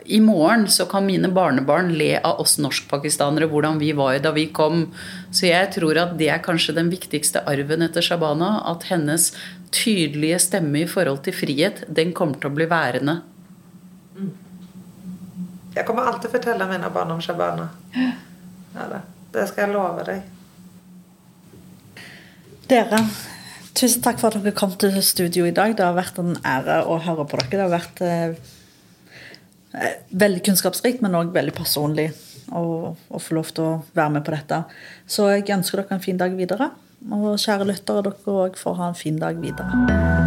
i 0.06 0.20
morgen 0.22 0.68
så 0.70 0.86
kan 0.86 1.06
mine 1.06 1.30
barnebarn 1.34 1.90
le 1.98 2.12
av 2.20 2.40
oss 2.44 2.58
norskpakistanere, 2.62 3.48
hvordan 3.50 3.80
vi 3.82 3.92
var 3.98 4.20
da 4.22 4.32
vi 4.36 4.48
kom. 4.54 4.86
Så 5.32 5.50
jeg 5.50 5.72
tror 5.74 5.98
at 5.98 6.14
det 6.20 6.30
er 6.30 6.44
kanskje 6.46 6.76
den 6.78 6.92
viktigste 6.94 7.42
arven 7.50 7.86
etter 7.86 8.06
Shabana. 8.06 8.52
At 8.70 8.86
hennes 8.92 9.32
tydelige 9.74 10.40
stemme 10.46 10.84
i 10.84 10.90
forhold 10.90 11.24
til 11.26 11.36
frihet, 11.36 11.84
den 11.90 12.14
kommer 12.14 12.38
til 12.40 12.52
å 12.52 12.58
bli 12.58 12.70
værende. 12.70 13.20
Jeg 15.78 15.86
kommer 15.86 16.10
alltid 16.10 16.32
fortelle 16.34 16.66
mine 16.70 16.90
barn 16.94 17.12
om 17.14 17.22
Shabana. 17.22 17.68
Ja, 17.94 18.88
det. 18.94 19.48
skal 19.50 19.68
jeg 19.68 19.74
love 19.74 20.06
deg. 20.06 20.22
Dere, 22.68 23.02
tusen 23.78 24.04
takk 24.06 24.22
for 24.22 24.34
at 24.34 24.42
dere 24.42 24.56
kom 24.58 24.74
til 24.80 24.96
studio 25.06 25.46
i 25.48 25.56
dag. 25.56 25.76
Det 25.78 25.86
har 25.86 25.98
vært 25.98 26.20
en 26.22 26.38
ære 26.46 26.82
å 26.90 26.98
høre 27.04 27.28
på 27.30 27.40
dere. 27.42 27.50
Det 27.52 27.64
har 27.66 27.74
vært 27.74 28.02
eh, 28.06 28.56
veldig 30.26 30.44
kunnskapsrikt, 30.48 31.04
men 31.06 31.18
òg 31.20 31.34
veldig 31.36 31.56
personlig 31.58 32.10
å, 32.52 32.94
å, 32.96 33.22
få 33.22 33.38
lov 33.38 33.52
til 33.54 33.68
å 33.68 33.76
være 33.98 34.18
med 34.18 34.26
på 34.28 34.34
dette. 34.36 34.64
Så 35.10 35.30
jeg 35.34 35.50
ønsker 35.58 35.84
dere 35.84 36.00
en 36.00 36.06
fin 36.06 36.20
dag 36.20 36.38
videre. 36.38 36.72
Og 37.14 37.36
kjære 37.38 37.70
lyttere, 37.70 38.08
dere 38.10 38.40
òg 38.48 38.58
får 38.60 38.82
ha 38.82 38.90
en 38.92 38.98
fin 38.98 39.22
dag 39.22 39.38
videre. 39.42 40.27